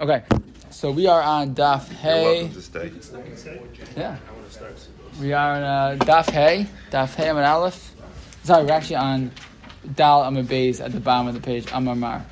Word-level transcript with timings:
Okay, 0.00 0.22
so 0.70 0.90
we 0.90 1.06
are 1.06 1.20
on 1.20 1.54
Daf 1.54 1.86
Hey. 1.92 2.44
welcome 2.44 2.54
to 2.54 2.62
stay. 2.62 2.90
Yeah. 3.94 4.16
We 5.20 5.34
are 5.34 5.56
on 5.56 5.62
uh, 5.62 5.96
Daf 6.02 6.30
Hey, 6.30 6.66
Daf 6.90 7.14
Hey 7.14 7.28
Amid 7.28 7.44
Aleph. 7.44 7.94
Sorry, 8.42 8.64
we're 8.64 8.72
actually 8.72 8.96
on 8.96 9.30
Dal 9.94 10.22
Beis 10.22 10.82
at 10.82 10.92
the 10.92 11.00
bottom 11.00 11.28
of 11.28 11.34
the 11.34 11.40
page, 11.42 11.66
Amar 11.74 11.96
Mar. 11.96 12.24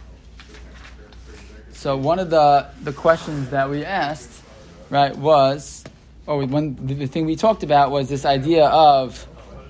So 1.73 1.95
one 1.99 2.19
of 2.19 2.31
the, 2.31 2.71
the 2.85 2.95
questions 2.95 3.51
that 3.51 3.69
we 3.69 3.85
asked, 3.85 4.43
right, 4.89 5.15
was, 5.15 5.85
or 6.27 6.47
one 6.47 6.75
the, 6.87 7.07
thing 7.07 7.27
we 7.27 7.37
talked 7.37 7.65
about 7.65 7.91
was 7.91 8.09
this 8.09 8.25
idea 8.25 8.65
of, 8.65 9.29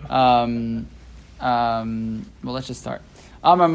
um, 0.09 0.87
um, 1.41 2.25
well, 2.45 2.55
let's 2.55 2.69
just 2.69 2.80
start. 2.80 3.03
Amar 3.43 3.67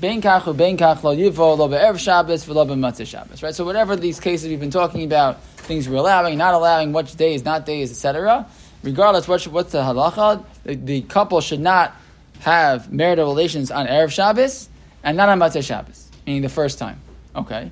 Kach 0.00 1.02
lo 1.02 1.16
yivo 1.16 1.56
lo 1.56 1.96
Shabbos 1.96 2.44
v'lo 2.44 2.66
b'motzei 2.66 3.06
Shabbos. 3.06 3.42
Right. 3.42 3.54
So 3.54 3.64
whatever 3.64 3.96
these 3.96 4.20
cases 4.20 4.48
we've 4.48 4.60
been 4.60 4.70
talking 4.70 5.04
about, 5.04 5.42
things 5.42 5.88
we're 5.88 5.96
allowing, 5.96 6.36
not 6.36 6.54
allowing, 6.54 6.92
which 6.92 7.16
days, 7.16 7.44
not 7.44 7.64
days, 7.64 7.90
etc. 7.90 8.46
Regardless, 8.82 9.26
what, 9.26 9.42
what's 9.44 9.72
the 9.72 9.78
halacha? 9.78 10.44
The, 10.64 10.74
the 10.74 11.00
couple 11.02 11.40
should 11.40 11.60
not 11.60 11.96
have 12.40 12.92
marital 12.92 13.26
relations 13.26 13.70
on 13.70 13.86
erev 13.86 14.10
Shabbos 14.10 14.68
and 15.02 15.16
not 15.16 15.30
on 15.30 15.38
motzei 15.38 15.64
Shabbos, 15.64 16.10
meaning 16.26 16.42
the 16.42 16.50
first 16.50 16.78
time. 16.78 17.00
Okay. 17.34 17.70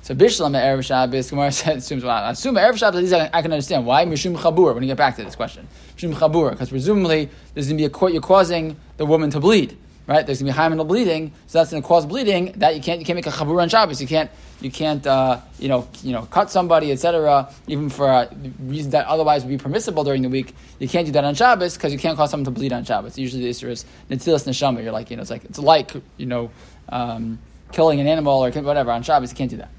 So 0.00 0.14
Bishlam 0.14 0.56
erev 0.56 0.82
Shabbos, 0.82 1.28
Gemara 1.28 1.52
said, 1.52 1.76
assumes 1.76 2.04
well, 2.04 2.24
I 2.24 2.30
assume 2.30 2.54
erev 2.54 2.78
Shabbos. 2.78 2.96
At 2.96 3.02
least 3.02 3.14
I, 3.14 3.38
I 3.38 3.42
can 3.42 3.52
understand 3.52 3.84
why 3.84 4.06
mishum 4.06 4.34
chabur. 4.34 4.72
When 4.72 4.82
you 4.82 4.88
get 4.88 4.96
back 4.96 5.16
to 5.16 5.24
this 5.24 5.36
question, 5.36 5.68
mishum 5.94 6.14
chabur, 6.14 6.52
because 6.52 6.70
presumably 6.70 7.28
there's 7.52 7.66
going 7.66 7.76
to 7.76 7.82
be 7.82 7.84
a 7.84 7.90
court 7.90 8.14
you're 8.14 8.22
causing 8.22 8.76
the 8.96 9.04
woman 9.04 9.28
to 9.30 9.40
bleed 9.40 9.76
right? 10.06 10.24
There's 10.24 10.40
gonna 10.40 10.52
be 10.52 10.58
hymenal 10.58 10.86
bleeding, 10.86 11.32
so 11.46 11.58
that's 11.58 11.70
gonna 11.70 11.82
cause 11.82 12.06
bleeding. 12.06 12.52
That 12.56 12.74
you 12.76 12.82
can't 12.82 13.00
you 13.00 13.06
can't 13.06 13.16
make 13.16 13.26
a 13.26 13.30
chabur 13.30 13.60
on 13.60 13.68
Shabbos. 13.68 14.00
You 14.00 14.06
can't 14.06 14.30
you 14.60 14.70
can't 14.70 15.06
uh, 15.06 15.40
you 15.58 15.68
know 15.68 15.88
you 16.02 16.12
know 16.12 16.22
cut 16.30 16.50
somebody, 16.50 16.92
etc. 16.92 17.52
Even 17.66 17.88
for 17.88 18.08
uh, 18.08 18.28
reasons 18.60 18.92
that 18.92 19.06
otherwise 19.06 19.44
would 19.44 19.50
be 19.50 19.58
permissible 19.58 20.04
during 20.04 20.22
the 20.22 20.28
week, 20.28 20.54
you 20.78 20.88
can't 20.88 21.06
do 21.06 21.12
that 21.12 21.24
on 21.24 21.34
Shabbos 21.34 21.74
because 21.74 21.92
you 21.92 21.98
can't 21.98 22.16
cause 22.16 22.30
someone 22.30 22.44
to 22.44 22.50
bleed 22.50 22.72
on 22.72 22.84
Shabbos. 22.84 23.18
Usually 23.18 23.42
the 23.42 23.50
issue 23.50 23.68
is 23.68 23.84
netilas 24.10 24.46
neshama. 24.46 24.82
You're 24.82 24.92
like 24.92 25.10
you 25.10 25.16
know 25.16 25.22
it's 25.22 25.30
like 25.30 25.44
it's 25.44 25.58
like 25.58 25.92
you 26.16 26.26
know 26.26 26.50
um, 26.88 27.38
killing 27.72 28.00
an 28.00 28.06
animal 28.06 28.44
or 28.44 28.50
whatever 28.50 28.90
on 28.92 29.02
Shabbos. 29.02 29.30
You 29.30 29.36
can't 29.36 29.50
do 29.50 29.56
that. 29.58 29.70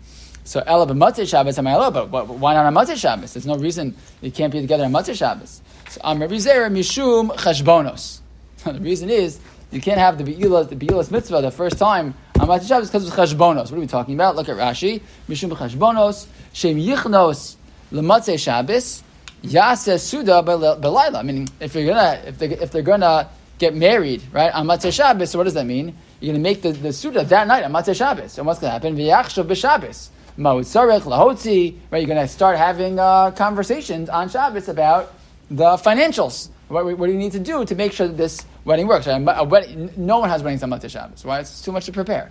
So 0.43 0.63
ela 0.65 0.87
b'motzei 0.87 1.27
Shabbos 1.27 1.57
am 1.57 1.65
but, 1.65 2.27
why 2.29 2.53
not 2.53 2.65
on 2.65 2.73
motzei 2.73 2.95
Shabbos? 2.95 3.33
There's 3.33 3.45
no 3.45 3.57
reason 3.57 3.95
you 4.21 4.31
can't 4.31 4.51
be 4.51 4.61
together 4.61 4.85
on 4.85 4.93
motzei 4.93 5.13
Shabbos. 5.13 5.61
So 5.89 5.99
am 6.05 6.21
Rabbi 6.21 6.35
Zera 6.35 6.71
mishum 6.71 7.31
cheshbonos. 7.35 8.19
the 8.63 8.79
reason 8.79 9.09
is 9.09 9.41
you 9.71 9.81
can't 9.81 9.99
have 9.99 10.17
the 10.17 10.23
Be'ilas, 10.23 10.69
the 10.69 10.75
Be'ilas 10.75 11.11
mitzvah 11.11 11.41
the 11.41 11.51
first 11.51 11.77
time 11.77 12.13
on 12.39 12.47
Motzei 12.47 12.67
Shabbos 12.67 12.89
because 12.89 13.07
of 13.07 13.13
Cheshbonos. 13.13 13.69
What 13.69 13.73
are 13.73 13.79
we 13.79 13.87
talking 13.87 14.15
about? 14.15 14.35
Look 14.35 14.47
at 14.47 14.55
Rashi. 14.55 15.01
Mishum 15.27 15.51
Cheshbonos, 15.51 16.27
Shem 16.53 16.77
Yichnos, 16.77 17.57
Lematzeh 17.91 18.39
Shabbos, 18.39 19.03
Yaseh 19.43 19.99
Suda 19.99 20.41
Belayla. 20.43 21.23
Meaning, 21.25 21.49
if 21.59 21.75
you're 21.75 21.85
gonna, 21.85 22.21
if 22.25 22.37
they 22.37 22.47
if 22.49 22.71
they're 22.71 22.81
gonna 22.81 23.29
get 23.57 23.75
married, 23.75 24.23
right, 24.31 24.53
on 24.53 24.67
Motzei 24.67 24.93
Shabbos, 24.93 25.31
so 25.31 25.37
what 25.37 25.43
does 25.43 25.53
that 25.55 25.65
mean? 25.65 25.95
You're 26.21 26.33
gonna 26.33 26.43
make 26.43 26.61
the, 26.61 26.71
the 26.71 26.93
Suda 26.93 27.23
that 27.25 27.47
night 27.47 27.63
on 27.63 27.73
Motzei 27.73 27.95
Shabbos. 27.95 28.37
And 28.37 28.47
what's 28.47 28.59
gonna 28.59 28.71
happen? 28.71 28.95
V'yachshav 28.95 29.47
b'Shabbos. 29.47 30.09
Ma'utzarech 30.37 31.01
lahotzi. 31.01 31.75
Right, 31.91 31.99
you're 31.99 32.07
gonna 32.07 32.27
start 32.27 32.57
having 32.57 32.99
uh, 32.99 33.31
conversations 33.31 34.07
on 34.07 34.29
Shabbos 34.29 34.69
about 34.69 35.13
the 35.49 35.75
financials. 35.77 36.49
What, 36.67 36.85
what, 36.97 37.07
do 37.07 37.13
you 37.13 37.17
need 37.17 37.31
to 37.31 37.39
do 37.39 37.63
to 37.63 37.75
make 37.75 37.93
sure 37.93 38.07
that 38.07 38.17
this 38.17 38.45
wedding 38.67 38.87
works? 38.87 39.07
Right? 39.07 39.23
A 39.25 39.43
wedding, 39.43 39.91
no 39.97 40.19
one 40.19 40.29
has 40.29 40.43
weddings 40.43 40.61
on 40.61 40.69
Motzei 40.69 40.89
Shabbos. 40.89 41.25
Why? 41.25 41.39
It's 41.39 41.61
too 41.61 41.71
much 41.71 41.85
to 41.85 41.91
prepare. 41.91 42.29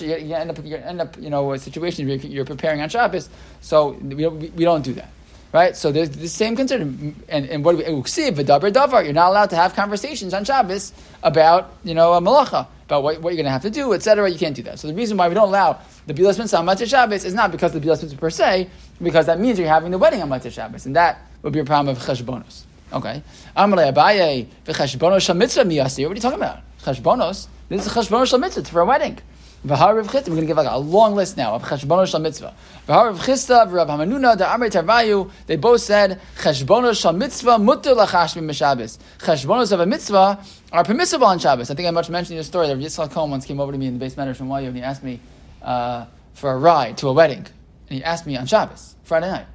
You, 0.00 0.34
end 0.34 0.50
up, 0.50 0.64
you 0.64 0.76
end 0.76 1.00
up, 1.00 1.16
you 1.20 1.30
know, 1.30 1.52
a 1.52 1.58
situation 1.58 2.08
where 2.08 2.16
you're 2.16 2.46
preparing 2.46 2.80
on 2.80 2.88
Shabbos. 2.88 3.28
So 3.60 3.90
we 3.90 4.22
don't, 4.22 4.40
we 4.54 4.64
don't 4.64 4.82
do 4.82 4.94
that, 4.94 5.10
right? 5.52 5.76
So 5.76 5.92
there's 5.92 6.10
the 6.10 6.28
same 6.28 6.56
concern. 6.56 7.14
And, 7.28 7.46
and 7.48 7.64
what 7.64 7.72
do 7.72 7.78
we? 7.78 7.84
Davar 7.84 8.72
davar? 8.72 9.04
You're 9.04 9.12
not 9.12 9.28
allowed 9.28 9.50
to 9.50 9.56
have 9.56 9.74
conversations 9.74 10.32
on 10.32 10.44
Shabbos 10.44 10.92
about, 11.22 11.74
you 11.84 11.94
know, 11.94 12.14
a 12.14 12.20
malacha 12.20 12.66
about 12.86 13.02
what, 13.02 13.20
what 13.20 13.30
you're 13.30 13.42
going 13.42 13.44
to 13.44 13.50
have 13.50 13.62
to 13.62 13.70
do, 13.70 13.92
etc. 13.92 14.30
You 14.30 14.38
can't 14.38 14.56
do 14.56 14.62
that. 14.62 14.78
So 14.78 14.88
the 14.88 14.94
reason 14.94 15.18
why 15.18 15.28
we 15.28 15.34
don't 15.34 15.48
allow 15.48 15.80
the 16.06 16.14
bilas 16.14 16.38
mitzvah 16.38 16.58
on 16.58 16.66
Motzei 16.66 16.88
Shabbos 16.88 17.24
is 17.24 17.34
not 17.34 17.52
because 17.52 17.72
the 17.72 17.80
bilas 17.80 18.02
mitzvah 18.02 18.18
per 18.18 18.30
se, 18.30 18.70
because 19.02 19.26
that 19.26 19.38
means 19.38 19.58
you're 19.58 19.68
having 19.68 19.90
the 19.90 19.98
wedding 19.98 20.22
on 20.22 20.30
Motzei 20.30 20.50
Shabbos, 20.50 20.86
and 20.86 20.96
that 20.96 21.20
would 21.42 21.52
be 21.52 21.60
a 21.60 21.64
problem 21.64 21.94
of 21.94 22.02
cheshbonos. 22.02 22.64
Okay. 22.94 23.22
Amalei 23.56 23.92
Abaye 23.92 24.46
v'cheshbonos 24.64 25.22
shel 25.22 25.34
mitzvah 25.34 25.64
miyasi. 25.64 26.04
What 26.04 26.12
are 26.12 26.14
you 26.14 26.20
talking 26.20 26.38
about? 26.38 26.60
Cheshbonos. 26.80 27.48
This 27.68 27.86
is 27.86 27.92
cheshbonos 27.92 28.30
shel 28.30 28.38
mitzvah 28.38 28.64
for 28.64 28.82
a 28.82 28.84
wedding. 28.84 29.18
V'harav 29.66 30.04
chista. 30.04 30.28
We're 30.28 30.36
going 30.36 30.40
to 30.42 30.46
give 30.46 30.56
like 30.56 30.70
a 30.70 30.78
long 30.78 31.16
list 31.16 31.36
now 31.36 31.54
of 31.54 31.64
cheshbonos 31.64 32.12
shel 32.12 32.20
mitzvah. 32.20 32.54
V'harav 32.86 33.18
chista 33.18 33.66
v'rav 33.66 33.88
Hamanuna 33.88 34.38
the 34.38 34.44
Amrei 34.44 34.70
Tarvayu. 34.70 35.28
They 35.48 35.56
both 35.56 35.80
said 35.80 36.20
cheshbonos 36.36 37.00
shel 37.00 37.14
mitzvah 37.14 37.58
mutter 37.58 37.94
lachashmi 37.94 38.42
b'Shabbos. 38.48 38.98
Cheshbonos 39.18 39.72
of 39.72 39.80
a 39.80 39.86
mitzvah 39.86 40.38
are 40.70 40.84
permissible 40.84 41.26
on 41.26 41.40
Shabbos. 41.40 41.72
I 41.72 41.74
think 41.74 41.88
I 41.88 41.90
much 41.90 42.08
mentioned 42.08 42.36
your 42.36 42.44
story 42.44 42.68
that 42.68 42.78
Yitzchak 42.78 43.10
Cohen 43.10 43.32
once 43.32 43.44
came 43.44 43.58
over 43.58 43.72
to 43.72 43.78
me 43.78 43.88
in 43.88 43.98
the 43.98 44.04
beis 44.04 44.14
medrash 44.14 44.36
from 44.36 44.50
YU 44.50 44.68
and 44.68 44.76
he 44.76 44.82
asked 44.82 45.02
me 45.02 45.18
uh, 45.62 46.06
for 46.34 46.52
a 46.52 46.56
ride 46.56 46.96
to 46.98 47.08
a 47.08 47.12
wedding. 47.12 47.44
And 47.88 47.98
he 47.98 48.04
asked 48.04 48.24
me 48.24 48.36
on 48.36 48.46
Shabbos, 48.46 48.94
Friday 49.02 49.30
night. 49.30 49.46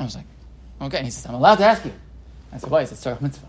I 0.00 0.04
was 0.04 0.16
like, 0.16 0.26
okay. 0.80 0.98
And 0.98 1.06
he 1.06 1.12
says, 1.12 1.26
I'm 1.26 1.34
allowed 1.34 1.56
to 1.56 1.64
ask 1.64 1.84
you. 1.84 1.92
I 2.52 2.58
said, 2.58 2.70
why? 2.70 2.80
He 2.80 2.86
said, 2.86 2.98
Tzarech 2.98 3.20
Mitzvah. 3.20 3.46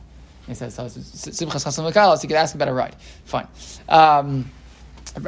He 0.48 0.54
says, 0.54 0.74
so 0.74 0.86
Simchas 0.86 1.66
Chasam 1.66 1.92
V'Kalos, 1.92 2.24
you 2.24 2.30
could 2.30 2.38
ask 2.38 2.56
about 2.56 2.68
a 2.68 2.74
ride. 2.74 2.96
Fine. 3.26 3.48
Um, 3.88 4.52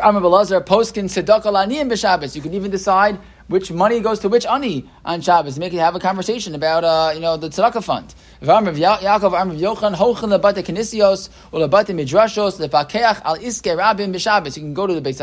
Amr 0.01 0.21
Belazar, 0.21 0.61
Poskin 0.65 1.05
Tzedakah 1.05 1.43
Laniyim 1.43 1.89
b'Shabbos. 1.89 2.35
You 2.35 2.41
can 2.41 2.53
even 2.53 2.71
decide 2.71 3.19
which 3.47 3.71
money 3.71 3.99
goes 3.99 4.19
to 4.19 4.29
which 4.29 4.45
ani 4.45 4.89
on 5.03 5.21
Shabbos. 5.21 5.59
Make 5.59 5.73
it 5.73 5.79
have 5.79 5.95
a 5.95 5.99
conversation 5.99 6.55
about, 6.55 6.83
uh, 6.83 7.11
you 7.13 7.19
know, 7.19 7.37
the 7.37 7.49
tzedakah 7.49 7.83
fund. 7.83 8.15
V'Amr 8.41 8.75
Yaakov, 8.75 9.33
Amr 9.33 9.55
Yochanan, 9.55 9.95
Hochen 9.95 10.37
lebate 10.37 10.63
Kinesios, 10.63 11.29
or 11.51 11.59
lebate 11.59 11.87
Midrashos, 11.87 12.65
lefakeach 12.65 13.21
al 13.25 13.37
iske 13.37 13.75
rabim 13.77 14.13
b'Shabbos. 14.13 14.55
You 14.55 14.63
can 14.63 14.73
go 14.73 14.87
to 14.87 14.99
the 14.99 15.01
Beis 15.01 15.19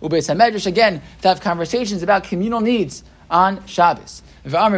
or 0.00 0.08
Beis 0.08 0.34
HaMedrash 0.34 0.66
again, 0.66 1.02
to 1.22 1.28
have 1.28 1.40
conversations 1.40 2.02
about 2.02 2.24
communal 2.24 2.60
needs 2.60 3.02
on 3.30 3.66
Shabbos. 3.66 4.22
You 4.44 4.50
can 4.50 4.72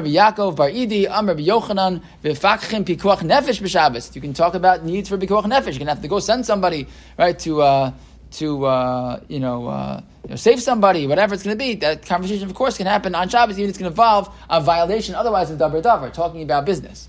talk 4.35 4.55
about 4.55 4.85
needs 4.85 5.09
for 5.09 5.17
pikuach 5.17 5.45
nefesh. 5.45 5.67
You're 5.67 5.79
to 5.79 5.85
have 5.87 6.03
to 6.03 6.09
go 6.09 6.19
send 6.19 6.45
somebody, 6.45 6.87
right, 7.19 7.39
to, 7.39 7.63
uh, 7.63 7.93
to, 8.33 8.67
uh, 8.67 9.21
you 9.27 9.41
know, 9.41 9.69
uh, 9.69 10.03
you 10.25 10.31
know, 10.31 10.37
save 10.37 10.61
somebody, 10.61 11.07
whatever 11.07 11.33
it's 11.33 11.43
going 11.43 11.57
to 11.57 11.65
be. 11.65 11.77
That 11.77 12.05
conversation, 12.05 12.47
of 12.47 12.55
course, 12.55 12.77
can 12.77 12.87
happen 12.87 13.15
on 13.15 13.31
Shabbos, 13.31 13.59
even 13.59 13.65
if 13.65 13.71
it's 13.71 13.79
going 13.79 13.91
to 13.91 13.93
involve 13.93 14.29
a 14.51 14.61
violation, 14.61 15.15
otherwise 15.15 15.51
of 15.51 15.59
davar 15.59 15.81
davar, 15.81 16.13
talking 16.13 16.43
about 16.43 16.67
business. 16.67 17.09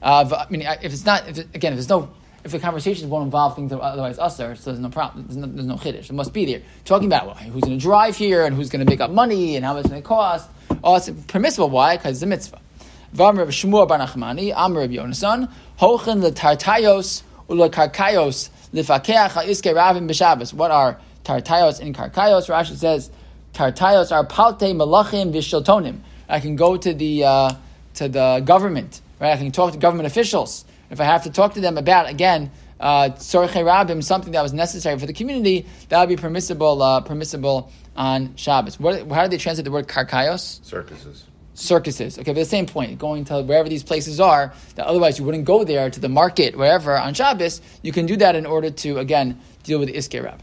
Uh, 0.00 0.46
I 0.48 0.50
mean, 0.50 0.62
if 0.62 0.92
it's 0.92 1.04
not, 1.04 1.28
if 1.28 1.38
it, 1.38 1.48
again, 1.52 1.72
if 1.72 1.78
there's 1.78 1.88
no, 1.88 2.10
if 2.44 2.52
the 2.52 2.60
conversations 2.60 3.10
won't 3.10 3.24
involve 3.24 3.56
things 3.56 3.70
that 3.70 3.80
otherwise 3.80 4.20
usher, 4.20 4.54
so 4.54 4.70
there's 4.70 4.78
no 4.78 4.90
problem. 4.90 5.26
There's 5.26 5.36
no, 5.36 5.48
there's 5.48 5.66
no 5.66 5.74
chiddush. 5.74 6.10
It 6.10 6.12
must 6.12 6.32
be 6.32 6.44
there. 6.44 6.62
Talking 6.84 7.08
about 7.08 7.26
well, 7.26 7.34
who's 7.34 7.64
going 7.64 7.76
to 7.76 7.82
drive 7.82 8.16
here 8.16 8.44
and 8.44 8.54
who's 8.54 8.68
going 8.68 8.86
to 8.86 8.88
make 8.88 9.00
up 9.00 9.10
money 9.10 9.56
and 9.56 9.64
how 9.64 9.74
much 9.74 9.80
it's 9.80 9.90
going 9.90 10.00
to 10.00 10.06
cost. 10.06 10.48
Oh, 10.82 10.96
it's 10.96 11.10
permissible. 11.26 11.70
Why? 11.70 11.96
Because 11.96 12.16
it's 12.16 12.22
a 12.22 12.26
mitzvah. 12.26 12.60
V'amr 13.14 13.38
Rav 13.38 13.48
Shmuel 13.48 13.88
bar 13.88 13.98
Nachmani, 13.98 14.54
Amr 14.54 14.80
Rav 14.80 14.90
Yonasan, 14.90 15.50
Hochen 15.80 16.22
letartayos 16.22 17.22
ulekarkayos 17.48 18.50
lefakeach 18.72 19.44
iske 19.46 19.74
ravim 19.74 20.08
b'Shabbos. 20.08 20.52
What 20.52 20.70
are 20.70 21.00
tartayos 21.24 21.80
and 21.80 21.94
karkayos? 21.94 22.48
Rashi 22.48 22.76
says 22.76 23.10
tartayos 23.54 24.12
are 24.12 24.24
palte 24.26 24.60
malachim 24.60 25.32
v'shiltonim. 25.32 26.00
I 26.28 26.40
can 26.40 26.56
go 26.56 26.76
to 26.76 26.92
the 26.92 27.24
uh, 27.24 27.54
to 27.94 28.08
the 28.08 28.42
government, 28.44 29.00
right? 29.18 29.32
I 29.32 29.36
can 29.36 29.50
talk 29.50 29.72
to 29.72 29.78
government 29.78 30.06
officials 30.06 30.64
if 30.90 31.00
I 31.00 31.04
have 31.04 31.24
to 31.24 31.30
talk 31.30 31.54
to 31.54 31.60
them 31.60 31.78
about 31.78 32.08
again. 32.08 32.50
Uh, 32.80 33.12
something 33.16 33.64
that 33.64 34.40
was 34.40 34.52
necessary 34.52 34.96
for 35.00 35.06
the 35.06 35.12
community, 35.12 35.66
that 35.88 35.98
would 35.98 36.08
be 36.08 36.14
permissible, 36.14 36.80
uh, 36.80 37.00
permissible 37.00 37.72
on 37.98 38.34
Shabbos. 38.36 38.78
What, 38.78 39.10
how 39.10 39.24
do 39.24 39.28
they 39.28 39.38
translate 39.38 39.64
the 39.64 39.72
word 39.72 39.88
karkayos? 39.88 40.64
Circuses. 40.64 41.24
Circuses. 41.54 42.16
Okay, 42.16 42.30
but 42.30 42.36
the 42.38 42.44
same 42.44 42.64
point, 42.64 42.96
going 42.96 43.24
to 43.24 43.42
wherever 43.42 43.68
these 43.68 43.82
places 43.82 44.20
are, 44.20 44.54
that 44.76 44.86
otherwise 44.86 45.18
you 45.18 45.24
wouldn't 45.24 45.44
go 45.44 45.64
there 45.64 45.90
to 45.90 45.98
the 45.98 46.08
market, 46.08 46.56
wherever 46.56 46.96
on 46.96 47.12
Shabbos, 47.12 47.60
you 47.82 47.90
can 47.90 48.06
do 48.06 48.16
that 48.18 48.36
in 48.36 48.46
order 48.46 48.70
to, 48.70 48.98
again, 48.98 49.38
deal 49.64 49.80
with 49.80 49.88
the 49.88 49.96
Iske 49.96 50.22
Rab. 50.22 50.40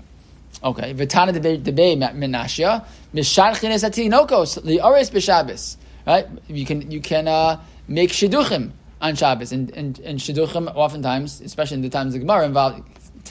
Okay, 0.64 0.94
Vitana 0.94 1.32
debe 1.32 1.98
menashia, 2.14 2.86
misharchin 3.14 3.70
es 3.70 3.86
atinokos, 3.86 4.62
li'ores 4.62 5.10
b'Shabbos. 5.10 5.78
Right? 6.06 6.28
You 6.48 6.66
can, 6.66 6.92
you 6.92 7.00
can 7.00 7.30
uh, 7.30 7.62
make 7.88 8.10
shidduchim 8.10 8.72
on 9.00 9.16
Shabbos. 9.16 9.54
And, 9.54 9.72
and, 9.72 9.98
and 10.00 10.20
shidduchim, 10.20 10.76
oftentimes, 10.76 11.40
especially 11.40 11.76
in 11.76 11.84
the 11.84 11.90
times 11.90 12.16
of 12.16 12.20
Gemara, 12.20 12.46
involve, 12.46 12.74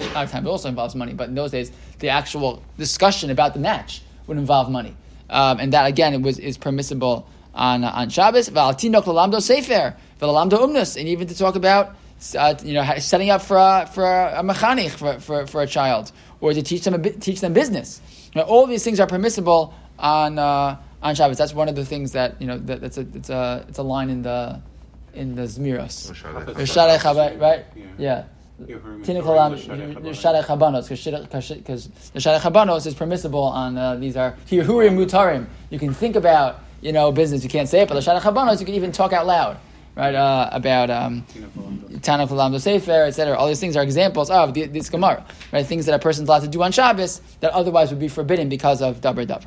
a 0.01 0.05
lot 0.15 0.25
of 0.25 0.31
times 0.31 0.47
it 0.47 0.51
also 0.51 0.71
involves 0.71 0.95
money, 0.95 1.13
but 1.13 1.29
in 1.29 1.35
those 1.35 1.51
days, 1.51 1.71
the 1.99 2.09
actual 2.09 2.63
discussion 2.79 3.31
about 3.31 3.53
the 3.53 3.61
match 3.61 4.01
would 4.27 4.39
involve 4.39 4.71
money. 4.71 4.97
Um, 5.31 5.61
and 5.61 5.73
that, 5.73 5.87
again, 5.87 6.15
it 6.15 6.23
was, 6.23 6.39
is 6.39 6.59
permissible 6.59 7.29
on, 7.55 7.85
uh, 7.85 7.91
on 7.91 8.09
Shabbos. 8.09 8.51
V'altinok 8.51 9.05
lalamdo 9.05 9.41
sefer, 9.41 9.97
v'lalamdo 10.21 10.59
umnus, 10.59 10.99
and 10.99 11.09
even 11.09 11.27
to 11.29 11.37
talk 11.37 11.57
about 11.57 11.97
uh, 12.37 12.55
you 12.63 12.75
know, 12.75 12.85
setting 12.99 13.31
up 13.31 13.43
for 13.43 13.57
a, 13.57 13.91
for 13.93 14.05
a 14.05 14.43
mechanich 14.43 14.91
for, 14.91 15.21
for, 15.21 15.47
for 15.47 15.63
a 15.63 15.67
child, 15.67 16.13
or 16.41 16.53
to 16.53 16.63
teach 16.63 16.83
them, 16.85 16.95
a, 16.95 17.11
teach 17.11 17.41
them 17.41 17.53
business. 17.53 18.01
You 18.33 18.41
know, 18.41 18.47
all 18.47 18.67
these 18.67 18.85
things 18.85 19.01
are 19.01 19.07
permissible 19.07 19.75
on, 19.99 20.39
uh, 20.39 20.77
on 21.05 21.15
Shabbos. 21.15 21.37
That's 21.37 21.55
one 21.55 21.69
of 21.69 21.77
the 21.77 21.85
things 21.85 22.13
that 22.13 22.41
you 22.41 22.47
know. 22.47 22.59
That, 22.59 22.81
that's 22.81 22.97
a 22.97 23.07
it's 23.15 23.29
a 23.29 23.65
it's 23.69 23.79
a 23.79 23.83
line 23.83 24.09
in 24.09 24.23
the 24.23 24.61
in 25.13 25.35
the 25.35 25.43
Zmiros. 25.43 26.11
Rishadei 26.11 26.99
Chabad, 26.99 27.41
right? 27.41 27.67
Yeah. 28.61 28.77
Tinikolam 28.77 29.59
Rishadei 29.59 30.45
Chabanos 30.45 30.89
because 30.89 31.89
the 31.89 32.21
Rishadei 32.21 32.87
is 32.87 32.95
permissible 32.95 33.43
on 33.43 33.77
uh, 33.77 33.97
these 33.97 34.17
are 34.17 34.37
Hirhuri 34.49 34.91
Mutarim. 34.91 35.47
You 35.71 35.79
can 35.81 35.93
think 35.93 36.15
about 36.15 36.61
you 36.81 36.93
know 36.93 37.11
business. 37.11 37.43
You 37.43 37.51
can't 37.51 37.69
say 37.69 37.81
it, 37.81 37.89
but 37.89 37.95
the 37.95 38.01
Rishadei 38.01 38.21
Chabanos 38.21 38.61
you 38.61 38.67
can 38.67 38.77
even 38.77 38.93
talk 38.93 39.13
out 39.13 39.27
loud. 39.27 39.59
Right 39.97 40.15
uh, 40.15 40.49
about 40.51 40.91
um, 40.91 41.25
Tanakh 42.01 42.29
Lamdo 42.29 42.61
Sefer, 42.61 43.05
etc. 43.05 43.37
All 43.37 43.47
these 43.47 43.61
things 43.61 43.77
are 43.77 43.83
examples 43.83 44.29
of 44.29 44.53
the, 44.53 44.67
this 44.67 44.89
Gemara, 44.89 45.25
right? 45.53 45.65
Things 45.65 45.87
that 45.87 45.95
a 45.95 46.01
person's 46.01 46.29
allowed 46.29 46.43
to 46.43 46.49
do 46.49 46.63
on 46.65 46.73
Shabbos 46.73 47.21
that 47.41 47.53
otherwise 47.53 47.91
would 47.91 48.01
be 48.01 48.09
forbidden 48.09 48.49
because 48.49 48.83
of 48.83 49.01
davar 49.01 49.25
davar. 49.25 49.47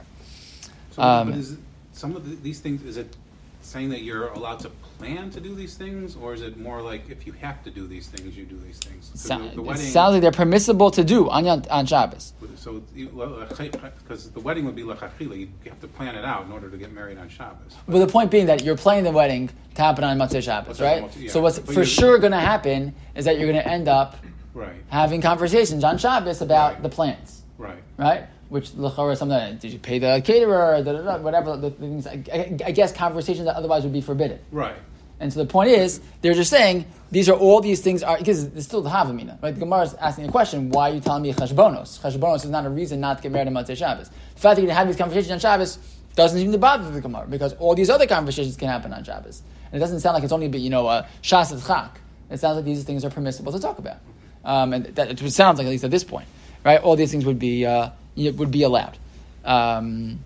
So, 0.91 1.01
um, 1.01 1.33
is 1.33 1.57
some 1.91 2.15
of 2.15 2.29
the, 2.29 2.35
these 2.37 2.61
things 2.61 2.83
is 2.83 2.95
it 2.95 3.13
saying 3.61 3.89
that 3.89 4.03
you're 4.03 4.29
allowed 4.29 4.59
to 4.59 4.71
plan 4.97 5.29
to 5.31 5.39
do 5.39 5.55
these 5.55 5.75
things, 5.75 6.15
or 6.15 6.33
is 6.33 6.41
it 6.41 6.57
more 6.57 6.81
like 6.81 7.09
if 7.09 7.25
you 7.25 7.33
have 7.33 7.63
to 7.63 7.71
do 7.71 7.87
these 7.87 8.07
things, 8.07 8.35
you 8.35 8.45
do 8.45 8.59
these 8.59 8.79
things? 8.79 9.11
So, 9.13 9.37
the, 9.37 9.55
the 9.55 9.61
wedding, 9.61 9.85
it 9.85 9.91
sounds 9.91 10.13
like 10.13 10.21
they're 10.21 10.31
permissible 10.31 10.91
to 10.91 11.03
do 11.03 11.29
on 11.29 11.47
on 11.47 11.85
Shabbos. 11.85 12.33
So, 12.55 12.83
because 12.95 14.31
the 14.31 14.39
wedding 14.39 14.65
would 14.65 14.75
be 14.75 14.83
lachachila, 14.83 15.39
you 15.39 15.49
have 15.65 15.79
to 15.81 15.87
plan 15.87 16.15
it 16.15 16.25
out 16.25 16.45
in 16.45 16.51
order 16.51 16.69
to 16.69 16.77
get 16.77 16.91
married 16.91 17.17
on 17.17 17.29
Shabbos. 17.29 17.75
But 17.85 17.93
well, 17.93 18.05
the 18.05 18.11
point 18.11 18.31
being 18.31 18.47
that 18.47 18.63
you're 18.63 18.77
planning 18.77 19.03
the 19.03 19.11
wedding 19.11 19.49
to 19.75 19.81
happen 19.81 20.03
on 20.03 20.17
Motzei 20.17 20.43
Shabbos, 20.43 20.81
right? 20.81 21.15
yeah. 21.17 21.31
So 21.31 21.41
what's 21.41 21.59
but 21.59 21.73
for 21.73 21.85
sure 21.85 22.17
going 22.17 22.31
to 22.31 22.39
happen 22.39 22.93
is 23.15 23.25
that 23.25 23.37
you're 23.37 23.51
going 23.51 23.63
to 23.63 23.69
end 23.69 23.87
up 23.87 24.17
right. 24.53 24.75
having 24.89 25.21
conversations 25.21 25.83
on 25.83 25.97
Shabbos 25.97 26.41
about 26.41 26.73
right. 26.73 26.83
the 26.83 26.89
plans. 26.89 27.43
Right. 27.57 27.81
Right 27.97 28.27
which 28.49 28.71
or 28.77 29.15
something. 29.15 29.57
Did 29.57 29.73
you 29.73 29.79
pay 29.79 29.99
the 29.99 30.21
caterer? 30.23 30.83
Da, 30.83 30.93
da, 30.93 31.01
da, 31.01 31.17
whatever 31.17 31.57
the 31.57 31.71
things. 31.71 32.07
I, 32.07 32.23
I, 32.65 32.71
guess 32.71 32.91
conversations 32.91 33.45
that 33.45 33.55
otherwise 33.55 33.83
would 33.83 33.93
be 33.93 34.01
forbidden. 34.01 34.39
Right. 34.51 34.75
And 35.19 35.33
so 35.33 35.39
the 35.39 35.49
point 35.49 35.69
is, 35.69 35.99
they're 36.21 36.33
just 36.33 36.51
saying 36.51 36.85
these 37.11 37.27
are 37.27 37.35
all 37.35 37.59
these 37.59 37.81
things 37.81 38.03
are 38.03 38.17
because 38.17 38.43
it's 38.43 38.65
still 38.65 38.81
the 38.81 38.89
Havamina, 38.89 39.41
right? 39.41 39.53
The 39.53 39.59
Gemara 39.59 39.81
is 39.81 39.93
asking 39.95 40.25
a 40.25 40.31
question: 40.31 40.69
Why 40.69 40.91
are 40.91 40.93
you 40.93 41.01
telling 41.01 41.23
me 41.23 41.33
cheshbonos? 41.33 41.99
Cheshbonos 41.99 42.43
is 42.43 42.49
not 42.49 42.65
a 42.65 42.69
reason 42.69 42.99
not 42.99 43.17
to 43.17 43.23
get 43.23 43.31
married 43.31 43.47
on 43.47 43.53
Motzei 43.53 43.75
Shabbos. 43.75 44.09
The 44.09 44.39
fact 44.39 44.57
that 44.57 44.61
you 44.61 44.67
can 44.67 44.77
have 44.77 44.87
these 44.87 44.95
conversations 44.95 45.31
on 45.31 45.39
Shabbos 45.39 45.79
doesn't 46.15 46.39
even 46.39 46.59
bother 46.59 46.89
the 46.91 47.01
Gemara 47.01 47.27
because 47.27 47.53
all 47.53 47.75
these 47.75 47.89
other 47.89 48.07
conversations 48.07 48.55
can 48.55 48.67
happen 48.67 48.93
on 48.93 49.03
Shabbos, 49.03 49.41
and 49.71 49.75
it 49.75 49.79
doesn't 49.79 50.01
sound 50.01 50.13
like 50.13 50.23
it's 50.23 50.33
only 50.33 50.45
a 50.45 50.49
you 50.49 50.69
know 50.69 50.87
a 50.87 51.07
shas 51.23 51.65
chak. 51.65 51.99
It 52.29 52.39
sounds 52.39 52.57
like 52.57 52.65
these 52.65 52.83
things 52.83 53.03
are 53.03 53.09
permissible 53.09 53.51
to 53.53 53.59
talk 53.59 53.79
about, 53.79 53.97
um, 54.45 54.73
and 54.73 54.85
that 54.95 55.09
it 55.09 55.31
sounds 55.31 55.57
like 55.57 55.65
at 55.65 55.71
least 55.71 55.83
at 55.83 55.91
this 55.91 56.03
point, 56.03 56.27
right? 56.63 56.79
All 56.81 56.95
these 56.95 57.11
things 57.11 57.25
would 57.25 57.39
be 57.39 57.65
uh, 57.65 57.89
would 58.17 58.51
be 58.51 58.63
allowed. 58.63 58.97
Um, 59.45 60.19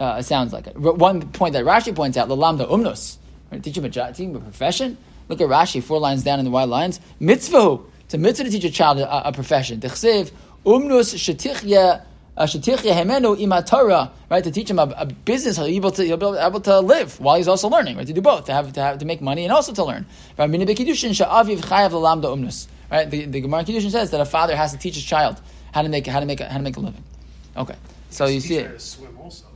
uh, 0.00 0.16
it 0.18 0.24
sounds 0.24 0.52
like 0.52 0.66
it. 0.66 0.76
One 0.76 1.28
point 1.28 1.52
that 1.52 1.64
Rashi 1.64 1.94
points 1.94 2.16
out: 2.16 2.28
the 2.28 2.36
lamda 2.36 2.68
umnos 2.68 3.18
Right? 3.52 3.62
Teach 3.62 3.76
him 3.76 3.84
a, 3.84 3.90
teach 3.90 4.34
a 4.34 4.38
profession. 4.38 4.96
Look 5.28 5.40
at 5.42 5.48
Rashi, 5.48 5.82
four 5.82 6.00
lines 6.00 6.24
down 6.24 6.38
in 6.38 6.46
the 6.46 6.50
white 6.50 6.68
lines. 6.68 7.00
Mitzvah. 7.20 7.78
It's 8.04 8.14
a 8.14 8.18
mitzvah 8.18 8.44
to 8.44 8.50
teach 8.50 8.64
a 8.64 8.70
child 8.70 8.98
a, 8.98 9.28
a 9.28 9.32
profession. 9.32 9.78
Tichsev 9.78 10.32
umnus 10.64 11.14
shetichya 11.14 12.02
shetichya 12.38 12.94
hemenu 12.94 13.36
imatara. 13.36 14.10
Right 14.30 14.42
to 14.42 14.50
teach 14.50 14.70
him 14.70 14.78
a, 14.78 14.84
a 14.96 15.04
business, 15.04 15.58
he'll 15.58 15.66
be 15.66 15.76
able 15.76 15.90
to 15.92 16.04
he'll 16.04 16.16
be 16.16 16.38
able 16.38 16.60
to 16.62 16.80
live 16.80 17.20
while 17.20 17.36
he's 17.36 17.46
also 17.46 17.68
learning. 17.68 17.98
Right 17.98 18.06
to 18.06 18.12
do 18.14 18.22
both, 18.22 18.46
to 18.46 18.54
have 18.54 18.72
to 18.72 18.80
have 18.80 18.98
to 18.98 19.04
make 19.04 19.20
money 19.20 19.44
and 19.44 19.52
also 19.52 19.72
to 19.74 19.84
learn. 19.84 20.06
Right. 20.38 20.50
The, 23.10 23.24
the 23.24 23.40
Gemara 23.40 23.64
Kiddushin 23.64 23.90
says 23.90 24.10
that 24.10 24.20
a 24.20 24.24
father 24.24 24.56
has 24.56 24.72
to 24.72 24.78
teach 24.78 24.94
his 24.94 25.04
child 25.04 25.40
how 25.72 25.82
to 25.82 25.88
make 25.88 26.06
how 26.06 26.20
to 26.20 26.26
make 26.26 26.40
how 26.40 26.56
to 26.56 26.62
make 26.62 26.76
a 26.76 26.80
living. 26.80 27.02
Okay, 27.56 27.76
so 28.10 28.26
you 28.26 28.40
see 28.40 28.56
it. 28.56 28.80
swim 28.80 29.16
also. 29.18 29.46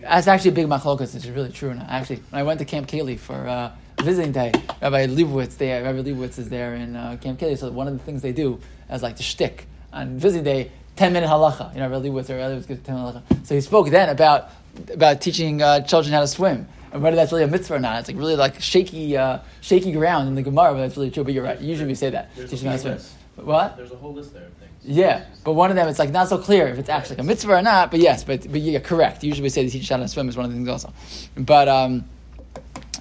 That's 0.00 0.28
actually 0.28 0.50
a 0.50 0.54
big 0.54 0.66
machlokas. 0.66 1.14
It's 1.14 1.26
really 1.26 1.50
true. 1.50 1.74
Now. 1.74 1.86
Actually, 1.88 2.22
when 2.30 2.40
I 2.40 2.42
went 2.44 2.60
to 2.60 2.64
Camp 2.64 2.88
Kaylie 2.88 3.18
for 3.18 3.34
uh, 3.34 3.72
visiting 4.02 4.32
day, 4.32 4.52
Rabbi 4.80 5.06
Leibowitz 5.06 5.56
there, 5.56 5.82
Rabbi 5.82 6.02
Leibowitz 6.02 6.38
is 6.38 6.48
there 6.48 6.74
in 6.74 6.94
uh, 6.94 7.16
Camp 7.20 7.40
Kaylie. 7.40 7.58
So 7.58 7.70
one 7.70 7.88
of 7.88 7.98
the 7.98 8.04
things 8.04 8.22
they 8.22 8.32
do 8.32 8.60
as 8.88 9.02
like 9.02 9.16
the 9.16 9.24
shtick 9.24 9.66
on 9.92 10.18
visiting 10.18 10.44
day, 10.44 10.70
ten 10.94 11.12
minute 11.12 11.28
halacha. 11.28 11.72
You 11.74 11.80
know, 11.80 11.90
Rabbi 11.90 12.08
Leibowitz 12.08 12.30
or 12.30 12.36
Rabbi 12.36 12.54
Leibowitz 12.54 12.68
gives 12.68 12.82
ten 12.82 12.94
minute 12.94 13.14
halacha. 13.14 13.46
So 13.46 13.54
he 13.54 13.60
spoke 13.60 13.90
then 13.90 14.08
about 14.08 14.50
about 14.92 15.20
teaching 15.20 15.62
uh, 15.62 15.80
children 15.80 16.12
how 16.12 16.20
to 16.20 16.28
swim 16.28 16.68
and 16.96 17.02
whether 17.02 17.16
that's 17.16 17.32
really 17.32 17.44
a 17.44 17.48
mitzvah 17.48 17.74
or 17.74 17.78
not. 17.78 18.00
It's 18.00 18.08
like 18.08 18.16
really 18.16 18.36
like 18.36 18.60
shaky, 18.60 19.16
uh, 19.16 19.40
shaky 19.60 19.92
ground 19.92 20.28
in 20.28 20.34
the 20.34 20.42
Gemara, 20.42 20.72
but 20.72 20.78
that's 20.78 20.96
really 20.96 21.10
true. 21.10 21.24
But 21.24 21.34
you're 21.34 21.44
right. 21.44 21.60
Usually 21.60 21.88
we 21.88 21.94
say 21.94 22.10
that. 22.10 22.34
teaching 22.34 22.68
how 22.68 22.76
to 22.76 22.78
swim. 22.78 22.98
What? 23.46 23.76
There's 23.76 23.92
a 23.92 23.96
whole 23.96 24.14
list 24.14 24.32
there 24.32 24.44
of 24.44 24.52
things. 24.54 24.65
Yeah, 24.88 25.24
but 25.42 25.54
one 25.54 25.70
of 25.70 25.76
them, 25.76 25.88
it's 25.88 25.98
like 25.98 26.10
not 26.10 26.28
so 26.28 26.38
clear 26.38 26.68
if 26.68 26.78
it's 26.78 26.88
actually 26.88 27.16
a 27.16 27.24
mitzvah 27.24 27.54
or 27.54 27.62
not. 27.62 27.90
But 27.90 27.98
yes, 27.98 28.22
but 28.22 28.42
but 28.42 28.60
you're 28.60 28.80
correct. 28.80 29.24
Usually 29.24 29.42
we 29.42 29.48
say 29.48 29.64
to 29.64 29.70
teach 29.70 29.88
how 29.88 29.96
to 29.96 30.06
swim 30.06 30.28
is 30.28 30.36
one 30.36 30.44
of 30.46 30.52
the 30.52 30.56
things 30.56 30.68
also. 30.68 30.92
But 31.36 31.68
um, 31.68 32.04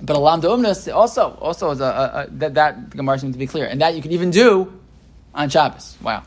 but 0.01 0.15
alam 0.15 0.39
de 0.39 0.47
umnus 0.47 0.93
also 0.93 1.37
also 1.39 1.69
is 1.69 1.81
a, 1.81 1.83
a, 1.83 2.23
a 2.23 2.27
that 2.31 2.55
that 2.55 2.89
Gemara 2.89 3.19
seems 3.19 3.35
to 3.35 3.39
be 3.39 3.45
clear, 3.45 3.67
and 3.67 3.79
that 3.81 3.95
you 3.95 4.01
can 4.01 4.11
even 4.11 4.31
do 4.31 4.73
on 5.35 5.47
Shabbos. 5.47 5.95
Wow. 6.01 6.23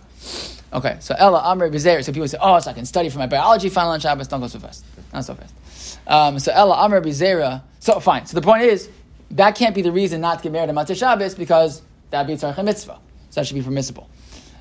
Okay, 0.72 0.98
so 1.00 1.16
Ella 1.18 1.40
Amr 1.40 1.70
Bezer. 1.70 2.04
So 2.04 2.12
people 2.12 2.28
say, 2.28 2.38
oh, 2.40 2.60
so 2.60 2.70
I 2.70 2.74
can 2.74 2.86
study 2.86 3.08
for 3.08 3.18
my 3.18 3.26
biology 3.26 3.68
final 3.68 3.90
on 3.90 4.00
Shabbos. 4.00 4.28
Don't 4.28 4.40
go 4.40 4.46
so 4.46 4.60
fast. 4.60 4.84
Not 5.12 5.24
so 5.24 5.34
fast. 5.34 5.98
Um, 6.06 6.38
so 6.38 6.52
Ella 6.52 6.74
Amr 6.74 7.00
Bezera. 7.00 7.62
So 7.80 7.98
fine. 7.98 8.26
So 8.26 8.38
the 8.38 8.42
point 8.42 8.62
is 8.62 8.88
that 9.32 9.56
can't 9.56 9.74
be 9.74 9.82
the 9.82 9.92
reason 9.92 10.20
not 10.20 10.38
to 10.38 10.42
get 10.44 10.52
married 10.52 10.68
on 10.68 10.76
Motzei 10.76 10.96
Shabbos 10.96 11.34
because 11.34 11.82
that 12.10 12.26
beats 12.26 12.44
our 12.44 12.62
mitzvah. 12.62 12.98
So 13.30 13.40
that 13.40 13.46
should 13.46 13.56
be 13.56 13.62
permissible. 13.62 14.08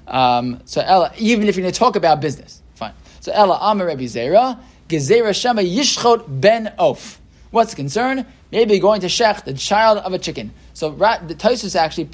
Um, 0.07 0.61
so 0.65 0.81
Ella, 0.81 1.11
even 1.17 1.47
if 1.47 1.55
you're 1.55 1.63
going 1.63 1.73
to 1.73 1.77
talk 1.77 1.95
about 1.95 2.21
business, 2.21 2.61
fine. 2.75 2.93
So 3.19 3.31
Ella 3.33 3.57
Amar 3.61 3.87
Rebbe 3.87 4.03
Zera, 4.03 4.59
Gezerah 4.87 5.39
Shema 5.39 5.61
Yishchot 5.61 6.25
Ben 6.41 6.67
Of. 6.79 7.19
What's 7.51 7.71
the 7.71 7.75
concern? 7.75 8.25
Maybe 8.51 8.79
going 8.79 9.01
to 9.01 9.07
shech 9.07 9.43
the 9.43 9.53
child 9.53 9.97
of 9.99 10.13
a 10.13 10.19
chicken. 10.19 10.53
So 10.73 10.91
the 10.91 11.35
Tosus 11.35 11.75
actually 11.75 12.09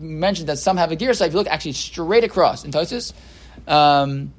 mentioned 0.00 0.48
that 0.48 0.58
some 0.58 0.76
have 0.76 0.92
a 0.92 0.96
gear. 0.96 1.14
So 1.14 1.24
if 1.24 1.32
you 1.32 1.38
look 1.38 1.48
actually 1.48 1.72
straight 1.72 2.24
across 2.24 2.64
in 2.64 2.70
Tosus, 2.70 3.12
um, 3.66 4.32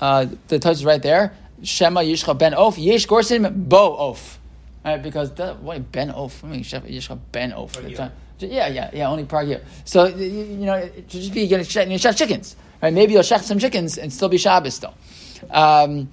uh, 0.00 0.26
the 0.48 0.58
Tosus 0.58 0.84
right 0.84 1.02
there. 1.02 1.34
Shema 1.62 2.00
Yishcha 2.00 2.36
Ben 2.38 2.54
Of 2.54 2.78
Yesh 2.78 3.06
Gorsim 3.06 3.68
Bo 3.68 3.96
Of. 3.96 4.38
Right, 4.84 5.02
because 5.02 5.32
the, 5.32 5.56
wait, 5.60 5.92
Ben 5.92 6.10
Of. 6.10 6.42
I 6.42 6.48
mean, 6.48 6.64
Yishcha 6.64 7.18
Ben 7.32 7.52
Of. 7.52 7.76
Yeah, 8.42 8.68
yeah, 8.68 8.90
yeah. 8.92 9.08
Only 9.08 9.24
per 9.24 9.42
year. 9.42 9.62
So 9.84 10.06
you, 10.06 10.26
you 10.26 10.66
know, 10.66 10.74
it 10.74 11.04
should 11.08 11.20
just 11.20 11.34
be 11.34 11.46
getting 11.46 11.90
you 11.90 11.98
shech 11.98 12.16
chickens, 12.16 12.56
right? 12.82 12.92
Maybe 12.92 13.12
you'll 13.12 13.22
shech 13.22 13.42
some 13.42 13.58
chickens 13.58 13.98
and 13.98 14.12
still 14.12 14.28
be 14.28 14.38
Shabbos 14.38 14.74
still. 14.74 14.94
Um, 15.50 16.08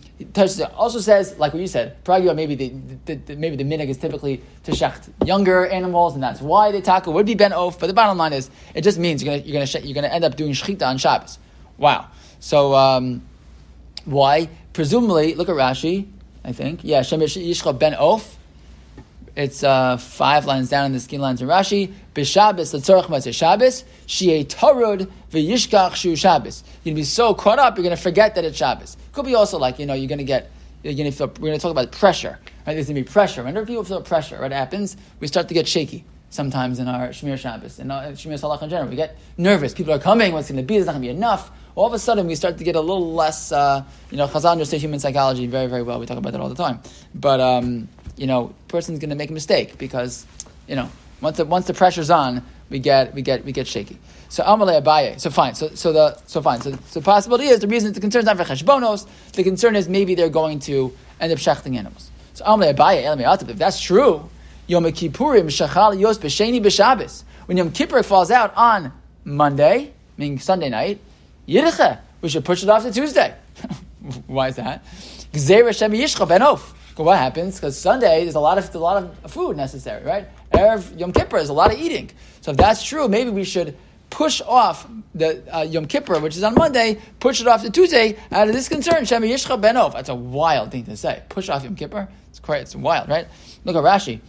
also 0.76 1.00
says, 1.00 1.38
like 1.38 1.54
what 1.54 1.60
you 1.60 1.68
said, 1.68 2.04
pragya 2.06 2.34
maybe 2.36 2.56
the, 2.56 2.70
the, 3.06 3.16
the, 3.16 3.36
maybe 3.36 3.58
the 3.58 3.64
minig 3.64 3.90
is 3.90 3.98
typically 3.98 4.42
to 4.64 4.72
shecht 4.72 5.10
younger 5.26 5.68
animals, 5.68 6.14
and 6.14 6.24
that's 6.24 6.42
why 6.42 6.72
the 6.72 6.82
taka 6.82 7.12
would 7.12 7.26
be 7.26 7.36
ben 7.36 7.54
off. 7.54 7.80
But 7.80 7.88
the 7.88 7.94
bottom 7.94 8.18
line 8.18 8.34
is, 8.34 8.50
it 8.74 8.82
just 8.82 8.98
means 8.98 9.24
you're 9.24 9.36
gonna 9.36 9.46
you're 9.46 9.66
gonna 9.66 9.86
you're 9.86 9.96
gonna 9.96 10.08
end 10.08 10.24
up 10.24 10.36
doing 10.36 10.54
shechita 10.54 10.88
on 10.88 10.98
Shabbos. 10.98 11.40
Wow. 11.78 12.08
So 12.40 12.74
um, 12.74 13.22
why? 14.06 14.50
Presumably, 14.74 15.36
look 15.36 15.50
at 15.50 15.56
Rashi. 15.56 16.08
I 16.46 16.54
think 16.54 16.84
yeah, 16.84 17.02
shem 17.02 17.20
yishcha 17.20 17.78
ben 17.78 17.96
off. 17.96 18.37
It's 19.38 19.64
uh, 19.64 19.98
five 19.98 20.48
lines 20.48 20.68
down 20.68 20.88
in 20.88 20.94
the 20.94 21.00
skin 21.00 21.22
lines 21.22 21.44
in 21.44 21.48
Rashi. 21.48 21.94
B'Shabbos 22.16 22.74
l'tzorach 22.74 23.06
motzei 23.06 23.32
Shabbos 23.32 23.84
shi'ei 24.08 24.44
tarud 24.48 25.12
v'yishkach 25.32 25.94
shu 25.94 26.16
Shabbos. 26.16 26.64
You're 26.84 26.94
gonna 26.94 27.02
be 27.02 27.04
so 27.04 27.36
caught 27.36 27.60
up, 27.60 27.78
you're 27.78 27.84
gonna 27.84 27.98
forget 27.98 28.34
that 28.34 28.44
it's 28.46 28.58
Shabbos. 28.58 28.98
Could 29.14 29.26
be 29.26 29.36
also 29.36 29.60
like 29.60 29.78
you 29.78 29.86
know 29.86 29.94
you're 29.94 30.10
gonna 30.10 30.24
get 30.24 30.50
you're 30.82 30.96
gonna 30.96 31.12
feel, 31.12 31.28
we're 31.40 31.50
gonna 31.50 31.60
talk 31.60 31.70
about 31.70 31.92
pressure. 31.92 32.40
Right? 32.66 32.74
There's 32.74 32.88
gonna 32.88 33.00
be 33.00 33.04
pressure. 33.04 33.44
Whenever 33.44 33.68
people 33.68 33.84
feel 33.84 34.02
pressure, 34.02 34.42
what 34.42 34.52
happens? 34.52 34.98
We 35.20 35.28
start 35.28 35.48
to 35.50 35.54
get 35.54 35.68
shaky 35.68 36.04
sometimes 36.32 36.80
in 36.80 36.88
our 36.88 37.10
Shmir 37.10 37.38
Shabbos 37.38 37.78
and 37.78 37.92
Shmir 37.92 38.40
Salach 38.40 38.64
in 38.64 38.72
general. 38.72 38.90
We 38.90 38.96
get 38.96 39.18
nervous. 39.38 39.74
People 39.74 39.94
are 39.94 40.00
coming. 40.00 40.34
What's 40.34 40.50
going 40.50 40.58
to 40.58 40.64
be? 40.64 40.76
There's 40.76 40.88
not 40.88 40.94
going 40.94 41.04
to 41.04 41.08
be 41.08 41.16
enough. 41.16 41.52
All 41.76 41.88
of 41.88 41.94
a 41.94 42.00
sudden, 42.00 42.28
we 42.28 42.36
start 42.36 42.58
to 42.58 42.64
get 42.64 42.76
a 42.76 42.82
little 42.82 43.14
less. 43.14 43.52
Uh, 43.52 43.84
you 44.12 44.18
know, 44.18 44.28
Chazal 44.28 44.52
understands 44.52 44.84
human 44.84 45.00
psychology 45.00 45.48
very, 45.48 45.68
very 45.68 45.84
well. 45.84 46.00
We 46.00 46.06
talk 46.06 46.18
about 46.18 46.34
that 46.34 46.42
all 46.42 46.50
the 46.50 46.56
time. 46.56 46.82
But 47.16 47.40
um, 47.40 47.88
you 48.18 48.28
know, 48.28 48.54
person's 48.68 49.00
going 49.00 49.12
to 49.12 49.16
make 49.16 49.30
a 49.30 49.34
mistake 49.34 49.78
because, 49.78 50.26
you 50.68 50.76
know, 50.76 50.90
once 51.22 51.38
the, 51.38 51.46
once 51.46 51.68
the 51.68 51.74
pressure's 51.74 52.10
on, 52.10 52.44
we 52.70 52.80
get 52.80 53.14
we 53.14 53.22
get 53.22 53.46
we 53.46 53.52
get 53.52 53.66
shaky. 53.66 53.98
So 54.30 54.44
Amalei 54.44 54.82
Abaye. 54.82 55.20
So 55.20 55.30
fine. 55.30 55.56
So 55.56 55.70
so 55.70 55.94
the 55.94 56.18
so 56.26 56.42
fine. 56.42 56.62
So 56.62 56.78
so 56.88 57.00
possibility 57.02 57.48
is 57.48 57.62
the 57.62 57.68
reason 57.68 57.94
the 57.94 58.02
concern 58.02 58.20
is 58.20 58.26
not 58.26 58.38
for 58.38 58.44
cheshbonos. 58.44 59.08
The 59.34 59.44
concern 59.44 59.76
is 59.76 59.88
maybe 59.88 60.16
they're 60.16 60.30
going 60.30 60.60
to 60.62 60.94
end 61.20 61.32
up 61.32 61.40
shechting 61.40 61.78
animals. 61.78 62.12
So 62.34 62.44
Amalei 62.46 62.76
Abaye 62.76 63.50
If 63.50 63.58
that's 63.58 63.80
true, 63.80 64.30
Yom 64.68 64.84
Kippurim 64.84 65.46
shachal 65.46 65.98
yos 65.98 66.18
b'sheni 66.18 66.62
b'Shabbos. 66.62 67.24
When 67.46 67.58
Yom 67.58 67.72
Kippur 67.72 68.04
falls 68.04 68.30
out 68.30 68.54
on 68.58 68.92
Monday, 69.24 69.94
meaning 70.18 70.40
Sunday 70.40 70.70
night, 70.70 71.00
Yiddicha, 71.48 72.00
we 72.22 72.28
should 72.28 72.44
push 72.44 72.64
it 72.64 72.70
off 72.70 72.84
to 72.84 72.92
Tuesday. 72.92 73.34
Why 74.28 74.50
is 74.50 74.58
that? 74.58 74.84
Gzeir 75.32 75.66
Hashem 75.66 75.94
Yishcha 75.94 76.28
Ben 76.28 76.42
Of 76.42 76.77
what 77.06 77.18
happens? 77.18 77.56
Because 77.56 77.78
Sunday 77.78 78.24
there's 78.24 78.36
a 78.36 78.40
lot 78.40 78.58
of 78.58 78.74
a 78.74 78.80
lot 78.80 79.04
of 79.24 79.32
food 79.32 79.58
necessary, 79.58 80.04
right? 80.04 80.28
Erev 80.52 81.00
Yom 81.00 81.14
Kippur 81.14 81.38
is 81.38 81.50
a 81.50 81.54
lot 81.54 81.74
of 81.74 81.80
eating. 81.80 82.10
So 82.42 82.52
if 82.52 82.58
that's 82.58 82.84
true, 82.84 83.08
maybe 83.08 83.30
we 83.30 83.44
should 83.44 83.78
push 84.10 84.42
off 84.42 84.88
the 85.14 85.44
uh, 85.56 85.62
Yom 85.62 85.86
Kippur, 85.86 86.20
which 86.20 86.38
is 86.38 86.44
on 86.44 86.56
Monday, 86.56 87.00
push 87.20 87.42
it 87.42 87.48
off 87.48 87.62
to 87.64 87.70
Tuesday 87.70 88.18
out 88.32 88.48
of 88.48 88.54
this 88.54 88.70
concern. 88.70 89.06
Shema 89.06 89.26
Yishcha 89.26 89.62
Benov. 89.62 89.94
That's 89.94 90.10
a 90.10 90.16
wild 90.16 90.72
thing 90.72 90.86
to 90.86 90.98
say. 90.98 91.22
Push 91.30 91.50
off 91.50 91.64
Yom 91.64 91.76
Kippur. 91.76 92.08
It's 92.30 92.40
quite, 92.40 92.62
it's 92.62 92.76
wild, 92.76 93.10
right? 93.10 93.28
Look 93.66 93.76
at 93.76 93.84
Rashi. 93.84 94.22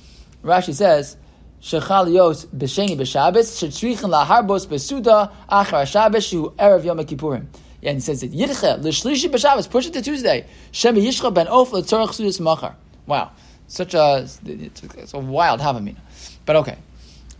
Rashi 0.43 0.75
says, 0.75 1.17
Shechal 1.63 2.13
Yos 2.13 2.47
b'sheni 2.47 2.97
b'Shabbos 2.97 3.59
shetzrichen 3.59 4.11
laharbos 4.11 4.67
b'suda 4.67 5.33
achar 5.51 5.87
Shabbos 5.87 6.27
shu 6.27 6.51
erev 6.51 6.85
Yom 6.85 6.99
Kippurim. 6.99 7.47
And 7.83 7.97
he 7.97 8.01
says 8.01 8.23
it 8.23 8.33
Yidche 8.33 8.83
l'shlishi 8.83 9.31
b'Shabbos 9.31 9.71
push 9.71 9.87
it 9.87 9.93
to 9.93 10.03
Tuesday. 10.03 10.47
Shema 10.73 10.99
Yishcha 10.99 11.33
ben 11.33 11.47
Of 11.47 11.73
l'tzorach 11.73 12.09
sudas 12.09 12.41
machar. 12.41 12.75
Wow, 13.07 13.31
such 13.67 13.95
a 13.95 14.27
it's, 14.45 15.15
a 15.15 15.19
wild 15.19 15.61
havamina. 15.61 15.99
But 16.45 16.57
okay. 16.57 16.79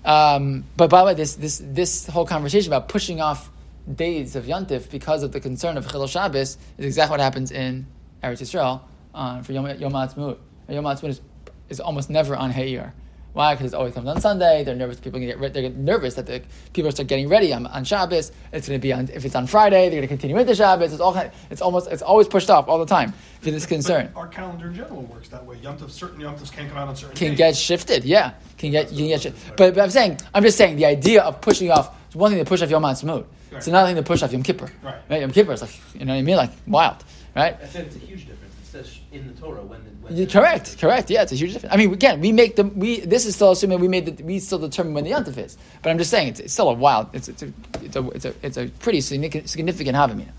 Um, 0.05 0.65
but 0.77 0.91
by 0.91 1.01
the 1.01 1.07
way, 1.07 1.15
this 1.15 1.35
this 1.35 1.61
this 1.65 2.07
whole 2.07 2.27
conversation 2.27 2.73
about 2.73 2.89
pushing 2.89 3.21
off 3.21 3.51
days 3.93 4.37
of 4.37 4.45
Yontif 4.45 4.91
because 4.91 5.23
of 5.23 5.33
the 5.33 5.41
concern 5.41 5.77
of 5.77 5.87
Chilul 5.87 6.09
Shabbos 6.09 6.57
is 6.77 6.85
exactly 6.85 7.13
what 7.13 7.21
happens 7.21 7.51
in 7.51 7.87
Eretz 8.23 8.41
Yisrael 8.41 8.81
uh, 9.15 9.43
for 9.43 9.53
Yom, 9.53 9.67
Yom 9.79 9.93
Ha'atzmaut. 9.93 10.39
Yom 10.69 10.85
Ha'atzmaut 10.85 11.09
is, 11.09 11.21
is 11.69 11.81
almost 11.81 12.11
never 12.11 12.37
on 12.37 12.53
Heir. 12.53 12.95
Why? 13.39 13.55
Because 13.55 13.73
it 13.73 13.77
always 13.77 13.95
comes 13.95 14.09
on 14.09 14.21
Sunday. 14.21 14.65
They're 14.65 14.75
nervous. 14.75 14.99
People 14.99 15.21
get 15.21 15.39
they 15.55 15.63
get 15.63 15.77
nervous 15.77 16.15
that 16.15 16.27
the 16.27 16.43
people 16.73 16.91
start 16.91 17.07
getting 17.07 17.29
ready 17.29 17.53
on, 17.53 17.69
on 17.69 17.85
Shabbos. 17.85 18.33
It's 18.53 18.67
going 18.67 18.81
to 18.81 18.83
be 18.83 18.93
on 18.93 19.09
if 19.15 19.25
it's 19.25 19.37
on 19.37 19.47
Friday. 19.47 19.83
They're 19.83 20.01
going 20.01 20.03
to 20.03 20.09
continue 20.09 20.37
into 20.37 20.57
Shabbos. 20.57 20.93
It's 20.93 21.01
all 21.01 21.15
kind 21.15 21.29
of, 21.29 21.35
it's 21.49 21.61
almost 21.61 21.89
it's 21.89 22.03
always 22.03 22.27
pushed 22.27 22.51
off 22.51 22.67
all 22.67 22.81
the 22.81 22.85
time 22.85 23.13
for 23.41 23.53
this 23.53 23.65
concern. 23.65 24.11
But 24.13 24.19
our 24.19 24.27
calendar 24.27 24.67
in 24.67 24.75
general 24.75 25.03
works 25.03 25.29
that 25.29 25.47
way. 25.47 25.57
Yom 25.59 25.79
certain 25.89 26.21
Yom 26.21 26.37
can't 26.37 26.69
come 26.69 26.79
out 26.79 26.89
on 26.89 26.97
certain. 26.97 27.15
Can 27.15 27.29
days. 27.29 27.39
get 27.39 27.57
shifted. 27.57 28.05
Yeah, 28.05 28.35
can 28.57 28.73
get 28.73 28.89
can 28.89 29.07
get 29.07 29.23
shifted. 29.23 29.57
But, 29.57 29.77
but 29.77 29.83
I'm 29.83 29.91
saying 29.91 30.19
I'm 30.35 30.43
just 30.43 30.59
saying 30.59 30.75
the 30.75 30.87
idea 30.87 31.23
of 31.23 31.41
pushing 31.41 31.71
off. 31.71 31.95
It's 32.07 32.17
one 32.17 32.33
thing 32.33 32.41
to 32.41 32.45
push 32.45 32.61
off 32.61 32.71
Yom 32.71 32.83
Ha'atzmaut. 32.83 33.19
Right. 33.19 33.59
It's 33.59 33.69
another 33.69 33.87
thing 33.87 33.95
to 33.95 34.03
push 34.03 34.21
off 34.25 34.33
Yom 34.33 34.43
Kippur. 34.43 34.69
Right. 34.83 34.97
right. 35.09 35.21
Yom 35.21 35.31
Kippur 35.31 35.53
is 35.53 35.63
like 35.63 35.79
you 35.95 36.05
know 36.05 36.13
what 36.13 36.19
I 36.19 36.23
mean, 36.23 36.37
like 36.37 36.51
wild, 36.67 37.05
right? 37.37 37.57
I 37.63 37.67
said 37.67 37.87
it's 37.87 37.95
a 37.95 38.01
huge 38.01 38.27
difference. 38.27 38.38
In 39.11 39.27
the 39.27 39.41
Torah 39.41 39.63
when 39.63 39.81
the 39.85 40.15
yeah, 40.15 40.27
correct, 40.27 40.79
correct. 40.79 41.11
Yeah, 41.11 41.23
it's 41.23 41.33
a 41.33 41.35
huge 41.35 41.53
difference. 41.53 41.75
I 41.75 41.79
mean, 41.79 41.93
again, 41.93 42.21
we 42.21 42.33
make 42.33 42.57
the 42.57 42.65
we. 42.65 43.01
This 43.01 43.25
is 43.25 43.35
still 43.35 43.53
assuming 43.53 43.81
we 43.81 43.89
made 43.89 44.05
the, 44.05 44.23
we 44.23 44.39
still 44.39 44.59
determine 44.59 44.95
when 44.95 45.05
the 45.05 45.13
yontif 45.13 45.39
is. 45.39 45.57
But 45.83 45.91
I'm 45.91 45.99
just 45.99 46.11
saying 46.11 46.29
it's, 46.29 46.41
it's 46.41 46.53
still 46.53 46.69
a 46.69 46.75
wild. 46.75 47.09
It's, 47.15 47.29
it's 47.29 47.43
a 47.43 47.53
it's 47.83 47.97
a 47.97 48.09
it's 48.11 48.25
a 48.25 48.35
it's 48.43 48.57
a 48.59 48.69
pretty 48.81 49.01
significant 49.01 49.49
significant 49.49 49.97
havamina. 49.97 50.33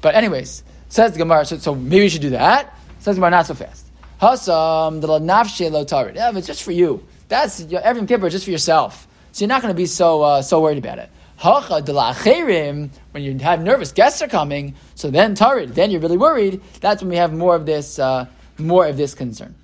But 0.00 0.14
anyways, 0.16 0.64
says 0.88 1.12
the 1.12 1.18
Gemara. 1.18 1.44
So, 1.44 1.58
so 1.58 1.74
maybe 1.74 2.04
you 2.04 2.08
should 2.08 2.22
do 2.22 2.30
that. 2.30 2.76
Says 2.98 3.14
the 3.14 3.20
Gemara 3.20 3.30
not 3.30 3.46
so 3.46 3.54
fast. 3.54 3.86
Hasam 4.20 5.00
the 5.00 5.06
nafshe 5.06 5.70
lo 5.70 5.84
tarid. 5.84 6.16
Yeah, 6.16 6.36
it's 6.36 6.46
just 6.46 6.62
for 6.62 6.72
you. 6.72 7.04
That's 7.28 7.62
your, 7.64 7.80
every 7.82 8.04
kippur 8.06 8.30
just 8.30 8.44
for 8.44 8.50
yourself. 8.50 9.06
So 9.32 9.44
you're 9.44 9.48
not 9.48 9.62
going 9.62 9.72
to 9.72 9.76
be 9.76 9.86
so 9.86 10.22
uh, 10.22 10.42
so 10.42 10.60
worried 10.60 10.78
about 10.78 10.98
it. 10.98 11.10
Hacha 11.38 11.80
de 11.80 11.92
la 11.92 12.12
when 12.14 13.22
you 13.22 13.38
have 13.38 13.62
nervous 13.62 13.92
guests 13.92 14.20
are 14.22 14.28
coming, 14.28 14.74
so 14.94 15.10
then 15.10 15.34
tarid, 15.34 15.74
then 15.74 15.90
you're 15.90 16.00
really 16.00 16.16
worried. 16.16 16.60
That's 16.80 17.00
when 17.00 17.10
we 17.10 17.16
have 17.16 17.32
more 17.32 17.54
of 17.54 17.64
this. 17.64 17.98
Uh, 17.98 18.26
more 18.58 18.86
of 18.86 18.96
this 18.96 19.14
concern. 19.14 19.54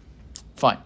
Fine. 0.56 0.78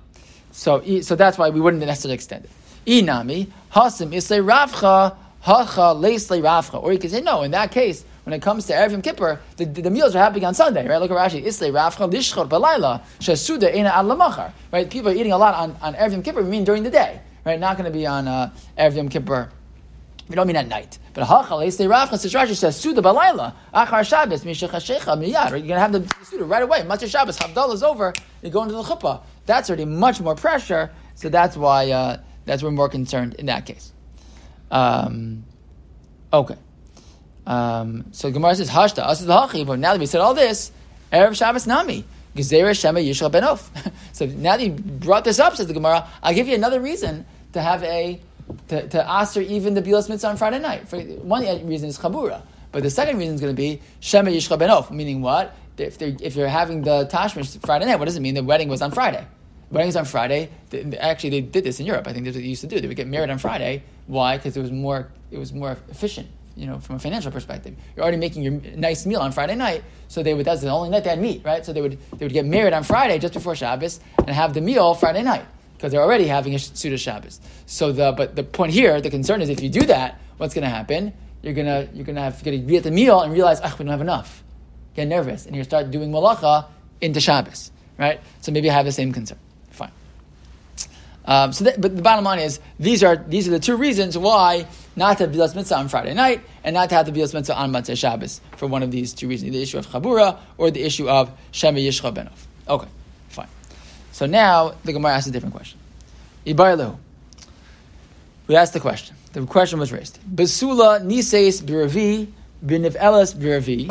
So, 0.50 0.83
so 1.02 1.14
that's 1.14 1.38
why 1.38 1.50
we 1.50 1.61
wouldn't 1.61 1.85
necessarily 1.85 2.14
extend 2.14 2.47
it. 2.47 2.50
Inami, 2.87 3.49
hasim 3.73 4.12
isle 4.12 4.45
ravcha, 4.45 5.16
hacha 5.40 5.92
leisle 5.92 6.40
ravcha. 6.40 6.83
Or 6.83 6.92
you 6.92 6.99
could 6.99 7.11
say, 7.11 7.21
no, 7.21 7.42
in 7.42 7.50
that 7.52 7.71
case, 7.71 8.04
when 8.25 8.33
it 8.33 8.42
comes 8.42 8.66
to 8.66 8.73
Erev 8.73 8.92
Yom 8.92 9.02
Kippur, 9.02 9.40
the, 9.57 9.64
the, 9.64 9.83
the, 9.83 9.90
meals 9.90 10.14
are 10.14 10.18
happening 10.18 10.45
on 10.45 10.54
Sunday, 10.54 10.87
right? 10.87 10.99
Look 10.99 11.11
at 11.11 11.16
Rashi. 11.16 11.45
Isle 11.45 11.73
ravcha 11.73 12.11
lishchot 12.11 12.49
balayla, 12.49 13.02
shasuda 13.21 13.75
ina 13.75 13.90
al 13.90 14.52
Right? 14.73 14.90
People 14.90 15.11
are 15.11 15.14
eating 15.14 15.33
a 15.33 15.38
lot 15.38 15.54
on, 15.54 15.76
on 15.80 15.95
Erev 15.95 16.25
Kippur, 16.25 16.42
we 16.42 16.49
mean 16.49 16.64
during 16.64 16.83
the 16.83 16.90
day, 16.90 17.21
right? 17.45 17.61
Not 17.61 17.76
going 17.76 17.90
to 17.90 17.97
be 17.97 18.07
on 18.07 18.26
uh, 18.26 18.52
Erev 18.78 19.11
Kippur 19.11 19.50
we 20.28 20.35
don't 20.35 20.47
mean 20.47 20.56
at 20.56 20.68
night. 20.68 20.99
But 21.14 21.26
hachal, 21.26 21.61
say 21.64 21.70
says 22.16 22.35
Rashi 22.35 22.54
says 22.54 22.76
Suda 22.76 23.00
balayla 23.00 23.54
achar 23.75 24.06
Shabbos 24.06 24.44
mishachashecha 24.44 25.18
miyad. 25.18 25.50
You're 25.50 25.61
gonna 25.61 25.80
have 25.80 25.92
the 25.92 26.14
Suda 26.25 26.44
right 26.44 26.62
away. 26.62 26.80
Of 26.80 27.11
Shabbos, 27.11 27.38
Havdalah 27.38 27.75
is 27.75 27.82
over. 27.82 28.12
You 28.42 28.50
go 28.50 28.62
into 28.62 28.75
the 28.75 28.82
chuppah. 28.82 29.23
That's 29.47 29.70
already 29.70 29.87
much 29.87 30.20
more 30.20 30.35
pressure. 30.35 30.90
So 31.14 31.28
that's 31.28 31.56
why 31.56 31.90
uh, 31.90 32.20
that's 32.44 32.62
we're 32.62 32.70
more 32.70 32.88
concerned 32.88 33.35
in 33.35 33.47
that 33.47 33.66
case. 33.66 33.92
Um, 34.70 35.44
okay. 36.32 36.56
Um, 37.47 38.06
so 38.12 38.30
Gemara 38.30 38.54
says 38.56 38.68
Hashta 38.68 38.99
us 38.99 39.20
is 39.20 39.26
the 39.26 39.35
hachi. 39.35 39.66
But 39.66 39.78
now 39.78 39.92
that 39.94 40.00
we 40.00 40.06
said 40.06 40.20
all 40.20 40.35
this, 40.35 40.70
erev 41.12 41.37
Shabbos 41.37 41.66
nami. 41.66 42.04
Shema 42.37 43.00
so 44.12 44.26
now 44.26 44.56
that 44.56 44.61
you 44.61 44.70
brought 44.70 45.25
this 45.25 45.40
up, 45.40 45.56
says 45.56 45.66
the 45.66 45.75
Gemara, 45.75 46.08
I'll 46.23 46.35
give 46.35 46.47
you 46.47 46.54
another 46.54 46.80
reason 46.80 47.26
to 47.52 47.61
have 47.61 47.82
a 47.82 48.20
to, 48.69 48.88
to 48.88 49.21
aser 49.21 49.40
even 49.40 49.75
the 49.75 49.83
bilas 49.83 50.09
mitzvah 50.09 50.28
on 50.28 50.37
Friday 50.37 50.59
night. 50.59 50.88
For 50.88 51.00
one 51.00 51.43
reason 51.67 51.88
is 51.88 51.99
chabura, 51.99 52.43
but 52.73 52.83
the 52.83 52.90
second 52.90 53.19
reason 53.19 53.35
is 53.35 53.40
going 53.40 53.55
to 53.55 53.57
be 53.57 53.81
shema 54.00 54.31
yishcha 54.31 54.59
benof, 54.59 54.90
meaning 54.90 55.23
what? 55.23 55.55
If, 55.78 56.00
if 56.02 56.35
you're 56.35 56.49
having 56.49 56.83
the 56.83 57.07
tashmish 57.07 57.61
Friday 57.64 57.87
night, 57.87 57.99
what 57.99 58.07
does 58.07 58.17
it 58.17 58.21
mean? 58.21 58.35
The 58.35 58.43
wedding 58.43 58.69
was 58.69 58.83
on 58.83 58.90
Friday. 58.90 59.25
Weddings 59.71 59.97
on 59.97 60.07
Friday. 60.07 60.50
Actually, 60.99 61.31
they 61.31 61.40
did 61.43 61.62
this 61.62 61.78
in 61.78 61.87
Europe. 61.87 62.09
I 62.09 62.12
think 62.12 62.25
that's 62.25 62.37
what 62.37 62.43
they 62.43 62.49
used 62.49 62.62
to 62.62 62.67
do. 62.67 62.81
They 62.81 62.88
would 62.88 62.97
get 62.97 63.07
married 63.07 63.31
on 63.31 63.38
Friday. 63.38 63.85
Why? 64.07 64.37
Because 64.37 64.57
it 64.57 64.61
was 64.61 64.73
more. 64.73 65.09
It 65.31 65.38
was 65.38 65.52
more 65.52 65.76
efficient. 65.90 66.28
You 66.57 66.67
know, 66.67 66.78
from 66.81 66.97
a 66.97 66.99
financial 66.99 67.31
perspective, 67.31 67.76
you're 67.95 68.02
already 68.02 68.17
making 68.17 68.43
your 68.43 68.52
nice 68.76 69.07
meal 69.07 69.21
on 69.21 69.31
Friday 69.31 69.55
night. 69.55 69.85
So 70.09 70.23
they 70.23 70.33
would. 70.33 70.47
That's 70.47 70.62
the 70.62 70.71
only 70.71 70.88
night 70.88 71.05
they 71.05 71.11
had 71.11 71.21
meat, 71.21 71.43
right? 71.45 71.64
So 71.64 71.75
they 71.75 71.83
would. 71.83 71.99
They 72.17 72.25
would 72.25 72.33
get 72.33 72.47
married 72.47 72.73
on 72.73 72.83
Friday 72.83 73.19
just 73.19 73.35
before 73.35 73.55
Shabbos 73.55 74.00
and 74.19 74.31
have 74.31 74.55
the 74.55 74.62
meal 74.62 74.95
Friday 74.95 75.23
night 75.23 75.45
because 75.78 75.92
they're 75.92 76.02
already 76.02 76.26
having 76.26 76.56
a 76.56 76.58
Suda 76.58 76.99
Shabbos. 76.99 77.40
So 77.66 77.92
the 77.92 78.12
but 78.12 78.35
the 78.35 78.42
point 78.42 78.73
here, 78.73 79.00
the 79.00 79.11
concern 79.11 79.40
is 79.40 79.49
if 79.49 79.62
you 79.62 79.70
do 79.70 79.87
that, 79.87 80.20
what's 80.37 80.52
going 80.52 80.64
to 80.64 80.70
happen? 80.70 81.12
You're 81.40 81.54
gonna 81.54 81.88
you're 81.94 82.04
gonna 82.04 82.23
have 82.23 82.42
to 82.42 82.58
be 82.58 82.76
at 82.76 82.82
the 82.82 82.90
meal 82.90 83.20
and 83.20 83.32
realize, 83.32 83.61
ah, 83.62 83.73
we 83.78 83.85
don't 83.85 83.92
have 83.92 84.00
enough. 84.00 84.42
Get 84.97 85.06
nervous, 85.06 85.47
and 85.47 85.54
you 85.54 85.62
start 85.62 85.92
doing 85.92 86.11
malacha 86.11 86.66
into 87.00 87.20
Shabbos, 87.20 87.70
right? 87.97 88.20
So 88.40 88.50
maybe 88.50 88.68
I 88.68 88.75
have 88.75 88.87
the 88.87 88.92
same 88.92 89.12
concern. 89.12 89.38
Fine. 89.70 89.92
Um, 91.25 91.52
so, 91.52 91.64
but 91.78 91.94
the 91.94 92.02
bottom 92.02 92.25
line 92.25 92.40
is 92.40 92.58
these 92.80 93.04
are 93.04 93.14
these 93.16 93.47
are 93.47 93.52
the 93.52 93.61
two 93.61 93.76
reasons 93.76 94.18
why 94.18 94.66
not 94.97 95.18
to 95.18 95.26
have 95.26 95.32
bilas 95.32 95.54
mitzvah 95.54 95.76
on 95.76 95.88
Friday 95.88 96.12
night 96.12 96.40
and 96.64 96.75
not 96.75 96.88
to 96.88 96.97
have 96.97 97.06
the 97.06 97.12
bilas 97.12 97.32
mitzvah 97.32 97.56
on 97.56 97.70
Motzei 97.70 97.97
Shabbos 97.97 98.40
for 98.56 98.66
one 98.66 98.82
of 98.82 98.90
these 98.90 99.14
two 99.14 99.28
reasons: 99.28 99.52
the 99.52 99.62
issue 99.62 99.78
of 99.78 99.87
chabura 99.87 100.38
or 100.56 100.73
the 100.73 100.82
issue 100.82 101.08
of 101.08 101.30
shema 101.52 101.78
yishcha 101.78 102.12
benov. 102.12 102.47
Okay. 102.66 102.88
So 104.18 104.26
now 104.26 104.75
the 104.82 104.92
Gemara 104.92 105.12
asks 105.12 105.28
a 105.28 105.30
different 105.30 105.54
question. 105.54 105.78
Ibarlu. 106.44 106.98
We 108.48 108.56
asked 108.56 108.72
the 108.72 108.80
question. 108.80 109.14
The 109.32 109.46
question 109.46 109.78
was 109.78 109.92
raised. 109.92 110.18
Basula 110.28 111.00
nises 111.00 111.62
biravi 111.62 112.26
b'niv 112.66 112.96
elas 112.96 113.32
biravi. 113.32 113.88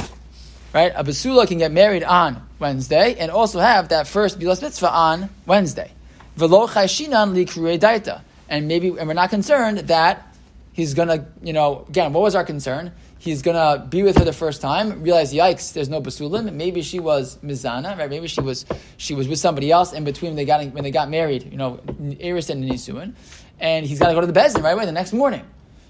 Right? 0.73 0.91
A 0.93 1.05
basula 1.05 1.47
can 1.47 1.59
get 1.59 1.71
married 1.71 2.03
on 2.03 2.45
Wednesday 2.59 3.15
and 3.17 3.31
also 3.31 3.59
have 3.59 3.87
that 3.87 4.05
first 4.05 4.37
bilas 4.37 4.61
mitzvah 4.61 4.91
on 4.91 5.29
Wednesday. 5.45 5.93
V'lo 6.37 6.67
chayshinan 6.67 7.33
li. 7.33 8.21
And 8.49 8.67
maybe, 8.67 8.89
and 8.89 9.07
we're 9.07 9.13
not 9.13 9.29
concerned 9.29 9.77
that 9.77 10.35
he's 10.73 10.93
gonna, 10.93 11.25
you 11.41 11.53
know, 11.53 11.85
again, 11.87 12.11
what 12.11 12.21
was 12.21 12.35
our 12.35 12.43
concern? 12.43 12.91
He's 13.19 13.41
gonna 13.41 13.85
be 13.89 14.03
with 14.03 14.17
her 14.17 14.25
the 14.25 14.33
first 14.33 14.61
time, 14.61 15.01
realize, 15.01 15.33
yikes, 15.33 15.73
there's 15.73 15.89
no 15.89 16.01
basulim. 16.01 16.51
Maybe 16.53 16.81
she 16.81 16.99
was 16.99 17.37
mizana, 17.37 17.97
right? 17.97 18.09
Maybe 18.09 18.27
she 18.27 18.41
was 18.41 18.65
she 18.97 19.13
was 19.13 19.27
with 19.27 19.39
somebody 19.39 19.71
else 19.71 19.93
in 19.93 20.03
between 20.03 20.35
they 20.35 20.45
got 20.45 20.65
when 20.73 20.83
they 20.83 20.91
got 20.91 21.09
married. 21.09 21.51
You 21.51 21.57
know, 21.57 21.79
Eris 22.19 22.49
and 22.49 22.63
Nisuin, 22.63 23.13
and 23.59 23.85
he's 23.85 23.99
got 23.99 24.09
to 24.09 24.13
go 24.13 24.21
to 24.21 24.27
the 24.27 24.39
bezdin 24.39 24.63
right 24.63 24.71
away 24.71 24.85
the 24.85 24.91
next 24.91 25.13
morning. 25.13 25.45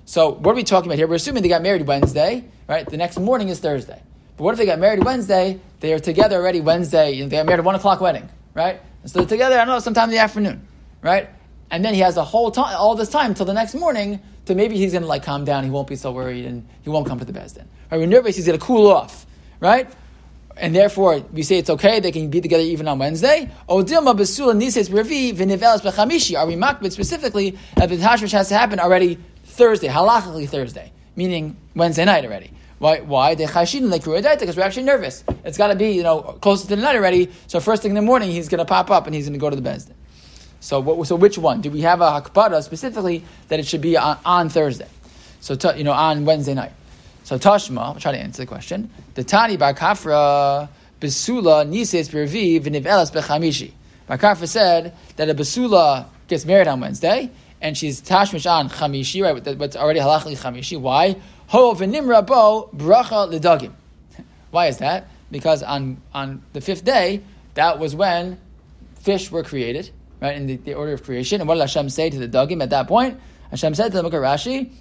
So 0.05 0.29
what 0.29 0.53
are 0.53 0.55
we 0.55 0.63
talking 0.63 0.87
about 0.89 0.97
here? 0.97 1.07
We're 1.07 1.15
assuming 1.15 1.43
they 1.43 1.49
got 1.49 1.61
married 1.61 1.85
Wednesday, 1.85 2.45
right? 2.67 2.87
The 2.89 2.97
next 2.97 3.19
morning 3.19 3.49
is 3.49 3.59
Thursday. 3.59 4.01
But 4.37 4.43
what 4.43 4.53
if 4.53 4.57
they 4.57 4.65
got 4.65 4.79
married 4.79 5.03
Wednesday? 5.03 5.59
They 5.79 5.93
are 5.93 5.99
together 5.99 6.37
already 6.37 6.61
Wednesday. 6.61 7.21
They 7.21 7.27
got 7.27 7.45
married 7.45 7.59
at 7.59 7.65
one 7.65 7.75
o'clock 7.75 7.99
wedding, 7.99 8.29
right? 8.53 8.79
And 9.01 9.11
so 9.11 9.19
they're 9.19 9.27
together. 9.27 9.55
I 9.55 9.65
don't 9.65 9.75
know, 9.75 9.79
sometime 9.79 10.05
in 10.05 10.11
the 10.11 10.19
afternoon, 10.19 10.65
right? 11.01 11.29
And 11.69 11.83
then 11.83 11.93
he 11.93 11.99
has 12.01 12.17
a 12.17 12.23
whole 12.23 12.51
time, 12.51 12.75
all 12.77 12.95
this 12.95 13.09
time 13.09 13.33
till 13.33 13.45
the 13.45 13.53
next 13.53 13.75
morning 13.75 14.21
to 14.45 14.55
maybe 14.55 14.77
he's 14.77 14.93
going 14.93 15.01
to 15.01 15.07
like 15.07 15.23
calm 15.23 15.45
down. 15.45 15.63
He 15.63 15.69
won't 15.69 15.87
be 15.87 15.95
so 15.95 16.11
worried 16.11 16.45
and 16.45 16.67
he 16.81 16.89
won't 16.89 17.07
come 17.07 17.19
to 17.19 17.25
the 17.25 17.33
bezdin. 17.33 17.65
Right? 17.91 17.99
When 17.99 18.09
nervous, 18.09 18.35
he's 18.35 18.45
going 18.45 18.57
to 18.57 18.65
cool 18.65 18.89
off, 18.89 19.25
right? 19.59 19.89
And 20.55 20.75
therefore, 20.75 21.19
we 21.33 21.43
say 21.43 21.57
it's 21.57 21.69
okay. 21.69 21.99
They 21.99 22.11
can 22.11 22.29
be 22.29 22.41
together 22.41 22.63
even 22.63 22.87
on 22.87 22.99
Wednesday. 22.99 23.51
Odilma 23.69 24.17
besula 24.17 24.55
nises 24.55 24.89
revi 24.89 25.33
v'nivelas 25.33 25.81
bechamishi. 25.81 26.37
Are 26.37 26.47
we 26.47 26.55
makbid 26.55 26.91
specifically 26.91 27.57
that 27.75 27.89
the 27.89 27.97
tashmish 27.97 28.31
has 28.31 28.47
to 28.49 28.57
happen 28.57 28.79
already 28.79 29.19
Thursday, 29.43 29.87
halachically 29.87 30.49
Thursday, 30.49 30.91
meaning 31.15 31.55
Wednesday 31.75 32.05
night 32.05 32.25
already? 32.25 32.51
Why? 32.79 33.01
Why? 33.01 33.35
Because 33.35 33.75
we're 34.07 34.63
actually 34.63 34.83
nervous. 34.83 35.23
It's 35.43 35.57
got 35.57 35.67
to 35.67 35.75
be 35.75 35.91
you 35.91 36.03
know 36.03 36.21
closer 36.41 36.67
to 36.67 36.75
the 36.75 36.81
night 36.81 36.95
already. 36.95 37.31
So 37.47 37.59
first 37.59 37.81
thing 37.81 37.91
in 37.91 37.95
the 37.95 38.01
morning, 38.01 38.31
he's 38.31 38.49
going 38.49 38.59
to 38.59 38.65
pop 38.65 38.89
up 38.89 39.05
and 39.05 39.15
he's 39.15 39.25
going 39.25 39.33
to 39.33 39.39
go 39.39 39.49
to 39.49 39.55
the 39.55 39.67
bezdin. 39.67 39.93
So, 40.59 40.79
what, 40.79 41.07
so 41.07 41.15
which 41.15 41.37
one? 41.37 41.61
Do 41.61 41.69
we 41.69 41.81
have 41.81 42.01
a 42.01 42.21
hakpada 42.21 42.63
specifically 42.63 43.23
that 43.49 43.59
it 43.59 43.67
should 43.67 43.81
be 43.81 43.97
on, 43.97 44.17
on 44.25 44.49
Thursday? 44.49 44.87
So, 45.39 45.55
you 45.73 45.83
know, 45.83 45.93
on 45.93 46.25
Wednesday 46.25 46.53
night. 46.53 46.73
So, 47.23 47.37
Tashma, 47.37 47.79
I'll 47.79 47.95
try 47.95 48.11
to 48.11 48.17
answer 48.17 48.43
the 48.43 48.47
question. 48.47 48.89
The 49.13 49.23
Tani 49.23 49.57
Bar 49.57 49.73
Kafra 49.73 50.69
Besula 50.99 51.67
Nises 51.67 52.09
Bervi 52.09 52.59
V'Nivelas 52.59 53.11
Bechamishi. 53.11 53.71
Bar 54.07 54.17
Kafra 54.17 54.47
said 54.47 54.93
that 55.17 55.29
a 55.29 55.35
Besula 55.35 56.05
gets 56.27 56.45
married 56.45 56.67
on 56.67 56.79
Wednesday, 56.79 57.29
and 57.61 57.77
she's 57.77 58.01
tashmish 58.01 58.49
on 58.49 58.69
chamishi, 58.69 59.23
right? 59.23 59.61
It's 59.61 59.75
already 59.75 59.99
halachically 59.99 60.37
chamishi. 60.37 60.79
Why? 60.79 61.15
Ho 61.47 61.73
v'nimra 61.73 62.25
bo 62.25 62.69
bracha 62.75 63.31
ledagim. 63.31 63.73
Why 64.51 64.67
is 64.67 64.77
that? 64.77 65.07
Because 65.31 65.63
on 65.63 66.01
on 66.13 66.41
the 66.53 66.61
fifth 66.61 66.83
day, 66.83 67.21
that 67.53 67.79
was 67.79 67.95
when 67.95 68.39
fish 69.01 69.31
were 69.31 69.43
created, 69.43 69.89
right? 70.21 70.35
In 70.35 70.47
the, 70.47 70.55
the 70.57 70.73
order 70.73 70.93
of 70.93 71.03
creation. 71.03 71.41
And 71.41 71.47
what 71.47 71.55
did 71.55 71.61
Hashem 71.61 71.89
say 71.89 72.09
to 72.09 72.19
the 72.19 72.27
dagim 72.27 72.61
at 72.61 72.69
that 72.71 72.87
point? 72.87 73.19
Hashem 73.51 73.75
said 73.75 73.91
to 73.91 74.01
the 74.01 74.09
Mukha 74.09 74.21
Rashi, 74.21 74.71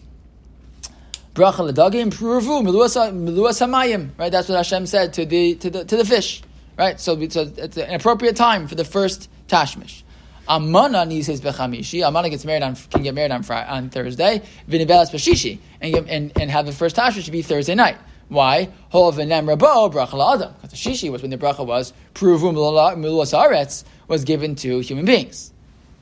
bracha 1.34 1.70
ledagim 1.70 2.12
pruvu 2.12 2.62
miluas 2.62 3.60
hamayim. 3.60 4.10
Right? 4.18 4.32
That's 4.32 4.48
what 4.48 4.56
Hashem 4.56 4.86
said 4.86 5.12
to 5.14 5.26
the 5.26 5.54
to 5.56 5.70
the 5.70 5.84
to 5.84 5.96
the 5.96 6.04
fish. 6.04 6.42
Right? 6.76 7.00
So, 7.00 7.28
so 7.28 7.50
it's 7.56 7.76
an 7.76 7.94
appropriate 7.94 8.36
time 8.36 8.66
for 8.68 8.74
the 8.74 8.84
first 8.84 9.30
tashmish. 9.48 10.02
Amana 10.48 11.04
needs 11.06 11.26
his 11.26 11.40
bechamishi. 11.40 12.06
Amana 12.06 12.30
gets 12.30 12.44
married 12.44 12.62
on 12.62 12.76
can 12.76 13.02
get 13.02 13.14
married 13.14 13.32
on 13.32 13.42
Friday, 13.42 13.68
on 13.68 13.90
Thursday. 13.90 14.42
Vinibelas 14.68 15.10
beshishi 15.10 15.58
and, 15.80 15.94
and 16.08 16.32
and 16.40 16.50
have 16.50 16.66
the 16.66 16.72
first 16.72 16.96
tashmish 16.96 17.24
should 17.24 17.32
be 17.32 17.42
Thursday 17.42 17.74
night. 17.74 17.96
Why? 18.28 18.68
Hol 18.90 19.12
v'nem 19.12 19.56
rabo 19.56 19.92
bracha 19.92 20.34
adam. 20.34 20.54
Because 20.54 20.70
the 20.70 20.76
shishi 20.76 21.10
was 21.10 21.22
when 21.22 21.30
the 21.30 21.38
bracha 21.38 21.64
was 21.64 21.92
pruvu 22.14 22.52
miluas 22.52 23.32
aretz 23.36 23.84
was 24.08 24.24
given 24.24 24.54
to 24.56 24.80
human 24.80 25.04
beings. 25.04 25.52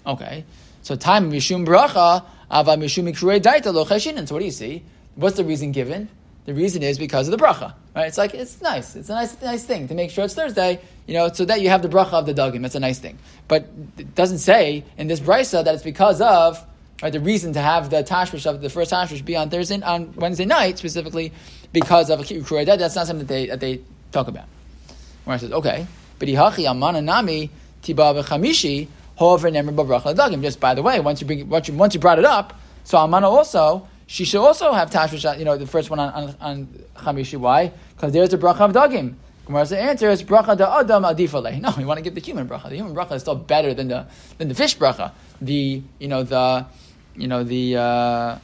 Okay, 0.06 0.44
so 0.82 0.96
time 0.96 1.30
mishum 1.30 1.66
bracha 1.66 2.24
ava 2.50 2.76
mishum 2.76 3.12
daita 3.12 3.72
lo 3.72 3.84
And 3.84 4.28
So 4.28 4.34
what 4.34 4.40
do 4.40 4.44
you 4.44 4.50
see? 4.50 4.82
What's 5.14 5.36
the 5.36 5.44
reason 5.44 5.72
given? 5.72 6.08
The 6.44 6.52
reason 6.52 6.82
is 6.82 6.98
because 6.98 7.26
of 7.26 7.38
the 7.38 7.42
bracha. 7.42 7.74
Right? 7.94 8.06
It's 8.06 8.18
like 8.18 8.34
it's 8.34 8.60
nice. 8.60 8.96
It's 8.96 9.08
a 9.08 9.14
nice, 9.14 9.40
nice 9.40 9.64
thing 9.64 9.88
to 9.88 9.94
make 9.94 10.10
sure 10.10 10.24
it's 10.24 10.34
Thursday. 10.34 10.80
You 11.06 11.14
know, 11.14 11.32
so 11.32 11.44
that 11.46 11.60
you 11.60 11.70
have 11.70 11.82
the 11.82 11.88
bracha 11.88 12.12
of 12.12 12.26
the 12.26 12.34
dugim. 12.34 12.62
That's 12.62 12.74
a 12.74 12.80
nice 12.80 12.98
thing. 12.98 13.18
But 13.48 13.68
it 13.96 14.14
doesn't 14.14 14.38
say 14.38 14.84
in 14.98 15.06
this 15.06 15.20
brisa 15.20 15.64
that 15.64 15.74
it's 15.74 15.84
because 15.84 16.20
of 16.20 16.62
right, 17.02 17.12
the 17.12 17.20
reason 17.20 17.54
to 17.54 17.60
have 17.60 17.88
the 17.88 18.02
tashmish 18.02 18.46
of 18.46 18.60
the 18.60 18.68
first 18.68 18.92
tashmish 18.92 19.24
be 19.24 19.36
on 19.36 19.48
Thursday 19.48 19.80
on 19.80 20.12
Wednesday 20.16 20.44
night 20.44 20.76
specifically 20.76 21.32
because 21.72 22.10
of 22.10 22.20
kikura 22.20 22.66
That's 22.66 22.94
not 22.94 23.06
something 23.06 23.26
that 23.26 23.32
they 23.32 23.46
that 23.46 23.60
they 23.60 23.80
talk 24.12 24.28
about. 24.28 24.48
Where 25.24 25.34
I 25.34 25.38
says 25.38 25.52
okay, 25.52 25.86
but 26.18 26.28
ihachi 26.28 26.70
amana 26.70 27.00
nami 27.00 27.50
tiba 27.84 28.14
v'chamishi 28.14 28.88
hover 29.16 29.50
nemer 29.50 29.74
bracha 29.74 30.14
dugim. 30.14 30.42
Just 30.42 30.58
by 30.58 30.74
the 30.74 30.82
way, 30.82 31.00
once 31.00 31.20
you 31.20 31.26
bring 31.26 31.48
once 31.48 31.68
you 31.68 31.74
once 31.74 31.94
you 31.94 32.00
brought 32.00 32.18
it 32.18 32.24
up, 32.24 32.58
so 32.84 32.98
amana 32.98 33.28
also 33.28 33.86
she 34.06 34.24
should 34.24 34.40
also 34.44 34.72
have 34.72 34.90
tashmish. 34.90 35.38
You 35.38 35.44
know, 35.44 35.56
the 35.56 35.66
first 35.66 35.90
one 35.90 35.98
on 35.98 36.12
on, 36.12 36.36
on 36.40 36.84
chamishi. 36.96 37.38
Why? 37.38 37.72
Because 37.94 38.12
there's 38.12 38.32
a 38.32 38.38
bracha 38.38 38.60
of 38.60 38.72
dagim. 38.72 39.14
Gemara's 39.46 39.72
answer 39.72 40.08
is 40.10 40.22
bracha 40.22 40.56
da 40.56 40.80
adam 40.80 41.02
adifale. 41.04 41.60
No, 41.64 41.72
we 41.76 41.84
want 41.84 41.98
to 41.98 42.02
give 42.02 42.14
the 42.14 42.20
human 42.20 42.48
bracha. 42.48 42.70
The 42.70 42.76
human 42.76 42.94
bracha 42.94 43.12
is 43.12 43.22
still 43.22 43.34
better 43.34 43.74
than 43.74 43.88
the 43.88 44.06
than 44.38 44.48
the 44.48 44.54
fish 44.54 44.76
bracha. 44.76 45.12
The 45.40 45.82
you 45.98 46.08
know 46.08 46.22
the 46.22 46.66
you 47.16 47.28
know 47.28 47.44
the 47.44 47.76
uh, 47.76 48.38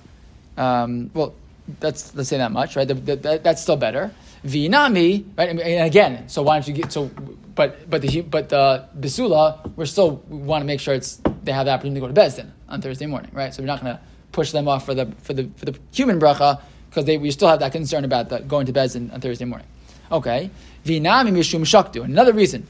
um, 0.56 1.10
well 1.14 1.34
that's 1.78 2.14
let's 2.14 2.28
say 2.28 2.38
that 2.38 2.52
much 2.52 2.76
right. 2.76 2.86
The, 2.86 2.94
the, 2.94 3.40
that's 3.42 3.62
still 3.62 3.76
better. 3.76 4.10
Vinami 4.44 5.26
right. 5.36 5.48
And 5.50 5.86
again, 5.86 6.28
so 6.28 6.42
why 6.42 6.56
don't 6.56 6.66
you 6.66 6.74
get 6.74 6.92
so? 6.92 7.10
But 7.54 7.90
but 7.90 8.02
the 8.02 8.22
but 8.22 8.48
the 8.48 8.86
besula 8.98 9.74
we're 9.76 9.86
still 9.86 10.22
we 10.28 10.38
want 10.38 10.62
to 10.62 10.66
make 10.66 10.80
sure 10.80 10.94
it's 10.94 11.20
they 11.42 11.52
have 11.52 11.66
the 11.66 11.72
opportunity 11.72 12.00
to 12.00 12.06
go 12.06 12.12
to 12.12 12.20
Bezdin 12.20 12.50
on 12.68 12.80
Thursday 12.80 13.06
morning, 13.06 13.30
right? 13.34 13.52
So 13.52 13.62
we're 13.62 13.66
not 13.66 13.82
going 13.82 13.96
to 13.96 14.00
push 14.32 14.52
them 14.52 14.68
off 14.68 14.86
for 14.86 14.94
the 14.94 15.12
for 15.22 15.34
the 15.34 15.50
for 15.56 15.66
the 15.66 15.78
human 15.92 16.18
bracha 16.18 16.60
because 16.88 17.04
we 17.06 17.30
still 17.30 17.48
have 17.48 17.60
that 17.60 17.72
concern 17.72 18.04
about 18.04 18.28
the, 18.28 18.40
going 18.40 18.66
to 18.66 18.72
bed 18.72 18.94
on 18.96 19.20
Thursday 19.20 19.44
morning. 19.44 19.66
Okay, 20.10 20.50
vinami 20.84 21.32
mishum 21.32 21.60
shaktu. 21.62 22.02
Another 22.02 22.32
reason, 22.32 22.66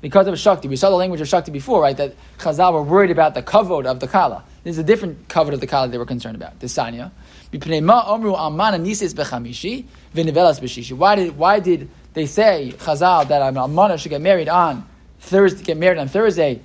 because 0.00 0.26
of 0.26 0.38
shakti. 0.38 0.68
We 0.68 0.76
saw 0.76 0.90
the 0.90 0.96
language 0.96 1.22
of 1.22 1.28
shakti 1.28 1.50
before, 1.50 1.80
right? 1.80 1.96
That 1.96 2.14
Chazal 2.38 2.74
were 2.74 2.82
worried 2.82 3.10
about 3.10 3.34
the 3.34 3.42
kavod 3.42 3.86
of 3.86 4.00
the 4.00 4.06
kala. 4.06 4.44
This 4.62 4.72
is 4.72 4.78
a 4.78 4.84
different 4.84 5.28
kavod 5.28 5.54
of 5.54 5.60
the 5.60 5.66
kala 5.66 5.88
they 5.88 5.96
were 5.96 6.04
concerned 6.04 6.36
about. 6.36 6.60
The 6.60 6.66
sanya. 6.66 7.10
Why 10.96 11.14
did 11.14 11.36
why 11.36 11.60
did 11.60 11.88
they 12.14 12.26
say 12.26 12.72
Chazal 12.78 13.28
that 13.28 13.42
an 13.42 13.54
almana 13.54 13.98
should 13.98 14.10
get 14.10 14.20
married 14.20 14.48
on 14.48 14.88
Thursday, 15.20 15.62
get 15.62 15.76
married 15.76 15.98
on 15.98 16.08
Thursday, 16.08 16.60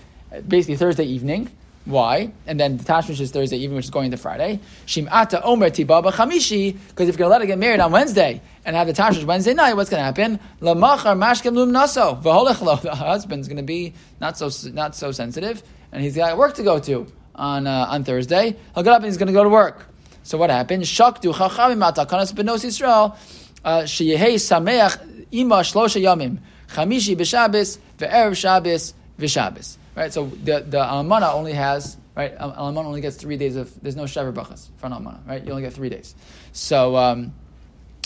basically 0.48 0.78
Thursday 0.78 1.06
evening? 1.06 1.52
Why? 1.86 2.32
And 2.46 2.60
then 2.60 2.78
the 2.78 2.84
Tashmish 2.84 3.20
is 3.20 3.32
Thursday 3.32 3.58
even, 3.58 3.76
which 3.76 3.86
is 3.86 3.90
going 3.90 4.12
to 4.12 4.18
Friday. 4.18 4.60
Shim'ata 4.86 5.42
Omer 5.44 5.70
Tibaba 5.72 6.12
Chamishi, 6.12 6.78
because 6.90 7.10
if 7.10 7.18
you're 7.18 7.28
going 7.28 7.30
to 7.30 7.32
let 7.32 7.42
her 7.42 7.48
get 7.48 7.58
married 7.58 7.80
on 7.80 7.92
Wednesday 7.92 8.42
and 8.64 8.76
have 8.76 8.86
the 8.86 8.94
Tashmish 8.94 9.24
Wednesday 9.26 9.56
night, 9.56 9.74
what's 9.74 9.90
going 9.90 10.00
to 10.00 10.04
happen? 10.04 10.40
Lamachar 10.62 11.18
Mashkem 11.18 11.56
Lum 11.56 11.72
Naso. 11.72 12.16
The 12.22 12.96
husband's 12.96 13.48
going 13.48 13.58
to 13.58 13.64
be 13.64 13.96
not 14.22 14.38
so, 14.38 14.52
not 14.72 14.96
so 14.96 15.12
sensitive, 15.12 15.64
and 15.92 16.04
he's 16.04 16.16
got 16.16 16.38
work 16.38 16.56
to 16.56 16.64
go 16.64 16.80
to 16.80 17.08
on, 17.34 17.66
uh, 17.66 17.88
on 17.90 18.04
Thursday. 18.04 18.56
He'll 18.76 18.84
get 18.84 18.94
up 18.94 18.98
and 18.98 19.06
he's 19.06 19.18
going 19.18 19.28
to 19.28 19.34
go 19.34 19.44
to 19.44 19.50
work. 19.50 19.89
So 20.30 20.38
what 20.38 20.52
happened? 20.52 20.84
Shaktu 20.84 21.34
Chachamim 21.34 21.82
Atakanas 21.92 22.34
Benos 22.34 22.64
Yisrael, 22.64 23.18
uh, 23.66 23.80
Sheyehei 23.80 24.36
Sameach 24.36 25.26
Ima 25.32 25.56
Shlosha 25.62 26.00
Yamim, 26.00 26.38
Chamishi 26.68 27.18
B'Shabbos, 27.18 27.80
Ve'erev 27.98 28.36
Shabbos, 28.36 28.94
V'Shabbos. 29.20 29.78
Right, 29.96 30.14
so 30.14 30.28
the 30.28 30.60
the 30.60 30.78
almana 30.78 31.34
only 31.34 31.54
has 31.54 31.98
right. 32.16 32.38
Almana 32.38 32.86
only 32.86 33.02
gets 33.02 33.16
three 33.16 33.38
days 33.38 33.56
of. 33.56 33.74
There's 33.82 33.96
no 33.96 34.06
shaver 34.06 34.32
brachas 34.32 34.68
for 34.78 34.86
an 34.86 34.92
almana, 34.92 35.28
right? 35.28 35.44
You 35.44 35.50
only 35.50 35.64
get 35.64 35.74
three 35.74 35.90
days. 35.90 36.14
So 36.52 36.96
um, 36.96 37.34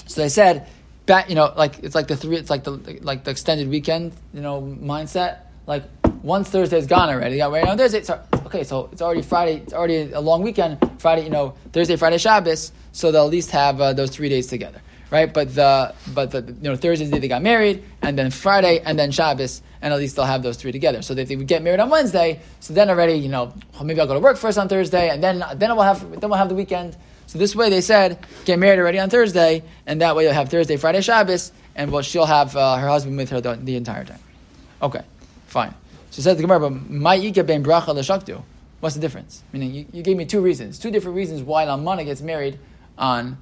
so 0.08 0.22
they 0.22 0.30
said, 0.30 0.70
back 1.06 1.28
you 1.28 1.36
know, 1.36 1.52
like 1.58 1.80
it's 1.84 1.94
like 1.94 2.08
the 2.08 2.16
three. 2.16 2.38
It's 2.38 2.50
like 2.50 2.64
the 2.64 3.00
like 3.02 3.26
the 3.26 3.32
extended 3.32 3.68
weekend, 3.68 4.14
you 4.34 4.40
know, 4.40 4.62
mindset. 4.62 5.40
Like 5.68 5.84
once 6.24 6.50
Thursday 6.50 6.78
is 6.78 6.88
gone 6.88 7.10
already, 7.10 7.36
got 7.36 7.52
right 7.52 7.68
on 7.68 7.78
Thursday. 7.78 8.02
So, 8.04 8.24
okay, 8.54 8.64
so 8.64 8.90
it's 8.92 9.02
already 9.02 9.24
Friday. 9.24 9.58
It's 9.58 9.74
already 9.74 10.12
a 10.12 10.22
long 10.22 10.44
weekend. 10.44 10.78
Friday, 11.00 11.24
you 11.24 11.30
know, 11.32 11.56
Thursday, 11.72 11.96
Friday, 11.96 12.20
Shabbos. 12.20 12.72
So 12.92 13.12
they'll 13.12 13.26
at 13.26 13.32
least 13.32 13.50
have 13.52 13.82
uh, 13.82 13.94
those 13.94 14.12
three 14.12 14.30
days 14.30 14.48
together 14.48 14.80
right? 15.14 15.32
But 15.32 15.54
the 15.54 15.94
but 16.14 16.32
the 16.32 16.42
you 16.42 16.70
know 16.70 16.76
Thursday 16.76 17.06
they 17.06 17.28
got 17.28 17.44
married, 17.44 17.84
and 18.02 18.18
then 18.18 18.32
Friday, 18.32 18.82
and 18.84 18.98
then 18.98 19.12
Shabbos, 19.12 19.62
and 19.80 19.94
at 19.94 20.00
least 20.00 20.16
they'll 20.16 20.26
have 20.26 20.42
those 20.42 20.58
three 20.58 20.72
together. 20.72 21.04
So 21.04 21.14
if 21.14 21.28
they 21.28 21.36
would 21.36 21.48
get 21.48 21.62
married 21.62 21.80
on 21.80 21.92
Wednesday, 21.92 22.42
so 22.60 22.74
then 22.74 22.90
already 22.90 23.14
you 23.14 23.30
know 23.30 23.54
maybe 23.84 24.02
I'll 24.02 24.08
go 24.08 24.16
to 24.16 24.20
work 24.20 24.38
first 24.38 24.58
on 24.58 24.68
Thursday, 24.68 25.10
and 25.10 25.24
then 25.24 25.44
then 25.56 25.76
we'll 25.76 25.86
have 25.86 26.20
then 26.20 26.32
we'll 26.32 26.40
have 26.40 26.50
the 26.50 26.56
weekend. 26.56 26.98
So 27.28 27.38
this 27.38 27.56
way 27.56 27.70
they 27.70 27.82
said 27.82 28.26
get 28.46 28.58
married 28.58 28.80
already 28.80 28.98
on 28.98 29.12
Thursday, 29.12 29.62
and 29.86 30.02
that 30.02 30.16
way 30.16 30.24
you'll 30.24 30.34
have 30.34 30.50
Thursday, 30.50 30.78
Friday, 30.78 31.02
Shabbos, 31.02 31.52
and 31.76 31.92
well 31.92 32.02
she'll 32.02 32.26
have 32.26 32.56
uh, 32.56 32.78
her 32.78 32.88
husband 32.90 33.16
with 33.16 33.30
her 33.30 33.40
the, 33.40 33.54
the, 33.54 33.76
entire 33.76 34.06
time. 34.06 34.20
Okay, 34.82 35.02
fine. 35.46 35.76
So 36.14 36.22
says 36.22 36.38
the 36.38 36.44
Gemara, 36.44 36.60
but 36.60 36.92
my 36.92 37.18
ben 37.18 37.64
bracha 37.64 37.88
l'shaktu. 37.88 38.40
What's 38.82 38.94
the 38.94 39.02
difference? 39.02 39.42
Meaning 39.52 39.74
you, 39.74 39.86
you, 39.92 40.04
gave 40.04 40.16
me 40.16 40.26
two 40.26 40.42
reasons, 40.42 40.78
two 40.78 40.92
different 40.92 41.18
reasons 41.18 41.42
why 41.42 41.66
Lamana 41.66 42.06
gets 42.06 42.22
married 42.22 42.60
on 43.00 43.40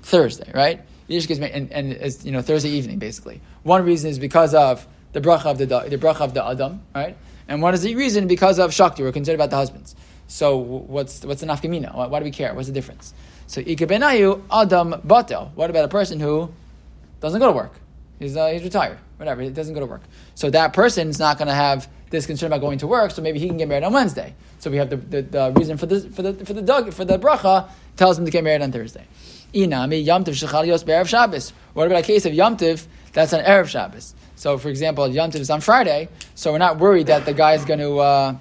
Thursday, 0.00 0.50
right? 0.54 0.80
Yish 1.10 1.28
gets 1.28 1.38
married, 1.38 1.54
and, 1.54 1.70
and 1.70 1.92
it's, 1.92 2.24
you 2.24 2.32
know, 2.32 2.40
Thursday 2.40 2.70
evening, 2.70 2.98
basically. 2.98 3.42
One 3.62 3.84
reason 3.84 4.08
is 4.08 4.18
because 4.18 4.54
of 4.54 4.86
the 5.12 5.20
bracha 5.20 5.50
of 5.50 5.58
the, 5.58 5.66
the 5.66 5.98
bracha 5.98 6.22
of 6.22 6.32
the 6.32 6.42
Adam, 6.42 6.80
right? 6.94 7.14
And 7.46 7.60
one 7.60 7.74
is 7.74 7.82
the 7.82 7.94
reason 7.94 8.26
because 8.26 8.58
of 8.58 8.72
Shakti, 8.72 9.02
we're 9.02 9.12
concerned 9.12 9.34
about 9.34 9.50
the 9.50 9.56
husbands. 9.56 9.94
So 10.26 10.56
what's, 10.56 11.26
what's 11.26 11.42
the 11.42 11.46
nafkamina? 11.46 11.94
Why, 11.94 12.06
why, 12.06 12.20
do 12.20 12.24
we 12.24 12.30
care? 12.30 12.54
What's 12.54 12.68
the 12.68 12.72
difference? 12.72 13.12
So 13.48 13.60
ikabenayu 13.60 14.42
Adam 14.50 14.94
batel. 15.06 15.52
What 15.56 15.68
about 15.68 15.84
a 15.84 15.88
person 15.88 16.20
who 16.20 16.50
doesn't 17.20 17.38
go 17.38 17.48
to 17.48 17.52
work? 17.52 17.74
He's, 18.18 18.34
uh, 18.34 18.46
he's 18.46 18.62
retired, 18.62 18.98
whatever, 19.18 19.42
he 19.42 19.50
doesn't 19.50 19.74
go 19.74 19.80
to 19.80 19.86
work. 19.86 20.00
So 20.34 20.48
that 20.48 20.72
person 20.72 21.08
is 21.08 21.18
not 21.18 21.36
going 21.36 21.48
to 21.48 21.54
have 21.54 21.86
this 22.14 22.26
concern 22.26 22.46
about 22.46 22.60
going 22.60 22.78
to 22.78 22.86
work, 22.86 23.10
so 23.10 23.20
maybe 23.20 23.38
he 23.38 23.46
can 23.46 23.56
get 23.56 23.68
married 23.68 23.84
on 23.84 23.92
Wednesday. 23.92 24.34
So 24.58 24.70
we 24.70 24.78
have 24.78 24.88
the, 24.88 24.96
the, 24.96 25.22
the 25.22 25.52
reason 25.52 25.76
for 25.76 25.86
the, 25.86 26.00
for 26.00 26.22
the, 26.22 26.44
for 26.44 26.54
the, 26.54 26.62
dog, 26.62 26.92
for 26.92 27.04
the 27.04 27.18
bracha 27.18 27.68
tells 27.96 28.18
him 28.18 28.24
to 28.24 28.30
get 28.30 28.44
married 28.44 28.62
on 28.62 28.72
Thursday. 28.72 29.06
Inami 29.52 30.04
Yom 30.04 30.24
Tov 30.24 30.32
Shechalios 30.32 30.84
Be'erev 30.84 31.06
Shabbos. 31.06 31.52
What 31.74 31.86
about 31.86 32.00
a 32.00 32.02
case 32.02 32.26
of 32.26 32.34
Yom 32.34 32.56
Tov 32.56 32.86
that's 33.12 33.32
on 33.32 33.44
Erev 33.44 33.68
Shabbos? 33.68 34.14
So, 34.36 34.58
for 34.58 34.68
example, 34.68 35.06
Yom 35.08 35.30
Tov 35.30 35.40
is 35.40 35.50
on 35.50 35.60
Friday, 35.60 36.08
so 36.34 36.52
we're 36.52 36.58
not 36.58 36.78
worried 36.78 37.06
that 37.06 37.24
the 37.24 37.34
guy 37.34 37.54
is 37.54 37.64
going 37.64 37.80
to. 37.80 37.98
Uh, 37.98 38.36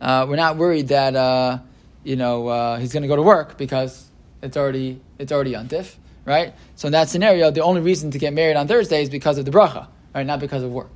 uh, 0.00 0.26
we're 0.28 0.36
not 0.36 0.56
worried 0.56 0.88
that 0.88 1.14
uh, 1.14 1.58
you 2.02 2.16
know 2.16 2.48
uh, 2.48 2.78
he's 2.78 2.92
going 2.92 3.02
to 3.02 3.08
go 3.08 3.16
to 3.16 3.22
work 3.22 3.58
because 3.58 4.10
it's 4.42 4.56
already 4.56 5.00
it's 5.18 5.30
already 5.30 5.50
Yom 5.50 5.68
Tov, 5.68 5.94
right? 6.24 6.54
So 6.74 6.88
in 6.88 6.92
that 6.92 7.08
scenario, 7.08 7.50
the 7.50 7.62
only 7.62 7.80
reason 7.80 8.10
to 8.10 8.18
get 8.18 8.32
married 8.32 8.56
on 8.56 8.66
Thursday 8.66 9.02
is 9.02 9.10
because 9.10 9.38
of 9.38 9.44
the 9.44 9.50
bracha, 9.50 9.86
right? 10.14 10.26
Not 10.26 10.40
because 10.40 10.62
of 10.62 10.72
work. 10.72 10.90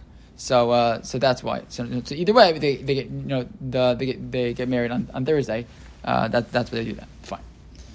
So 0.44 0.72
uh, 0.72 1.00
so 1.00 1.18
that's 1.18 1.42
why. 1.42 1.62
So, 1.70 1.88
so, 2.04 2.14
either 2.14 2.34
way, 2.34 2.52
they, 2.58 2.76
they 2.76 2.94
get 2.94 3.06
you 3.06 3.22
know 3.22 3.48
the, 3.62 3.94
they 3.94 4.04
get, 4.04 4.30
they 4.30 4.52
get 4.52 4.68
married 4.68 4.90
on, 4.90 5.08
on 5.14 5.24
Thursday. 5.24 5.64
Uh, 6.04 6.28
that, 6.28 6.52
that's 6.52 6.70
what 6.70 6.76
they 6.76 6.84
do. 6.84 6.92
That 6.92 7.08
fine. 7.22 7.40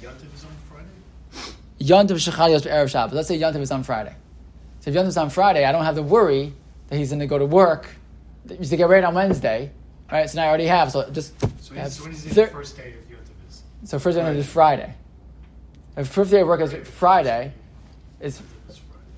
Yontiv 0.01 0.33
is 0.33 0.43
on 0.43 0.51
Friday. 0.67 1.53
Yontiv 1.79 2.17
Shechalios 2.17 2.67
Erev 2.67 2.89
Shabbos. 2.89 3.13
Let's 3.13 3.27
say 3.27 3.37
Yontiv 3.37 3.61
is 3.61 3.69
on 3.69 3.83
Friday. 3.83 4.15
So 4.79 4.89
if 4.89 4.97
Yontiv 4.97 5.09
is 5.09 5.17
on 5.17 5.29
Friday, 5.29 5.63
I 5.63 5.71
don't 5.71 5.83
have 5.83 5.93
to 5.93 6.01
worry 6.01 6.51
that 6.87 6.97
he's 6.97 7.09
going 7.09 7.19
to 7.19 7.27
go 7.27 7.37
to 7.37 7.45
work. 7.45 7.87
He's 8.47 8.71
to 8.71 8.77
get 8.77 8.89
married 8.89 9.03
on 9.03 9.13
Wednesday, 9.13 9.69
right? 10.11 10.27
So 10.27 10.39
now 10.39 10.45
I 10.45 10.47
already 10.47 10.65
have. 10.65 10.91
So 10.91 11.07
just. 11.11 11.39
So, 11.39 11.49
so 11.59 11.75
when 12.03 12.13
is 12.13 12.23
the 12.23 12.47
first 12.47 12.75
day 12.75 12.95
of 12.95 13.15
Yontiv 13.15 13.47
is? 13.47 13.61
So 13.83 13.99
first 13.99 14.17
day 14.17 14.27
is 14.35 14.47
Friday. 14.47 14.91
If 15.95 16.07
first 16.07 16.31
day 16.31 16.41
of 16.41 16.47
work 16.47 16.61
is 16.61 16.73
Friday, 16.73 17.53
it's 18.19 18.41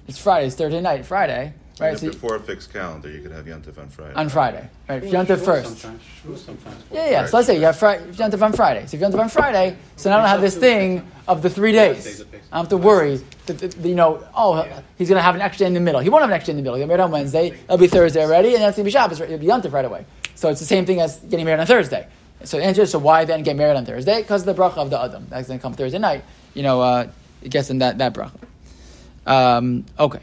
it's 0.05 0.19
Friday. 0.19 0.47
It's 0.47 0.55
Thursday 0.57 0.81
night, 0.81 1.05
Friday, 1.05 1.53
Right, 1.81 1.89
And 1.89 1.99
so 1.99 2.05
if 2.05 2.13
before 2.13 2.35
a 2.35 2.39
fixed 2.39 2.71
calendar, 2.71 3.09
you 3.09 3.21
could 3.21 3.31
have 3.31 3.45
Yontif 3.45 3.79
on 3.79 3.89
Friday. 3.89 4.13
on 4.13 4.29
Friday, 4.29 4.69
right? 4.87 5.01
Well, 5.01 5.11
Yontif 5.11 5.43
first. 5.43 5.79
Sometimes, 5.79 6.03
sure, 6.03 6.37
sometimes. 6.37 6.83
Yeah, 6.91 7.09
yeah. 7.09 7.25
So 7.25 7.37
let's 7.37 7.47
say 7.47 7.57
you 7.57 7.65
have 7.65 7.75
Friday, 7.75 8.05
Yontif 8.11 8.39
on 8.39 8.53
Friday. 8.53 8.85
So 8.85 8.97
if 8.97 9.03
Yontif 9.03 9.19
on 9.19 9.29
Friday, 9.29 9.75
so 9.95 10.11
now 10.11 10.17
I 10.17 10.19
don't 10.19 10.29
have 10.29 10.41
this 10.41 10.55
thing 10.55 11.09
of 11.27 11.41
the 11.41 11.49
three 11.49 11.71
days. 11.71 12.21
I 12.51 12.57
don't 12.57 12.65
have 12.65 12.69
to 12.69 12.77
worry 12.77 13.19
that, 13.47 13.57
that, 13.57 13.77
you 13.77 13.95
know, 13.95 14.23
oh, 14.35 14.61
he's 14.99 15.09
going 15.09 15.17
to 15.17 15.23
have 15.23 15.33
an 15.33 15.41
extra 15.41 15.65
in 15.65 15.73
the 15.73 15.79
middle. 15.79 16.01
He 16.01 16.09
won't 16.09 16.21
have 16.21 16.29
an 16.29 16.35
extra 16.35 16.51
in 16.51 16.57
the 16.57 16.61
middle. 16.61 16.75
He'll 16.75 16.83
get 16.85 16.89
married 16.89 17.03
on 17.03 17.09
Wednesday. 17.09 17.47
It'll 17.47 17.79
be 17.79 17.87
Thursday 17.87 18.23
already, 18.23 18.53
and 18.53 18.61
that's 18.61 18.77
going 18.77 18.83
to 18.83 18.87
be 18.87 18.91
Shabbos. 18.91 19.19
It'll 19.19 19.39
be 19.39 19.47
Yontif 19.47 19.71
right 19.71 19.85
away. 19.85 20.05
So 20.35 20.49
it's 20.49 20.59
the 20.59 20.67
same 20.67 20.85
thing 20.85 21.01
as 21.01 21.17
getting 21.17 21.45
married 21.45 21.61
on 21.61 21.65
Thursday. 21.65 22.07
So 22.43 22.57
the 22.57 22.63
answer 22.63 22.83
is, 22.83 22.91
so 22.91 22.99
why 22.99 23.25
then 23.25 23.41
get 23.41 23.55
married 23.55 23.77
on 23.77 23.85
Thursday? 23.85 24.21
Because 24.21 24.43
the 24.43 24.53
bracha 24.53 24.77
of 24.77 24.91
the 24.91 25.01
Adam. 25.01 25.25
That's 25.29 25.47
going 25.47 25.57
to 25.57 25.63
come 25.63 25.73
Thursday 25.73 25.97
night. 25.97 26.23
You 26.53 26.61
know, 26.61 26.81
uh, 26.81 27.07
it 27.41 27.49
gets 27.49 27.71
in 27.71 27.79
that, 27.79 27.97
that 27.97 28.13
bracha. 28.13 28.39
Um, 29.25 29.85
okay. 29.99 30.19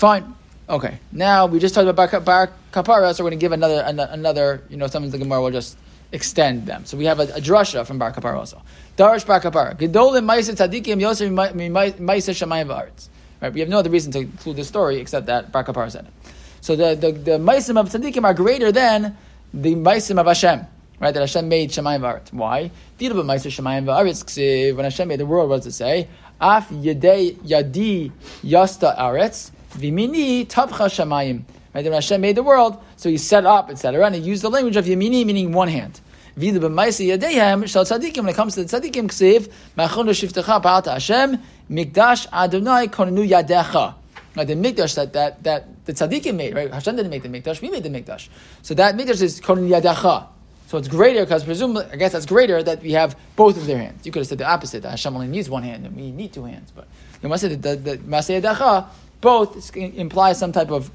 Fine. 0.00 0.34
Okay. 0.66 0.98
Now 1.12 1.44
we 1.44 1.58
just 1.58 1.74
talked 1.74 1.86
about 1.86 2.24
bar, 2.24 2.50
kapara, 2.72 3.14
so 3.14 3.22
we're 3.22 3.28
going 3.28 3.38
to 3.38 3.44
give 3.44 3.52
another 3.52 3.82
an- 3.82 4.00
another. 4.00 4.62
You 4.70 4.78
know, 4.78 4.86
some 4.86 5.04
of 5.04 5.12
the 5.12 5.18
Gemara 5.18 5.42
will 5.42 5.50
just 5.50 5.76
extend 6.10 6.64
them. 6.64 6.86
So 6.86 6.96
we 6.96 7.04
have 7.04 7.20
a, 7.20 7.24
a 7.24 7.40
drasha 7.40 7.86
from 7.86 7.98
bar 7.98 8.10
kapara 8.10 8.36
also. 8.36 8.62
Darish 8.96 9.26
bar 9.26 9.42
kapara. 9.42 9.76
Gedolim 9.76 10.24
ma'aser 10.24 10.56
tzadikim 10.56 11.02
yosef 11.02 11.30
ma'aser 11.30 12.32
shamayim 12.32 12.68
va'aretz. 12.68 13.10
Right. 13.42 13.52
We 13.52 13.60
have 13.60 13.68
no 13.68 13.78
other 13.80 13.90
reason 13.90 14.10
to 14.12 14.20
include 14.20 14.56
this 14.56 14.68
story 14.68 14.96
except 15.00 15.26
that 15.26 15.52
bar 15.52 15.64
kapara 15.64 15.90
said 15.90 16.06
it. 16.06 16.32
So 16.62 16.76
the 16.76 16.94
the 16.94 17.12
the 17.12 17.34
of 17.34 17.42
tzadikim 17.44 18.24
are 18.24 18.32
greater 18.32 18.72
than 18.72 19.18
the 19.52 19.74
ma'asim 19.74 20.18
of 20.18 20.24
Hashem. 20.24 20.66
Right, 20.98 21.12
that 21.12 21.20
Hashem 21.20 21.46
made 21.46 21.72
Shemayim 21.72 22.00
V'aretz. 22.00 22.32
Why? 22.32 22.70
Shemayim 22.98 23.84
V'aretz. 23.84 24.74
When 24.74 24.84
Hashem 24.84 25.08
made 25.08 25.20
the 25.20 25.26
world, 25.26 25.50
what 25.50 25.56
does 25.56 25.66
it 25.66 25.72
say? 25.72 26.08
Af 26.40 26.70
yedei 26.70 27.36
yadi 27.36 28.12
yasta 28.42 28.96
aretz 28.98 29.50
v'mini 29.70 30.46
tavcha 30.46 30.88
Shemayim. 30.88 31.44
Right, 31.72 31.84
Hashem 31.84 32.20
made 32.20 32.36
the 32.36 32.42
world, 32.42 32.82
so 32.96 33.08
He 33.08 33.16
set 33.16 33.46
up, 33.46 33.70
etc., 33.70 34.04
and 34.04 34.14
He 34.14 34.20
used 34.20 34.42
the 34.42 34.50
language 34.50 34.76
of 34.76 34.86
yamini, 34.86 35.24
meaning 35.24 35.52
one 35.52 35.68
hand. 35.68 36.00
Tzadikim. 36.36 38.16
When 38.18 38.28
it 38.28 38.34
comes 38.34 38.54
to 38.54 38.64
the 38.64 38.80
tzadikim 38.80 39.08
ksiv, 39.08 39.52
ma'achonu 39.76 40.10
shiftecha 40.10 40.62
pa'alta 40.62 40.92
Hashem 40.92 41.38
mikdash 41.70 42.26
Adonai 42.32 42.88
konenu 42.88 43.28
yadecha. 43.28 43.94
Right, 44.36 44.46
the 44.46 44.54
mikdash 44.54 44.94
that, 44.96 45.12
that, 45.12 45.42
that 45.44 45.84
the 45.86 45.92
tzaddikim 45.92 46.34
made, 46.34 46.54
right? 46.54 46.72
Hashem 46.72 46.96
didn't 46.96 47.10
make 47.10 47.22
the 47.22 47.28
mikdash, 47.28 47.60
we 47.60 47.70
made 47.70 47.82
the 47.82 47.88
mikdash. 47.88 48.28
So 48.62 48.74
that 48.74 48.96
mikdash 48.96 49.22
is 49.22 49.40
konenu 49.40 49.68
yadecha. 49.80 50.26
So 50.66 50.78
it's 50.78 50.86
greater 50.86 51.24
because 51.24 51.42
presumably, 51.42 51.84
I 51.92 51.96
guess 51.96 52.12
that's 52.12 52.26
greater 52.26 52.62
that 52.62 52.80
we 52.80 52.92
have 52.92 53.18
both 53.34 53.56
of 53.56 53.66
their 53.66 53.78
hands. 53.78 54.06
You 54.06 54.12
could 54.12 54.20
have 54.20 54.28
said 54.28 54.38
the 54.38 54.48
opposite, 54.48 54.82
that 54.82 54.90
Hashem 54.90 55.12
only 55.12 55.26
needs 55.26 55.50
one 55.50 55.64
hand 55.64 55.84
and 55.84 55.96
we 55.96 56.12
need 56.12 56.32
two 56.32 56.44
hands. 56.44 56.70
But 56.70 56.86
you 57.22 57.28
must 57.28 57.42
say 57.42 57.56
that 57.56 57.84
the, 57.84 57.96
the 57.96 58.40
Dacha, 58.40 58.88
both 59.20 59.76
implies 59.76 60.38
some 60.38 60.52
type 60.52 60.70
of, 60.70 60.90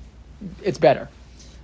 it's 0.63 0.77
better. 0.77 1.09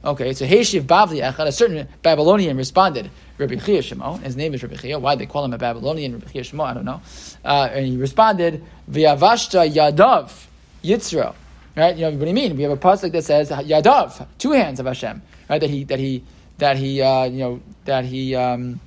Okay, 0.04 0.34
so 0.34 0.46
Heshiv 0.46 0.82
Bavli 0.84 1.22
Echad, 1.22 1.46
a 1.48 1.52
certain 1.52 1.88
Babylonian 2.02 2.58
responded, 2.58 3.12
Rabbi 3.38 3.56
Chia 3.56 3.82
Shimon, 3.82 4.22
his 4.22 4.36
name 4.36 4.54
is 4.54 4.64
Rabbi 4.64 4.76
Chia, 4.76 5.00
why 5.00 5.16
they 5.16 5.26
call 5.26 5.46
him 5.46 5.54
a 5.54 5.58
Babylonian, 5.58 6.14
Rabbi 6.14 6.32
Chia 6.32 6.44
Shimon, 6.44 6.68
I 6.68 6.74
don't 6.74 6.86
know. 6.86 7.02
Uh, 7.46 7.70
and 7.72 7.86
he 7.86 7.98
responded, 7.98 8.64
V'yavashta 8.90 9.72
Yadav 9.72 10.46
Yitzro. 10.84 11.36
Right, 11.74 11.96
you 11.96 12.02
know 12.02 12.18
what 12.18 12.28
you 12.28 12.34
mean? 12.34 12.58
We 12.58 12.64
have 12.64 12.74
a 12.74 12.78
pasuk 12.78 13.14
that 13.14 13.24
says 13.24 13.50
Yadav, 13.50 14.28
two 14.38 14.52
hands 14.52 14.82
of 14.82 14.88
Hashem, 14.88 15.22
right? 15.50 15.60
That 15.60 15.70
he 15.70 15.86
that 15.86 16.00
he 16.00 16.22
that 16.58 16.76
he 16.76 17.02
uh, 17.02 17.24
you 17.24 17.40
know 17.40 17.62
that 17.86 18.04
he 18.04 18.36
um, 18.36 18.82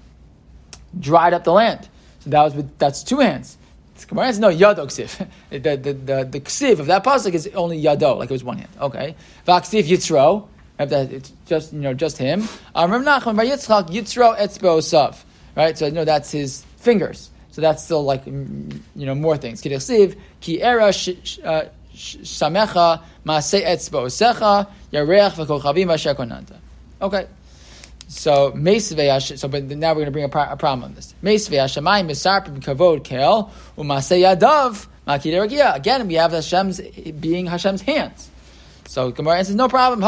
dried 1.00 1.32
up 1.32 1.44
the 1.44 1.52
land. 1.52 1.88
So 2.20 2.28
that 2.28 2.42
was 2.42 2.54
with, 2.54 2.76
that's 2.78 3.02
two 3.02 3.20
hands. 3.20 3.56
Gemara 4.02 4.26
says 4.26 4.40
no 4.40 4.48
yado 4.48 4.86
ksiv. 4.86 5.28
The 5.50 5.58
the 5.76 5.92
the, 5.92 6.24
the 6.24 6.40
ksiv 6.40 6.80
of 6.80 6.86
that 6.86 7.04
pasuk 7.04 7.34
is 7.34 7.48
only 7.54 7.80
yado, 7.80 8.18
like 8.18 8.30
it 8.30 8.32
was 8.32 8.44
one 8.44 8.58
hand. 8.58 8.70
Okay, 8.80 9.14
vaksiv 9.46 9.84
yitzro. 9.84 10.48
It's 10.78 11.32
just 11.46 11.72
you 11.72 11.80
know 11.80 11.94
just 11.94 12.18
him. 12.18 12.48
Um, 12.74 12.90
Rav 12.90 13.02
Nachman 13.02 13.36
bar 13.36 13.44
Yitzchak 13.44 13.90
Yitzro 13.90 14.36
etzbo 14.36 14.82
sav. 14.82 15.24
Right, 15.56 15.78
so 15.78 15.88
know 15.88 16.04
that's 16.04 16.32
his 16.32 16.64
fingers. 16.78 17.30
So 17.52 17.60
that's 17.60 17.84
still 17.84 18.02
like 18.02 18.24
mm, 18.24 18.80
you 18.96 19.06
know 19.06 19.14
more 19.14 19.36
things. 19.36 19.62
Kidichsiv 19.62 20.18
ki 20.40 20.60
era 20.60 20.86
uh, 20.86 20.90
shamecha 21.94 23.02
maaseh 23.24 23.64
etzbo 23.64 24.06
secha 24.06 24.66
yareach 24.92 25.34
v'kochavim 25.34 25.92
asher 25.92 26.14
konanta. 26.14 26.56
Okay. 27.00 27.28
So 28.08 28.52
so 28.54 29.48
but 29.48 29.64
now 29.64 29.90
we're 29.90 29.94
going 29.94 30.06
to 30.06 30.10
bring 30.10 30.24
a, 30.24 30.28
pro- 30.28 30.50
a 30.50 30.56
problem 30.56 30.84
on 30.84 30.94
this. 30.94 31.14
Kavod 31.22 33.04
Kel. 33.04 33.52
Again, 35.06 36.06
we 36.08 36.14
have 36.14 36.32
Hashem's 36.32 36.80
being 36.80 37.46
Hashem's 37.46 37.82
hands. 37.82 38.30
So 38.86 39.10
Gemara 39.10 39.44
says 39.44 39.54
no 39.54 39.68
problem. 39.68 40.00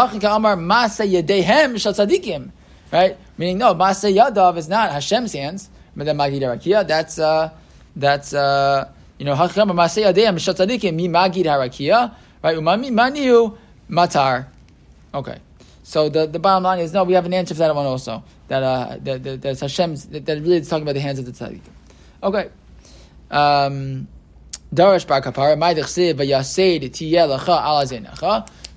Right, 2.92 3.18
meaning 3.36 3.58
no 3.58 3.74
Masei 3.74 4.14
Yadav 4.14 4.56
is 4.56 4.68
not 4.68 4.92
Hashem's 4.92 5.32
hands, 5.32 5.68
but 5.96 6.04
then. 6.04 6.16
That's 6.16 7.18
uh, 7.18 7.50
that's 7.96 8.32
uh, 8.32 8.88
you 9.18 9.24
know 9.24 9.34
Hachin 9.34 9.62
Amar 9.62 9.86
Masei 9.86 10.04
Yadehem 10.12 10.94
Mi 10.94 11.08
Magid 11.08 11.46
Harakia. 11.46 12.14
Right, 12.42 12.56
Umami 12.56 12.90
Maniu 12.90 13.56
Matar. 13.90 14.46
Okay. 15.12 15.38
So 15.86 16.08
the, 16.08 16.26
the 16.26 16.40
bottom 16.40 16.64
line 16.64 16.80
is 16.80 16.92
no, 16.92 17.04
we 17.04 17.12
have 17.12 17.26
an 17.26 17.32
answer 17.32 17.54
for 17.54 17.60
that 17.60 17.72
one 17.72 17.86
also. 17.86 18.24
That 18.48 18.64
uh, 18.64 18.96
that, 19.02 19.22
that 19.22 19.40
that's 19.40 19.60
Hashem's 19.60 20.06
that, 20.06 20.26
that 20.26 20.40
really 20.40 20.56
is 20.56 20.68
talking 20.68 20.82
about 20.82 20.94
the 20.94 21.00
hands 21.00 21.20
of 21.20 21.26
the 21.26 21.30
tzaddik. 21.30 21.60
Okay. 22.24 22.50
Um, 23.30 24.08
Darash 24.74 25.06
bar 25.06 25.22
kapara. 25.22 25.52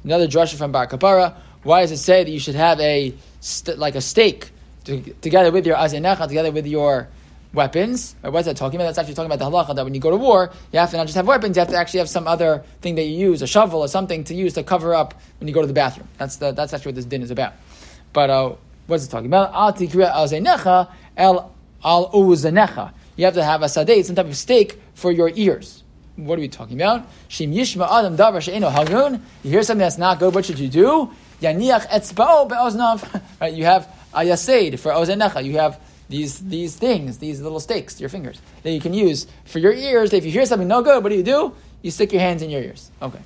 Another 0.03 0.27
drasha 0.27 0.55
from 0.55 0.71
bar 0.71 0.85
kapara. 0.85 1.35
Why 1.63 1.81
does 1.81 1.91
it 1.91 1.97
say 1.97 2.23
that 2.23 2.29
you 2.29 2.39
should 2.39 2.53
have 2.53 2.79
a 2.79 3.11
st- 3.39 3.79
like 3.79 3.95
a 3.95 4.01
stake 4.01 4.51
to, 4.83 5.01
together 5.21 5.51
with 5.51 5.65
your 5.65 5.77
azenecha, 5.77 6.27
together 6.27 6.51
with 6.51 6.67
your 6.67 7.07
weapons? 7.53 8.15
Or 8.23 8.31
what's 8.31 8.45
that 8.45 8.57
talking 8.57 8.79
about? 8.79 8.85
That's 8.85 8.97
actually 8.97 9.15
talking 9.15 9.31
about 9.31 9.39
the 9.39 9.49
halacha 9.49 9.75
that 9.75 9.83
when 9.83 9.93
you 9.93 9.99
go 9.99 10.11
to 10.11 10.17
war, 10.17 10.51
you 10.71 10.79
have 10.79 10.91
to 10.91 10.97
not 10.97 11.07
just 11.07 11.15
have 11.15 11.27
weapons, 11.27 11.55
you 11.55 11.61
have 11.61 11.69
to 11.69 11.77
actually 11.77 11.99
have 11.99 12.09
some 12.09 12.27
other 12.27 12.63
thing 12.81 12.95
that 12.95 13.03
you 13.03 13.17
use, 13.17 13.41
a 13.41 13.47
shovel 13.47 13.81
or 13.81 13.87
something 13.87 14.23
to 14.25 14.33
use 14.33 14.53
to 14.53 14.63
cover 14.63 14.93
up 14.93 15.13
when 15.39 15.47
you 15.47 15.53
go 15.53 15.61
to 15.61 15.67
the 15.67 15.73
bathroom. 15.73 16.07
That's 16.17 16.37
the, 16.37 16.51
that's 16.51 16.73
actually 16.73 16.89
what 16.89 16.95
this 16.95 17.05
din 17.05 17.21
is 17.21 17.31
about. 17.31 17.53
But 18.13 18.29
uh, 18.29 18.55
what's 18.87 19.05
it 19.05 19.09
talking 19.09 19.27
about? 19.27 19.53
Al 19.53 19.75
al 21.17 21.51
el 21.83 22.13
al. 22.13 22.93
You 23.15 23.25
have 23.25 23.33
to 23.33 23.43
have 23.43 23.61
a 23.61 23.65
sadeh, 23.65 24.05
some 24.05 24.15
type 24.15 24.27
of 24.27 24.37
stake 24.37 24.79
for 24.93 25.11
your 25.11 25.31
ears. 25.35 25.83
What 26.15 26.37
are 26.37 26.41
we 26.41 26.47
talking 26.47 26.77
about? 26.81 27.07
Shim 27.29 27.53
yishma 27.53 27.87
adam 27.89 28.17
davar 28.17 28.41
she'eno 28.41 28.69
hagun. 28.69 29.21
You 29.43 29.51
hear 29.51 29.63
something 29.63 29.79
that's 29.79 29.97
not 29.97 30.19
good, 30.19 30.33
what 30.33 30.45
should 30.45 30.59
you 30.59 30.67
do? 30.67 31.11
Yaniach 31.41 31.87
etzbao 31.87 32.47
be'oznav. 32.49 33.21
Right, 33.41 33.53
you 33.53 33.63
have 33.63 33.87
a 34.13 34.19
yaseid 34.19 34.79
for 34.79 34.91
ozenecha. 34.91 35.43
You 35.43 35.57
have 35.59 35.79
these 36.09 36.39
these 36.39 36.75
things, 36.75 37.19
these 37.19 37.39
little 37.41 37.59
stakes, 37.59 37.99
your 37.99 38.09
fingers, 38.09 38.41
that 38.63 38.71
you 38.71 38.81
can 38.81 38.93
use 38.93 39.27
for 39.45 39.59
your 39.59 39.73
ears. 39.73 40.11
If 40.11 40.25
you 40.25 40.31
hear 40.31 40.45
something 40.45 40.67
no 40.67 40.81
good, 40.81 41.03
what 41.03 41.09
do 41.09 41.15
you 41.15 41.23
do? 41.23 41.53
You 41.81 41.91
stick 41.91 42.11
your 42.11 42.21
hands 42.21 42.41
in 42.41 42.49
your 42.49 42.61
ears. 42.61 42.91
Okay. 43.01 43.19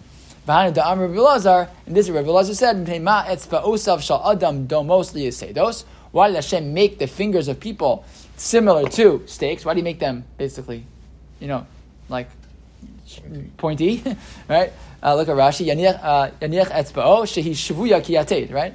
And 0.45 0.75
this 0.75 2.05
is 2.05 2.11
Rabbi 2.11 2.29
Lazar 2.29 2.53
said, 2.53 3.01
"Ma 3.01 3.23
etzba 3.23 3.63
osav 3.63 4.01
shal 4.01 4.21
adam 4.29 4.67
domosli. 4.67 5.85
Why 6.11 6.27
did 6.27 6.35
Hashem 6.35 6.73
make 6.73 6.99
the 6.99 7.07
fingers 7.07 7.47
of 7.47 7.59
people 7.59 8.05
similar 8.35 8.87
to 8.89 9.23
stakes? 9.25 9.63
Why 9.63 9.73
do 9.73 9.79
you 9.79 9.83
make 9.85 9.99
them 9.99 10.25
basically, 10.37 10.85
you 11.39 11.47
know, 11.47 11.65
like 12.09 12.29
pointy, 13.57 14.03
right? 14.49 14.73
Uh, 15.01 15.15
look 15.15 15.29
at 15.29 15.35
Rashi. 15.35 15.65
Kiyated, 18.03 18.53
right? 18.53 18.73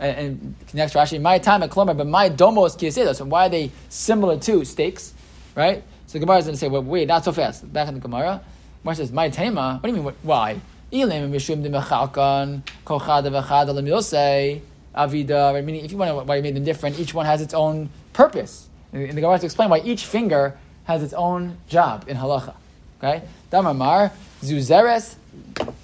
And, 0.00 0.16
and 0.16 0.54
next 0.72 0.94
Rashi, 0.94 1.20
my 1.20 1.38
time 1.38 1.62
at 1.62 1.70
Klomer, 1.70 1.96
but 1.96 2.06
my 2.06 2.28
domos 2.30 2.74
kiyated. 2.76 3.14
So 3.14 3.26
why 3.26 3.46
are 3.46 3.48
they 3.50 3.70
similar 3.90 4.38
to 4.38 4.64
stakes, 4.64 5.14
right? 5.54 5.84
So 6.06 6.18
the 6.18 6.20
Gemara 6.20 6.38
is 6.38 6.46
going 6.46 6.54
to 6.54 6.58
say, 6.58 6.68
well, 6.68 6.82
wait, 6.82 7.06
not 7.06 7.24
so 7.24 7.32
fast. 7.32 7.70
Back 7.72 7.86
in 7.86 7.94
the 7.94 8.00
Gemara, 8.00 8.40
Gemara 8.82 8.96
says, 8.96 9.12
my 9.12 9.28
tema. 9.28 9.78
What 9.80 9.90
do 9.90 9.94
you 9.94 10.02
mean? 10.02 10.14
Why? 10.22 10.58
Ilim 10.90 11.30
mishum 11.30 11.62
demechalkan 11.62 12.62
kochada 12.84 13.30
v'chada 13.30 13.68
lemilsei 13.68 14.62
avida. 14.96 15.62
Meaning, 15.62 15.84
if 15.84 15.92
you 15.92 15.98
want 15.98 16.10
to, 16.10 16.24
why 16.24 16.36
you 16.36 16.42
made 16.42 16.56
them 16.56 16.64
different, 16.64 16.98
each 16.98 17.14
one 17.14 17.26
has 17.26 17.40
its 17.42 17.54
own 17.54 17.90
purpose. 18.12 18.68
And 18.92 19.02
the 19.02 19.12
Gemara 19.12 19.32
has 19.32 19.40
to 19.42 19.46
explain 19.46 19.68
why 19.68 19.80
each 19.80 20.06
finger 20.06 20.56
has 20.84 21.02
its 21.02 21.12
own 21.12 21.58
job 21.68 22.06
in 22.08 22.16
halacha. 22.16 22.54
Okay, 22.98 23.22
Damamar 23.52 24.12
zuzeres, 24.42 25.14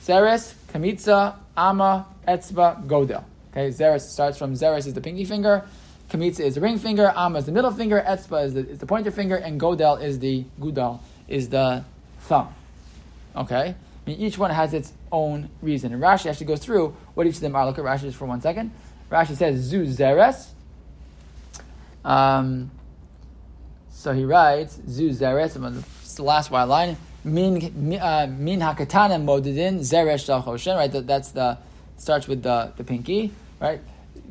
zeres, 0.02 0.54
kamitza, 0.72 1.36
ama, 1.56 2.06
etzba, 2.26 2.84
godel. 2.86 3.22
Okay, 3.56 3.68
zeres 3.68 4.02
starts 4.02 4.36
from 4.36 4.52
zeres 4.52 4.86
is 4.86 4.92
the 4.92 5.00
pinky 5.00 5.24
finger, 5.24 5.64
kamitza 6.10 6.40
is 6.40 6.56
the 6.56 6.60
ring 6.60 6.78
finger, 6.78 7.10
ama 7.16 7.38
is 7.38 7.46
the 7.46 7.52
middle 7.52 7.70
finger, 7.70 8.04
etzba 8.06 8.44
is 8.44 8.52
the, 8.52 8.68
is 8.68 8.78
the 8.80 8.84
pointer 8.86 9.10
finger, 9.10 9.36
and 9.36 9.58
godel 9.58 10.02
is 10.02 10.18
the 10.18 10.44
gudal 10.60 11.00
is 11.26 11.48
the 11.48 11.82
thumb. 12.20 12.52
Okay, 13.34 13.74
I 13.74 13.74
mean, 14.10 14.20
each 14.20 14.36
one 14.36 14.50
has 14.50 14.74
its 14.74 14.92
own 15.10 15.48
reason, 15.62 15.94
and 15.94 16.02
Rashi 16.02 16.26
actually 16.26 16.46
goes 16.46 16.60
through 16.60 16.94
what 17.14 17.26
each 17.26 17.36
of 17.36 17.40
them 17.40 17.56
are. 17.56 17.64
Look 17.64 17.78
at 17.78 17.84
Rashi 17.84 18.02
just 18.02 18.18
for 18.18 18.26
one 18.26 18.42
second. 18.42 18.72
Rashi 19.10 19.34
says 19.34 19.58
zu 19.60 19.86
zeres. 19.86 20.48
Um, 22.04 22.70
so 23.90 24.12
he 24.12 24.24
writes 24.24 24.78
zu 24.86 25.08
zeres. 25.10 25.56
It's 26.02 26.14
The 26.14 26.22
last 26.22 26.50
white 26.50 26.64
line. 26.64 26.98
min 27.24 27.72
mi- 27.74 27.98
uh, 27.98 28.26
min 28.26 28.60
hakatana 28.60 29.18
modedin 29.22 29.80
zeresh 29.80 30.26
dachoshen. 30.26 30.76
Right, 30.76 30.92
that, 30.92 31.06
that's 31.06 31.30
the 31.30 31.56
starts 31.96 32.28
with 32.28 32.42
the 32.42 32.72
the 32.76 32.84
pinky. 32.84 33.32
Right, 33.58 33.80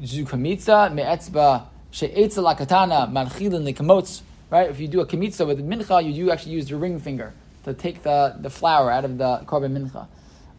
zukamitza 0.03 0.93
me'etzba 0.93 1.63
she'etza 1.89 2.43
lakatana 2.43 3.11
manchilin 3.11 3.65
likamotz. 3.65 4.21
Right, 4.51 4.69
if 4.69 4.79
you 4.79 4.87
do 4.87 5.01
a 5.01 5.05
kamitza 5.07 5.47
with 5.47 5.59
mincha, 5.67 6.05
you 6.05 6.13
do 6.13 6.31
actually 6.31 6.51
use 6.51 6.69
your 6.69 6.77
ring 6.77 6.99
finger 6.99 7.33
to 7.63 7.73
take 7.73 8.03
the, 8.03 8.35
the 8.39 8.51
flour 8.51 8.91
out 8.91 9.03
of 9.03 9.17
the 9.17 9.41
korban 9.47 9.71
mincha. 9.75 10.05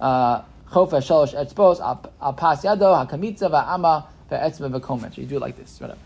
Uh, 0.00 0.42
chofa 0.72 0.98
shalosh 0.98 1.33
etzbos 1.33 1.81
al 1.81 2.33
pas 2.33 2.64
yado 2.64 3.09
hakamitza 3.09 3.48
va'ama 3.48 4.07
ve'etzba 4.29 4.81
v'komet. 4.81 5.16
You 5.16 5.26
do 5.26 5.37
it 5.37 5.40
like 5.40 5.57
this, 5.57 5.81
whatever. 5.81 6.00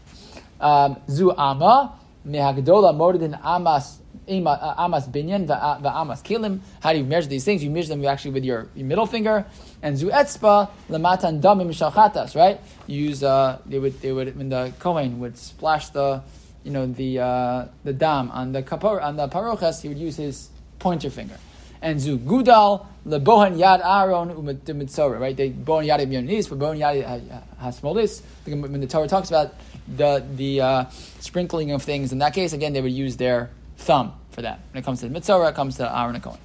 Um, 0.60 0.98
zu 1.08 1.34
ama 1.38 1.94
mehagdola 2.26 2.94
modedin 2.94 3.40
amas 3.42 3.99
amas 4.28 5.08
binyan 5.08 5.46
va- 5.46 5.80
va'amas 5.82 6.22
kilim. 6.22 6.60
How 6.80 6.92
do 6.92 6.98
you 6.98 7.04
measure 7.04 7.28
these 7.28 7.44
things? 7.44 7.62
You 7.64 7.70
measure 7.70 7.88
them 7.88 8.04
actually 8.04 8.32
with 8.32 8.44
your, 8.44 8.68
your 8.74 8.86
middle 8.86 9.06
finger. 9.06 9.46
And 9.82 9.96
zu 9.96 10.08
etzba 10.08 10.70
lematan 10.88 11.40
damim 11.40 11.68
shalchatas. 11.68 12.36
Right? 12.36 12.60
You 12.86 13.08
use 13.08 13.22
uh, 13.22 13.58
they 13.66 13.78
would 13.78 14.00
they 14.00 14.12
would 14.12 14.36
when 14.36 14.48
the 14.48 14.72
kohen 14.78 15.20
would 15.20 15.36
splash 15.36 15.88
the 15.90 16.22
you 16.64 16.70
know 16.70 16.86
the 16.86 17.18
uh, 17.18 17.66
the 17.84 17.92
dam 17.92 18.30
on 18.30 18.52
the 18.52 18.62
kapor 18.62 19.02
on 19.02 19.16
the 19.16 19.28
parochas, 19.28 19.82
he 19.82 19.88
would 19.88 19.98
use 19.98 20.16
his 20.16 20.50
pointer 20.78 21.10
finger. 21.10 21.36
And 21.82 21.98
zu 21.98 22.18
gudal 22.18 22.86
lebohan 23.06 23.56
yad 23.56 23.80
aaron 23.82 24.34
umitzora. 24.34 25.18
Right? 25.18 25.36
They 25.36 25.50
bohan 25.50 25.86
yad 25.86 26.06
yonis, 26.06 26.48
but 26.48 26.58
bohan 26.58 26.78
yad 26.78 27.42
hasmolis. 27.60 28.22
When 28.44 28.80
the 28.80 28.86
Torah 28.86 29.08
talks 29.08 29.30
about 29.30 29.54
the 29.88 30.24
the 30.36 30.60
uh, 30.60 30.84
sprinkling 31.20 31.70
of 31.72 31.82
things, 31.82 32.12
in 32.12 32.18
that 32.18 32.34
case, 32.34 32.52
again, 32.52 32.74
they 32.74 32.82
would 32.82 32.92
use 32.92 33.16
their 33.16 33.50
thumb 33.80 34.12
for 34.30 34.42
that. 34.42 34.60
When 34.72 34.82
it 34.82 34.84
comes 34.84 35.00
to 35.00 35.06
the 35.06 35.12
mitzvah, 35.12 35.48
it 35.48 35.54
comes 35.54 35.76
to 35.76 35.98
Aaron 35.98 36.14
and 36.14 36.22
Cohen. 36.22 36.38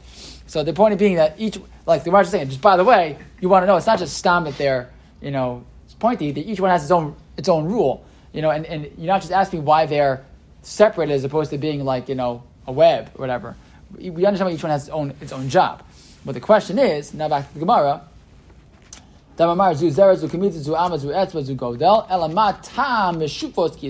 So 0.47 0.63
the 0.63 0.73
point 0.73 0.93
of 0.93 0.99
being 0.99 1.15
that 1.15 1.35
each, 1.37 1.59
like 1.85 2.03
the 2.03 2.15
is 2.17 2.29
saying, 2.29 2.49
just 2.49 2.61
by 2.61 2.77
the 2.77 2.83
way, 2.83 3.17
you 3.41 3.49
want 3.49 3.63
to 3.63 3.67
know, 3.67 3.77
it's 3.77 3.87
not 3.87 3.99
just 3.99 4.17
stam 4.17 4.43
that 4.45 4.57
they're, 4.57 4.89
you 5.21 5.31
know, 5.31 5.63
it's 5.85 5.93
pointy. 5.95 6.31
That 6.31 6.41
each 6.41 6.59
one 6.59 6.69
has 6.69 6.83
its 6.83 6.91
own 6.91 7.15
its 7.37 7.49
own 7.49 7.65
rule, 7.65 8.05
you 8.31 8.41
know, 8.41 8.51
and, 8.51 8.65
and 8.65 8.85
you're 8.97 9.07
not 9.07 9.21
just 9.21 9.31
asking 9.31 9.65
why 9.65 9.85
they're 9.85 10.23
separate 10.61 11.09
as 11.09 11.23
opposed 11.23 11.51
to 11.51 11.57
being 11.57 11.83
like, 11.83 12.09
you 12.09 12.15
know, 12.15 12.43
a 12.67 12.71
web 12.71 13.11
or 13.15 13.21
whatever. 13.21 13.55
We 13.97 14.25
understand 14.25 14.49
why 14.49 14.55
each 14.55 14.63
one 14.63 14.71
has 14.71 14.83
its 14.83 14.91
own 14.91 15.13
its 15.21 15.31
own 15.31 15.49
job. 15.49 15.83
But 16.25 16.33
the 16.33 16.41
question 16.41 16.79
is, 16.79 17.13
now 17.13 17.29
back 17.29 17.47
to 17.47 17.53
the 17.53 17.59
Gemara, 17.59 18.01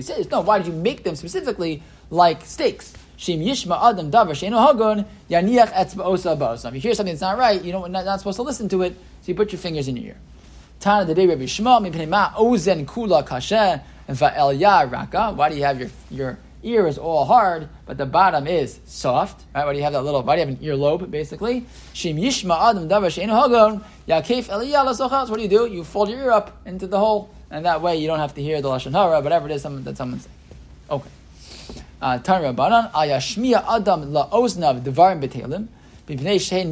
says 0.01 0.29
no. 0.31 0.41
Why 0.41 0.58
did 0.58 0.67
you 0.67 0.73
make 0.73 1.03
them 1.03 1.15
specifically 1.15 1.84
like 2.10 2.43
steaks? 2.45 2.93
Shim 3.17 3.43
yishma 3.43 3.89
adam 3.89 4.12
davar 4.12 4.32
sheinu 4.32 4.65
hagon 4.65 5.06
yaniach 5.30 5.71
etzba 5.71 6.06
osa 6.06 6.36
ba'osam. 6.36 6.69
If 6.69 6.75
you 6.75 6.82
hear 6.82 6.93
something 6.93 7.13
that's 7.13 7.21
not 7.21 7.38
right, 7.38 7.63
you 7.63 7.71
don't 7.71 7.91
not, 7.91 8.06
not 8.06 8.19
supposed 8.19 8.38
to 8.38 8.43
listen 8.43 8.67
to 8.69 8.82
it, 8.82 8.93
so 9.21 9.28
you 9.28 9.36
put 9.36 9.51
your 9.51 9.60
fingers 9.60 9.88
in 9.88 9.97
your 9.97 10.08
ear. 10.08 10.17
Tana 10.80 11.06
the 11.06 11.15
day 11.15 11.25
Rabbi 11.25 11.45
Shema 11.45 11.80
mipnei 11.80 12.08
ma 12.08 12.32
ozen 12.32 12.86
kula 12.86 13.25
kasher 13.25 13.82
and 14.08 14.17
va'el 14.17 14.60
ya 14.60 14.82
raka. 14.82 15.32
Why 15.34 15.49
do 15.49 15.56
you 15.56 15.63
have 15.63 15.80
your 15.80 15.89
your 16.10 16.38
ear 16.65 16.88
is 16.88 16.97
all 16.97 17.25
hard, 17.25 17.69
but 17.86 17.97
the 17.97 18.06
bottom 18.06 18.47
is 18.47 18.80
soft. 18.86 19.45
Right? 19.54 19.65
Why 19.65 19.71
do 19.71 19.78
you 19.78 19.84
have 19.84 19.93
that 19.93 20.01
little? 20.01 20.23
Why 20.23 20.36
do 20.36 20.41
you 20.41 20.47
have 20.47 20.60
an 20.60 20.65
earlobe? 20.65 21.10
Basically, 21.10 21.62
shim 21.93 22.19
yishma 22.19 22.69
adam 22.69 22.89
hagon 22.89 23.84
yakef. 24.08 25.30
What 25.30 25.38
do 25.38 25.41
you 25.43 25.47
do? 25.47 25.67
You 25.67 25.84
fold 25.84 26.10
your 26.10 26.19
ear 26.19 26.32
up 26.32 26.58
into 26.65 26.88
the 26.88 26.99
hole, 26.99 27.30
and 27.51 27.65
that 27.65 27.82
way 27.82 27.97
you 27.97 28.08
don't 28.08 28.19
have 28.19 28.34
to 28.36 28.41
hear 28.41 28.62
the 28.62 28.69
lashon 28.69 28.91
hara, 28.91 29.21
whatever 29.21 29.47
it 29.47 29.54
is 29.54 29.63
that 29.63 29.95
someone's 29.95 30.23
saying. 30.23 30.36
Okay. 30.89 31.10
Uh, 32.01 32.19
adam 32.27 32.53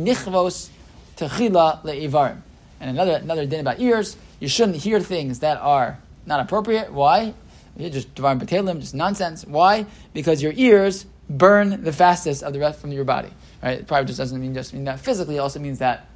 nichvos 0.05 0.69
le'ivarim. 1.17 2.41
And 2.79 2.89
another 2.89 3.15
another 3.15 3.45
din 3.45 3.61
about 3.61 3.79
ears, 3.79 4.17
you 4.39 4.47
shouldn't 4.47 4.77
hear 4.77 4.99
things 4.99 5.39
that 5.39 5.57
are 5.59 5.99
not 6.25 6.39
appropriate. 6.41 6.91
Why? 6.91 7.33
Just 7.77 8.13
devarim 8.15 8.39
betelim, 8.41 8.79
just 8.79 8.93
nonsense. 8.93 9.45
Why? 9.45 9.85
Because 10.13 10.43
your 10.43 10.53
ears 10.55 11.05
burn 11.29 11.83
the 11.83 11.93
fastest 11.93 12.43
of 12.43 12.53
the 12.53 12.59
rest 12.59 12.79
from 12.79 12.91
your 12.91 13.05
body. 13.05 13.29
Right? 13.61 13.79
It 13.79 13.87
probably 13.87 14.07
just 14.07 14.17
doesn't 14.17 14.39
mean 14.39 14.53
just 14.53 14.73
mean 14.73 14.83
that 14.83 14.99
physically. 14.99 15.37
It 15.37 15.39
also 15.39 15.59
means 15.59 15.79
that 15.79 16.07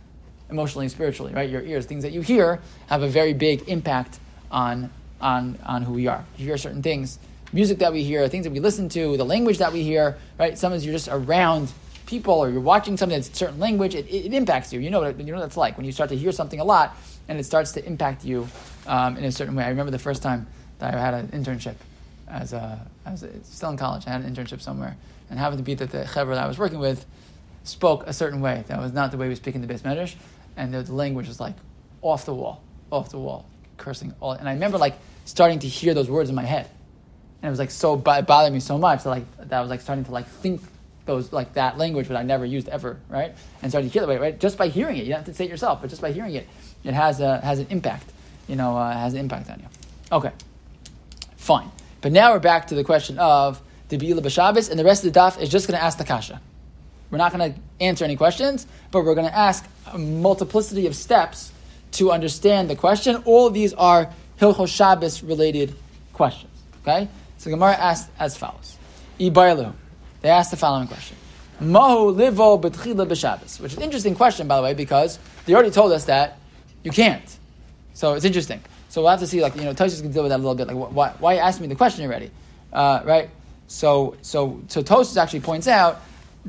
emotionally 0.50 0.86
and 0.86 0.91
spiritually. 0.91 1.34
Right? 1.34 1.50
Your 1.50 1.62
ears, 1.62 1.86
things 1.86 2.04
that 2.04 2.12
you 2.12 2.22
hear, 2.22 2.60
have 2.88 3.02
a 3.02 3.08
very 3.08 3.34
big 3.34 3.67
impact 3.70 4.20
on 4.52 4.91
on 5.22 5.58
on 5.65 5.84
who 5.84 5.93
we 5.93 6.08
are. 6.08 6.26
You 6.38 6.46
hear 6.46 6.58
certain 6.58 6.84
things 6.84 7.20
music 7.54 7.80
that 7.80 7.94
we 7.94 8.04
hear, 8.04 8.28
things 8.28 8.46
that 8.46 8.52
we 8.52 8.60
listen 8.60 8.90
to, 8.90 9.18
the 9.18 9.26
language 9.26 9.60
that 9.60 9.72
we 9.72 9.84
hear, 9.84 10.18
right? 10.38 10.58
Sometimes 10.58 10.86
you're 10.86 10.94
just 10.94 11.08
around 11.08 11.72
people 12.06 12.34
or 12.34 12.50
you're 12.50 12.62
watching 12.62 12.98
something 12.98 13.18
that's 13.18 13.30
a 13.30 13.36
certain 13.36 13.60
language, 13.60 13.94
it, 13.94 14.08
it, 14.08 14.26
it 14.26 14.34
impacts 14.34 14.74
you. 14.74 14.80
You 14.80 14.90
know, 14.90 15.02
what, 15.02 15.20
you 15.20 15.32
know 15.32 15.40
what 15.40 15.46
it's 15.46 15.58
like 15.58 15.78
when 15.78 15.86
you 15.86 15.92
start 15.92 16.10
to 16.10 16.18
hear 16.18 16.32
something 16.32 16.60
a 16.60 16.64
lot 16.64 16.96
and 17.28 17.40
it 17.40 17.44
starts 17.44 17.74
to 17.74 17.86
impact 17.86 18.26
you 18.26 18.48
um, 18.88 19.18
in 19.18 19.26
a 19.26 19.32
certain 19.32 19.56
way. 19.56 19.64
I 19.64 19.70
remember 19.70 19.92
the 19.92 20.00
first 20.00 20.24
time 20.24 20.48
that 20.80 20.94
I 20.94 21.00
had 21.00 21.14
an 21.14 21.28
internship 21.30 21.76
as 22.28 22.54
a, 22.54 22.86
a, 23.06 23.18
still 23.44 23.70
in 23.70 23.78
college. 23.78 24.08
I 24.08 24.12
had 24.12 24.22
an 24.24 24.34
internship 24.34 24.62
somewhere 24.62 24.98
and 25.30 25.38
happened 25.38 25.60
to 25.60 25.64
be 25.64 25.74
that 25.76 25.92
the 25.92 26.04
chevra 26.04 26.36
that 26.36 26.44
I 26.44 26.48
was 26.48 26.58
working 26.58 26.80
with 26.80 27.06
spoke 27.64 28.08
a 28.08 28.14
certain 28.14 28.42
way. 28.42 28.64
That 28.68 28.80
was 28.80 28.94
not 28.94 29.12
the 29.12 29.18
way 29.18 29.28
we 29.28 29.36
speak 29.36 29.56
in 29.56 29.62
the 29.62 29.68
beis 29.68 29.82
medrash, 29.82 30.16
and 30.56 30.74
the, 30.74 30.84
the 30.84 30.94
language 30.94 31.28
was 31.28 31.40
like 31.40 31.56
off 32.02 32.26
the 32.26 32.34
wall, 32.34 32.64
off 32.92 33.10
the 33.10 33.20
wall, 33.20 33.46
cursing 33.78 34.14
all. 34.22 34.32
And 34.32 34.48
I 34.48 34.54
remember 34.54 34.78
like 34.78 34.96
starting 35.26 35.60
to 35.60 35.68
hear 35.68 35.94
those 35.94 36.10
words 36.10 36.30
in 36.30 36.36
my 36.36 36.46
head 36.46 36.70
and 37.41 37.47
it 37.47 37.52
was 37.52 37.60
like 37.60 37.71
so 37.71 37.95
it 37.95 38.04
bothered 38.04 38.54
me 38.54 38.60
so 38.60 38.78
much 38.78 39.04
that 39.04 39.10
like 39.10 39.38
that 39.38 39.54
I 39.54 39.62
was 39.62 39.69
like 39.69 39.82
starting 39.82 40.06
to 40.06 40.12
like 40.12 40.28
think 40.28 40.62
those 41.06 41.32
like 41.32 41.54
that 41.54 41.78
language 41.78 42.08
that 42.10 42.17
I 42.17 42.23
never 42.23 42.45
used 42.45 42.67
ever, 42.69 43.00
right? 43.10 43.34
And 43.62 43.71
started 43.71 43.88
to 43.88 43.93
hear 43.93 44.02
the 44.02 44.08
way, 44.08 44.17
right? 44.17 44.39
Just 44.39 44.58
by 44.58 44.67
hearing 44.67 44.97
it, 44.97 45.06
you 45.06 45.10
don't 45.10 45.19
have 45.19 45.26
to 45.26 45.34
say 45.34 45.45
it 45.45 45.50
yourself, 45.50 45.82
but 45.82 45.89
just 45.89 46.02
by 46.02 46.12
hearing 46.12 46.36
it, 46.36 46.47
it 46.84 46.93
has 46.93 47.19
a 47.19 47.39
has 47.41 47.60
an 47.60 47.67
impact, 47.69 48.12
you 48.47 48.56
know, 48.56 48.78
uh, 48.78 48.93
has 48.93 49.13
an 49.13 49.19
impact 49.19 49.50
on 49.50 49.60
you. 49.60 49.67
Okay, 50.12 50.32
fine. 51.38 51.71
But 52.02 52.12
now 52.12 52.34
we're 52.34 52.39
back 52.39 52.67
to 52.67 52.76
the 52.76 52.84
question 52.84 53.17
of 53.17 53.62
the 53.89 53.97
Bila 53.97 54.19
B'Shabbos, 54.19 54.69
and 54.69 54.80
the 54.80 54.84
rest 54.84 55.06
of 55.06 55.13
the 55.13 55.19
daf 55.19 55.41
is 55.41 55.50
just 55.50 55.67
going 55.67 55.78
to 55.78 55.84
ask 55.84 55.97
the 55.97 56.04
kasha. 56.04 56.41
We're 57.10 57.17
not 57.17 57.34
going 57.34 57.54
to 57.54 57.60
answer 57.80 58.04
any 58.04 58.17
questions, 58.17 58.67
but 58.91 59.06
we're 59.06 59.15
going 59.15 59.28
to 59.28 59.36
ask 59.36 59.65
a 59.91 59.97
multiplicity 59.97 60.88
of 60.88 60.95
steps 60.95 61.52
to 61.93 62.12
understand 62.12 62.69
the 62.69 62.76
question. 62.76 63.15
All 63.26 63.47
of 63.47 63.54
these 63.54 63.73
are 63.73 64.12
Hilchos 64.39 64.67
Shabbos 64.67 65.23
related 65.23 65.73
questions. 66.13 66.52
Okay? 66.82 67.08
So 67.38 67.50
Gemara 67.50 67.73
asked 67.73 68.10
as 68.19 68.38
follows. 68.38 68.78
Ibarlu. 69.19 69.73
They 70.21 70.30
asked 70.30 70.52
the 70.52 70.58
following 70.58 70.88
question. 70.88 71.17
Mahu 71.60 72.13
livo 72.15 72.62
betchila 72.62 73.08
b'Shabbos. 73.08 73.60
Which 73.60 73.73
is 73.73 73.78
an 73.78 73.84
interesting 73.84 74.15
question, 74.15 74.47
by 74.47 74.58
the 74.58 74.63
way, 74.63 74.73
because 74.73 75.19
they 75.45 75.54
already 75.54 75.71
told 75.71 75.91
us 75.91 76.06
that 76.06 76.38
you 76.84 76.91
can't. 76.91 77.38
So 77.93 78.13
it's 78.13 78.26
interesting. 78.26 78.62
So 78.89 79.02
we'll 79.02 79.12
have 79.12 79.19
to 79.19 79.28
see, 79.28 79.41
like, 79.41 79.56
you 79.56 79.63
know, 79.63 79.73
Tosis 79.73 80.02
can 80.02 80.12
deal 80.12 80.23
with 80.23 80.30
that 80.30 80.38
a 80.38 80.43
little 80.43 80.56
bit. 80.56 80.67
Like, 80.67 80.78
wh- 80.78 80.95
why, 80.95 81.10
why 81.19 81.36
ask 81.36 81.60
me 81.60 81.67
the 81.67 81.76
question 81.76 82.06
already? 82.06 82.32
Uh, 82.71 83.02
right? 83.04 83.30
So, 83.67 84.15
so, 84.21 84.62
so 84.67 84.82
Tosis 84.82 85.17
actually 85.17 85.41
points 85.41 85.67
out, 85.67 86.02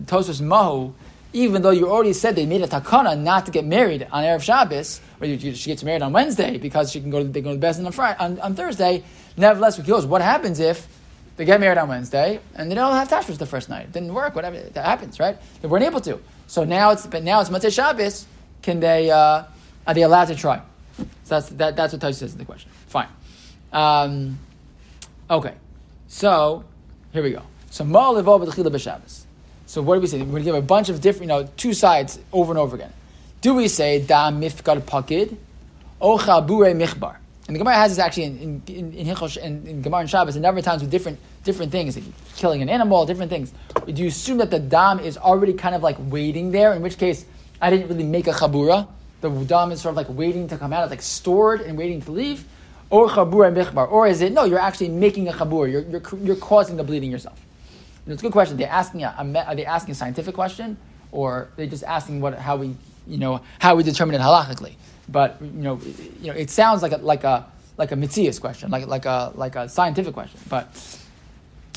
Tosis 0.05 0.41
Mahu, 0.41 0.93
even 1.33 1.63
though 1.63 1.71
you 1.71 1.91
already 1.91 2.13
said 2.13 2.37
they 2.37 2.47
made 2.47 2.63
a 2.63 2.69
takana 2.69 3.19
not 3.19 3.47
to 3.47 3.53
get 3.53 3.65
married 3.65 4.07
on 4.11 4.25
Erev 4.25 4.43
Shabbos, 4.43 5.01
or 5.21 5.27
you, 5.27 5.35
you, 5.35 5.55
she 5.55 5.71
gets 5.71 5.83
married 5.83 6.03
on 6.03 6.13
Wednesday 6.13 6.59
because 6.59 6.93
she 6.93 7.01
can 7.01 7.11
go 7.11 7.23
to, 7.23 7.29
they 7.29 7.41
go 7.41 7.51
to 7.51 7.57
the 7.57 7.61
best 7.61 7.81
on, 7.81 7.91
Friday, 7.93 8.19
on, 8.19 8.39
on 8.41 8.55
Thursday, 8.55 9.03
nevertheless, 9.39 9.79
what 10.07 10.23
happens 10.23 10.61
if 10.61 10.87
they 11.37 11.45
get 11.45 11.61
married 11.61 11.79
on 11.79 11.89
Wednesday 11.89 12.41
and 12.55 12.71
they 12.71 12.75
don't 12.75 12.93
have 12.93 13.09
tashmish 13.09 13.39
the 13.39 13.47
first 13.47 13.69
night? 13.69 13.85
It 13.85 13.93
didn't 13.93 14.13
work, 14.13 14.35
whatever, 14.35 14.59
that 14.59 14.85
happens, 14.85 15.19
right? 15.19 15.37
They 15.61 15.69
weren't 15.69 15.85
able 15.85 16.01
to. 16.03 16.21
So 16.47 16.65
now 16.65 16.91
it's, 16.91 17.07
but 17.07 17.23
now 17.23 17.41
it's 17.41 17.51
Motzei 17.51 17.73
Shabbos, 17.73 18.27
can 18.63 18.81
they, 18.81 19.11
uh, 19.11 19.45
are 19.87 19.95
they 19.95 20.03
allowed 20.03 20.27
to 20.27 20.35
try? 20.35 20.61
So 20.99 21.05
that's, 21.27 21.49
that, 21.51 21.77
that's 21.77 21.93
what 21.93 22.03
Tosh 22.03 22.17
says 22.17 22.33
in 22.33 22.39
the 22.39 22.45
question. 22.45 22.71
Fine. 22.87 23.09
Um, 23.73 24.39
okay. 25.31 25.55
So, 26.09 26.65
here 27.13 27.23
we 27.23 27.31
go. 27.31 27.43
So, 27.71 27.85
Ma'al 27.85 28.23
Levo 28.23 28.45
B'Tchila 28.45 28.73
B'Shabbos. 28.73 29.27
So 29.69 29.83
what 29.83 29.97
do 29.97 30.01
we 30.01 30.07
say? 30.07 30.21
We're 30.21 30.31
going 30.31 30.45
to 30.45 30.49
give 30.49 30.55
a 30.55 30.63
bunch 30.63 30.89
of 30.89 31.03
different, 31.03 31.25
you 31.25 31.29
know, 31.29 31.49
two 31.59 31.75
sides 31.75 32.19
over 32.33 32.51
and 32.53 32.59
over 32.59 32.75
again. 32.75 32.93
Do 33.43 33.53
we 33.53 33.69
say 33.69 34.01
da 34.01 34.31
mifkar 34.31 34.81
pakid, 34.81 35.37
o 36.01 36.17
chabure 36.17 36.75
michbar? 36.75 37.18
And 37.49 37.55
the 37.55 37.59
Gemara 37.59 37.77
has 37.77 37.93
this 37.93 37.99
actually 37.99 38.25
in 38.25 38.63
in 38.67 38.75
in, 38.75 38.93
in, 38.93 39.07
Hilchos- 39.07 39.39
in, 39.39 39.81
Gemara 39.81 40.03
and 40.03 40.11
Shabbos, 40.11 40.37
and 40.37 40.45
every 40.45 40.61
times 40.61 40.83
with 40.83 40.91
different 40.91 41.19
different 41.45 41.73
things, 41.73 41.97
like 41.97 42.05
killing 42.37 42.61
an 42.61 42.69
animal, 42.69 43.07
different 43.07 43.31
things. 43.31 43.53
Do 43.87 44.03
you 44.03 44.09
assume 44.09 44.37
that 44.39 44.51
the 44.51 44.59
dam 44.59 45.01
is 45.01 45.17
already 45.17 45.55
kind 45.55 45.75
of 45.75 45.83
like 45.83 45.97
waiting 45.99 46.53
there? 46.53 46.75
In 46.75 46.83
which 46.83 46.99
case, 46.99 47.25
I 47.63 47.71
didn't 47.71 47.89
really 47.89 48.05
make 48.05 48.27
a 48.27 48.33
chabura. 48.33 48.87
The 49.23 49.31
dam 49.47 49.73
is 49.73 49.81
sort 49.81 49.93
of 49.93 49.97
like 49.97 50.09
waiting 50.11 50.47
to 50.49 50.59
come 50.59 50.75
out, 50.75 50.83
it's 50.85 50.91
like 50.91 51.01
stored 51.03 51.63
and 51.63 51.79
waiting 51.79 52.03
to 52.03 52.13
leave. 52.13 52.45
Or 52.91 53.09
chabura 53.09 53.51
michbar, 53.53 53.91
or 53.91 54.07
is 54.07 54.21
it 54.21 54.33
no? 54.33 54.45
You're 54.45 54.59
actually 54.59 54.91
making 54.91 55.29
a 55.29 55.33
chabura. 55.33 55.73
You're, 55.73 55.83
you're 55.83 56.03
you're 56.23 56.37
causing 56.37 56.77
the 56.77 56.85
bleeding 56.85 57.11
yourself. 57.11 57.41
And 58.05 58.13
it's 58.13 58.23
a 58.23 58.25
good 58.27 58.33
question. 58.33 58.59
They're 58.59 58.69
asking 58.69 59.05
a, 59.05 59.15
a 59.19 59.45
are 59.47 59.55
they 59.55 59.65
asking 59.65 59.93
a 59.93 59.95
scientific 59.95 60.35
question, 60.35 60.77
or 61.13 61.33
are 61.33 61.49
they 61.57 61.67
just 61.67 61.85
asking 61.85 62.21
what 62.21 62.39
how 62.39 62.57
we 62.57 62.77
you 63.07 63.17
know 63.17 63.41
how 63.59 63.75
we 63.75 63.83
determine 63.83 64.15
it 64.15 64.21
halachically? 64.21 64.75
But 65.09 65.37
you 65.41 65.49
know, 65.49 65.81
you 66.21 66.33
know, 66.33 66.39
it 66.39 66.51
sounds 66.51 66.83
like 66.83 66.93
a 66.93 66.99
like 66.99 67.25
a 67.25 67.47
like 67.77 67.93
a 67.93 67.97
mitzias 67.97 68.41
question, 68.41 68.71
like 68.71 68.87
like 68.87 69.07
a 69.07 69.33
like 69.35 69.57
a 69.57 69.69
scientific 69.69 70.15
question. 70.15 70.41
But 70.49 70.69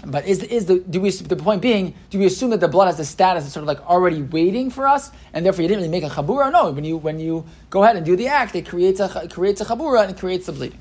But 0.06 0.26
is, 0.26 0.42
is 0.42 0.66
the 0.66 0.80
do 0.80 1.00
we 1.00 1.12
the 1.12 1.36
point 1.36 1.62
being 1.62 1.94
do 2.10 2.18
we 2.18 2.26
assume 2.26 2.50
that 2.52 2.60
the 2.60 2.68
blood 2.68 2.88
has 2.88 2.98
the 2.98 3.06
status 3.06 3.46
of 3.46 3.52
sort 3.52 3.62
of 3.64 3.68
like 3.68 3.88
already 3.88 4.24
waiting 4.24 4.72
for 4.72 4.88
us 4.88 5.12
and 5.34 5.46
therefore 5.46 5.62
you 5.62 5.68
didn't 5.68 5.84
really 5.84 5.92
make 5.92 6.04
a 6.04 6.10
chabura? 6.10 6.52
No, 6.52 6.72
when 6.72 6.84
you 6.84 6.98
when 6.98 7.20
you 7.20 7.46
go 7.70 7.84
ahead 7.84 7.96
and 7.96 8.06
do 8.06 8.16
the 8.16 8.28
act, 8.28 8.56
it 8.56 8.68
creates 8.68 9.00
a 9.00 9.22
it 9.24 9.32
creates 9.32 9.62
a 9.62 9.66
chabura 9.66 10.02
and 10.02 10.12
it 10.12 10.20
creates 10.20 10.48
the 10.48 10.54
bleeding. 10.54 10.80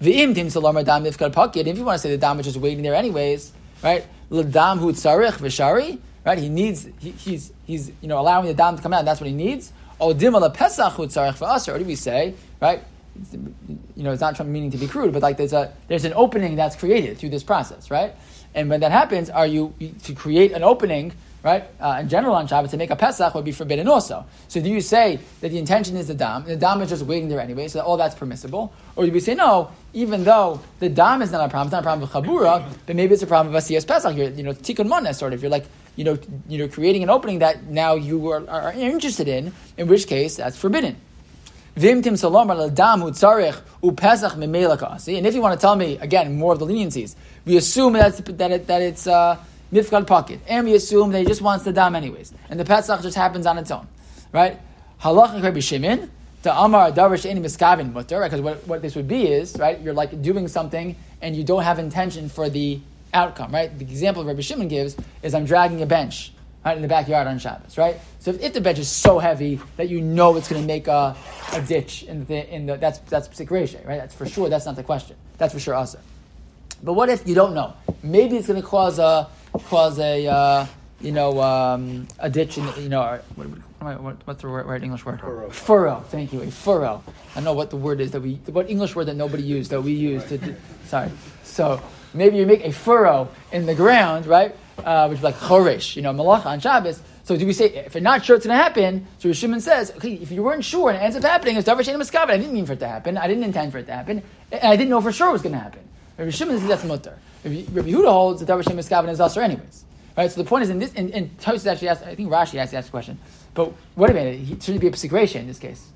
V'im 0.00 0.34
tim 0.34 0.48
salam 0.48 0.82
dam 0.82 1.04
if 1.04 1.20
If 1.20 1.78
you 1.78 1.84
want 1.84 1.96
to 1.96 1.98
say 1.98 2.10
the 2.10 2.16
dam 2.16 2.40
is 2.40 2.58
waiting 2.58 2.82
there 2.82 2.94
anyways, 2.94 3.52
right? 3.82 4.06
L'dam 4.30 4.78
hu 4.78 4.92
tzarich 4.92 5.32
v'shari, 5.32 5.98
right? 6.24 6.38
He 6.38 6.48
needs 6.48 6.88
he, 7.00 7.10
he's 7.10 7.52
he's 7.66 7.92
you 8.00 8.08
know 8.08 8.18
allowing 8.18 8.46
the 8.46 8.54
dam 8.54 8.76
to 8.76 8.82
come 8.82 8.94
out. 8.94 9.04
That's 9.04 9.20
what 9.20 9.28
he 9.28 9.36
needs. 9.36 9.72
Oh, 10.04 10.12
Odim 10.12 10.36
ala 10.36 10.50
pesach 10.50 10.92
hu 10.92 11.06
tzarich 11.06 11.38
v'aser. 11.38 11.72
What 11.72 11.78
do 11.78 11.84
we 11.86 11.94
say, 11.94 12.34
right? 12.60 12.82
You 13.96 14.02
know, 14.02 14.12
it's 14.12 14.20
not 14.20 14.38
meaning 14.46 14.70
to 14.72 14.76
be 14.76 14.86
crude, 14.86 15.14
but 15.14 15.22
like 15.22 15.38
there's 15.38 15.54
a 15.54 15.72
there's 15.88 16.04
an 16.04 16.12
opening 16.14 16.56
that's 16.56 16.76
created 16.76 17.16
through 17.16 17.30
this 17.30 17.42
process, 17.42 17.90
right? 17.90 18.14
And 18.54 18.68
when 18.68 18.80
that 18.80 18.92
happens, 18.92 19.30
are 19.30 19.46
you 19.46 19.72
to 20.02 20.14
create 20.14 20.52
an 20.52 20.62
opening, 20.62 21.12
right? 21.44 21.64
Uh, 21.78 21.98
in 22.00 22.08
general 22.08 22.34
on 22.34 22.48
Shabbat 22.48 22.70
to 22.70 22.76
make 22.76 22.90
a 22.90 22.96
Pesach 22.96 23.32
would 23.34 23.44
be 23.44 23.52
forbidden 23.52 23.86
also. 23.86 24.26
So 24.48 24.60
do 24.60 24.68
you 24.68 24.80
say 24.80 25.20
that 25.40 25.50
the 25.50 25.58
intention 25.58 25.96
is 25.96 26.08
the 26.08 26.14
dam, 26.14 26.44
the 26.44 26.56
dam 26.56 26.80
is 26.80 26.88
just 26.88 27.04
waiting 27.04 27.28
there 27.28 27.40
anyway, 27.40 27.68
so 27.68 27.80
all 27.80 27.96
that's 27.96 28.16
permissible, 28.16 28.72
or 28.96 29.06
do 29.06 29.12
we 29.12 29.20
say 29.20 29.34
no? 29.34 29.70
Even 29.92 30.24
though 30.24 30.60
the 30.80 30.88
dam 30.88 31.22
is 31.22 31.30
not 31.30 31.44
a 31.44 31.48
problem, 31.48 31.68
it's 31.68 31.72
not 31.72 31.80
a 31.80 31.82
problem 31.82 32.08
of 32.08 32.10
chabura, 32.10 32.66
but 32.86 32.96
maybe 32.96 33.14
it's 33.14 33.22
a 33.22 33.26
problem 33.26 33.54
of 33.54 33.62
asiyas 33.62 33.86
Pesach. 33.86 34.16
You're, 34.16 34.30
you 34.30 34.42
know, 34.42 34.52
tikkun 34.52 34.88
manas 34.88 35.18
sort 35.18 35.34
of. 35.34 35.42
You're 35.42 35.50
like 35.50 35.66
you 35.96 36.04
know, 36.04 36.16
you 36.48 36.58
know, 36.58 36.68
creating 36.68 37.02
an 37.02 37.10
opening 37.10 37.40
that 37.40 37.64
now 37.64 37.94
you 37.94 38.30
are, 38.30 38.48
are 38.48 38.72
interested 38.72 39.28
in, 39.28 39.52
in 39.76 39.86
which 39.86 40.06
case 40.06 40.36
that's 40.36 40.56
forbidden. 40.56 40.96
And 41.76 41.84
if 41.84 42.14
you 42.14 42.28
want 45.42 45.54
to 45.54 45.60
tell 45.60 45.76
me 45.76 45.98
again 45.98 46.38
more 46.38 46.52
of 46.52 46.60
the 46.60 46.66
leniencies, 46.66 47.16
we 47.44 47.56
assume 47.56 47.94
that 47.94 48.18
it's, 48.18 48.30
that, 48.30 48.52
it, 48.52 48.66
that 48.68 48.82
it's 48.82 49.06
uh, 49.06 49.36
mifkal 49.74 50.06
pocket, 50.06 50.40
and 50.46 50.66
we 50.66 50.74
assume 50.74 51.10
that 51.12 51.18
he 51.18 51.26
just 51.26 51.42
wants 51.42 51.64
the 51.64 51.72
dam 51.72 51.94
anyways, 51.96 52.32
and 52.48 52.58
the 52.60 52.64
pesach 52.64 53.02
just 53.02 53.16
happens 53.16 53.46
on 53.46 53.58
its 53.58 53.70
own, 53.70 53.86
right? 54.32 54.58
Halach 55.02 55.42
Rabbi 55.42 55.60
Shimon. 55.60 56.10
The 56.42 56.54
Amar 56.54 56.92
Darish 56.92 57.24
Any 57.24 57.40
Miskavin 57.40 57.94
Mutter, 57.94 58.20
right? 58.20 58.30
Because 58.30 58.42
what, 58.42 58.66
what 58.68 58.82
this 58.82 58.94
would 58.96 59.08
be 59.08 59.28
is, 59.28 59.56
right, 59.58 59.80
you're 59.80 59.94
like 59.94 60.20
doing 60.20 60.46
something 60.46 60.94
and 61.22 61.34
you 61.34 61.42
don't 61.42 61.62
have 61.62 61.78
intention 61.78 62.28
for 62.28 62.50
the 62.50 62.80
outcome, 63.14 63.50
right? 63.50 63.76
The 63.78 63.84
example 63.86 64.24
Rabbi 64.24 64.42
Shimon 64.42 64.68
gives 64.68 64.94
is 65.22 65.34
I'm 65.34 65.46
dragging 65.46 65.80
a 65.80 65.86
bench 65.86 66.32
right, 66.64 66.76
in 66.76 66.82
the 66.82 66.88
backyard 66.88 67.26
on 67.26 67.38
Shabbos, 67.38 67.78
right? 67.78 67.96
So 68.18 68.30
if, 68.30 68.42
if 68.42 68.52
the 68.52 68.60
bench 68.60 68.78
is 68.78 68.88
so 68.88 69.18
heavy 69.18 69.60
that 69.76 69.88
you 69.88 70.02
know 70.02 70.36
it's 70.36 70.48
going 70.48 70.60
to 70.60 70.66
make 70.66 70.86
a, 70.86 71.16
a 71.52 71.62
ditch 71.62 72.02
in 72.02 72.26
the, 72.26 72.54
in 72.54 72.66
the 72.66 72.76
that's 72.76 72.98
that's 73.00 73.28
psik 73.28 73.50
right? 73.50 73.96
That's 73.98 74.14
for 74.14 74.26
sure. 74.26 74.48
That's 74.48 74.66
not 74.66 74.76
the 74.76 74.82
question. 74.82 75.16
That's 75.38 75.54
for 75.54 75.60
sure 75.60 75.74
also. 75.74 75.98
But 76.82 76.92
what 76.92 77.08
if 77.08 77.26
you 77.26 77.34
don't 77.34 77.54
know? 77.54 77.74
Maybe 78.02 78.36
it's 78.36 78.48
going 78.48 78.60
to 78.60 78.66
cause 78.66 78.98
a 78.98 79.28
cause 79.64 79.98
a 79.98 80.26
uh, 80.26 80.66
you 81.00 81.12
know 81.12 81.40
um, 81.40 82.08
a 82.18 82.30
ditch 82.30 82.58
in 82.58 82.64
you 82.82 82.88
know 82.88 83.20
what, 83.34 84.00
what, 84.00 84.16
what's 84.26 84.42
the 84.42 84.48
right 84.48 84.82
English 84.82 85.04
word? 85.04 85.20
Furrow. 85.20 85.50
Furrow. 85.50 86.04
Thank 86.08 86.32
you. 86.32 86.42
A 86.42 86.50
furrow. 86.50 87.02
I 87.36 87.40
know 87.40 87.52
what 87.52 87.70
the 87.70 87.76
word 87.76 88.00
is 88.00 88.10
that 88.12 88.20
we 88.20 88.34
what 88.46 88.70
English 88.70 88.94
word 88.94 89.06
that 89.06 89.16
nobody 89.16 89.42
used 89.42 89.70
that 89.70 89.82
we 89.82 89.92
used. 89.92 90.28
To, 90.28 90.54
sorry. 90.86 91.10
So 91.42 91.82
maybe 92.14 92.36
you 92.36 92.46
make 92.46 92.64
a 92.64 92.72
furrow 92.72 93.28
in 93.52 93.66
the 93.66 93.74
ground, 93.74 94.26
right? 94.26 94.54
uh, 94.78 95.06
which 95.08 95.18
is 95.18 95.24
like 95.24 95.36
choresh, 95.36 95.96
you 95.96 96.02
know, 96.02 96.12
malacha 96.12 96.46
on 96.46 96.60
Shabbos. 96.60 97.00
So 97.24 97.36
do 97.36 97.46
we 97.46 97.52
say 97.52 97.66
if 97.66 97.94
you're 97.94 98.02
not 98.02 98.24
sure 98.24 98.36
it's 98.36 98.46
going 98.46 98.56
to 98.56 98.62
happen? 98.62 99.06
So 99.18 99.32
Shimon 99.32 99.60
says, 99.60 99.90
okay, 99.92 100.14
if 100.14 100.30
you 100.30 100.42
weren't 100.42 100.64
sure 100.64 100.90
and 100.90 100.98
it 100.98 101.00
ends 101.00 101.16
up 101.16 101.22
happening, 101.22 101.56
it's 101.56 101.68
davar 101.68 101.80
shein. 101.80 102.28
I 102.28 102.36
didn't 102.36 102.52
mean 102.52 102.66
for 102.66 102.74
it 102.74 102.80
to 102.80 102.88
happen. 102.88 103.16
I 103.16 103.26
didn't 103.26 103.44
intend 103.44 103.72
for 103.72 103.78
it 103.78 103.86
to 103.86 103.92
happen, 103.92 104.22
and 104.52 104.62
I 104.62 104.76
didn't 104.76 104.90
know 104.90 105.00
for 105.00 105.12
sure 105.12 105.30
it 105.30 105.32
was 105.32 105.42
going 105.42 105.54
to 105.54 105.58
happen. 105.60 105.80
Rabbi 106.16 106.30
Shimon 106.30 106.58
says 106.58 106.68
that's 106.68 106.84
mutter. 106.84 107.18
Rabbi 107.44 107.88
Yehuda 107.90 108.08
holds 108.08 108.44
that 108.44 108.48
shein 108.48 108.74
miskaven 108.74 109.08
is 109.10 109.20
also 109.20 109.40
anyways. 109.40 109.84
Right. 110.16 110.30
So 110.30 110.42
the 110.42 110.48
point 110.48 110.62
is 110.62 110.70
in 110.70 110.78
this, 110.78 110.92
and, 110.94 111.10
and 111.10 111.36
Tosfos 111.38 111.66
actually 111.66 111.88
asked. 111.88 112.04
I 112.04 112.14
think 112.14 112.30
Rashi 112.30 112.56
asked 112.56 112.72
the 112.72 112.90
question. 112.90 113.18
But 113.52 113.72
wait 113.96 114.10
a 114.10 114.14
minute, 114.14 114.38
he, 114.38 114.58
should 114.60 114.76
it 114.76 114.78
be 114.78 114.86
a 114.86 114.92
psik 114.92 115.10
reisha 115.10 115.36
in 115.36 115.46
this 115.46 115.58
case? 115.58 115.88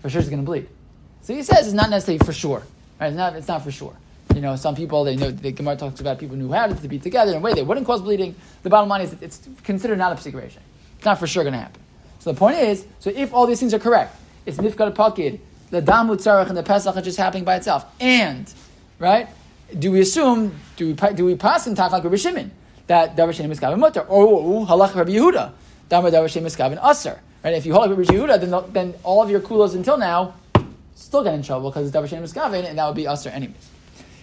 For 0.00 0.08
sure, 0.08 0.20
he's 0.20 0.30
going 0.30 0.42
to 0.42 0.46
bleed. 0.46 0.68
So 1.22 1.34
he 1.34 1.42
says 1.42 1.66
it's 1.66 1.74
not 1.74 1.90
necessarily 1.90 2.24
for 2.24 2.32
sure. 2.32 2.62
Right? 2.98 3.08
It's 3.08 3.16
not. 3.16 3.36
It's 3.36 3.48
not 3.48 3.62
for 3.62 3.70
sure. 3.70 3.94
You 4.34 4.40
know, 4.40 4.56
some 4.56 4.74
people 4.74 5.04
they 5.04 5.16
know 5.16 5.30
the 5.30 5.52
Gemara 5.52 5.76
talks 5.76 6.00
about 6.00 6.18
people 6.18 6.36
who 6.36 6.52
had 6.52 6.70
it 6.70 6.80
to 6.80 6.88
be 6.88 6.98
together 6.98 7.32
in 7.32 7.38
a 7.38 7.40
way 7.40 7.52
they 7.52 7.62
wouldn't 7.62 7.86
cause 7.86 8.00
bleeding. 8.00 8.34
The 8.62 8.70
bottom 8.70 8.88
line 8.88 9.02
is 9.02 9.14
it's 9.20 9.46
considered 9.62 9.98
not 9.98 10.12
a 10.12 10.14
psik 10.14 10.32
reisha. 10.32 10.58
It's 10.96 11.04
not 11.04 11.18
for 11.18 11.26
sure 11.26 11.44
going 11.44 11.54
to 11.54 11.60
happen. 11.60 11.82
So 12.20 12.32
the 12.32 12.38
point 12.38 12.56
is, 12.56 12.86
so 12.98 13.10
if 13.14 13.32
all 13.32 13.46
these 13.46 13.60
things 13.60 13.74
are 13.74 13.78
correct, 13.78 14.16
it's 14.46 14.56
nifkat 14.56 14.94
pakid, 14.94 15.40
the 15.70 15.82
damu 15.82 16.16
tzarech 16.16 16.48
and 16.48 16.56
the 16.56 16.62
pesach 16.62 16.96
are 16.96 17.02
just 17.02 17.18
happening 17.18 17.44
by 17.44 17.56
itself, 17.56 17.84
and 18.00 18.52
right, 18.98 19.28
do 19.76 19.92
we 19.92 20.00
assume 20.00 20.54
do 20.76 20.88
we 20.88 21.14
do 21.14 21.24
we 21.24 21.34
pass 21.34 21.66
in 21.66 21.74
tak 21.74 21.92
like 21.92 22.04
Rabbi 22.04 22.16
Shimon 22.16 22.50
that 22.86 23.16
davar 23.16 23.30
shenim 23.30 23.50
is 23.50 23.60
mutter 23.78 24.00
or 24.00 24.66
halach 24.66 24.94
Rabbi 24.94 25.10
Yehuda 25.12 25.52
davar 25.90 26.10
davar 26.10 26.28
shenim 26.28 26.46
is 26.46 26.56
aser? 26.56 27.20
Right? 27.44 27.54
If 27.54 27.66
you 27.66 27.74
hold 27.74 27.90
like 27.90 27.98
Rabbi 27.98 28.12
Yehuda, 28.12 28.40
then 28.40 28.72
then 28.72 28.94
all 29.04 29.22
of 29.22 29.30
your 29.30 29.40
kulos 29.40 29.74
until 29.74 29.98
now 29.98 30.34
still 30.94 31.22
get 31.22 31.34
in 31.34 31.42
trouble 31.42 31.70
because 31.70 31.86
it's 31.86 31.96
davar 31.96 32.08
shenim 32.08 32.24
is 32.24 32.36
and 32.36 32.78
that 32.78 32.86
would 32.86 32.96
be 32.96 33.06
aser 33.06 33.30
anyways. 33.30 33.70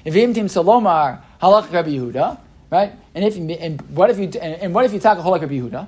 If 0.03 0.13
Yimtim 0.13 0.45
Salomar 0.45 1.21
Halach 1.41 1.71
Rabbi 1.71 1.89
Yehuda, 1.89 2.39
right? 2.69 2.93
And 3.13 3.25
if 3.25 3.35
and 3.37 3.81
what 3.95 4.09
if 4.09 4.19
you 4.19 4.25
and, 4.39 4.61
and 4.61 4.73
what 4.73 4.85
if 4.85 4.93
you 4.93 4.99
talk 4.99 5.17
a 5.17 5.21
Halach 5.21 5.41
Rabbi 5.41 5.55
Yehuda, 5.55 5.87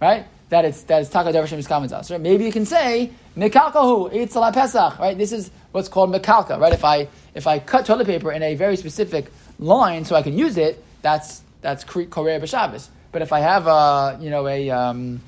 right? 0.00 0.26
That 0.50 0.64
it's 0.64 0.82
that 0.84 1.02
it's 1.02 1.10
Taka 1.10 1.46
Shem 1.46 1.60
right? 1.60 2.20
Maybe 2.20 2.44
you 2.44 2.52
can 2.52 2.64
say 2.64 3.10
Mekalkahu 3.38 4.12
Eitz 4.12 4.52
Pesach, 4.52 4.98
right? 4.98 5.16
This 5.16 5.32
is 5.32 5.50
what's 5.70 5.88
called 5.88 6.12
Mekalka, 6.12 6.58
right? 6.58 6.72
If 6.72 6.84
I 6.84 7.08
if 7.34 7.46
I 7.46 7.60
cut 7.60 7.86
toilet 7.86 8.06
paper 8.06 8.32
in 8.32 8.42
a 8.42 8.56
very 8.56 8.76
specific 8.76 9.30
line 9.60 10.04
so 10.04 10.16
I 10.16 10.22
can 10.22 10.36
use 10.36 10.56
it, 10.56 10.82
that's 11.02 11.42
that's 11.60 11.84
Korea 11.84 12.40
B'Shabbos. 12.40 12.88
But 13.12 13.22
if 13.22 13.32
I 13.32 13.40
have 13.40 13.66
a 13.68 14.18
you 14.20 14.30
know 14.30 14.48
a 14.48 14.70
um, 14.70 15.20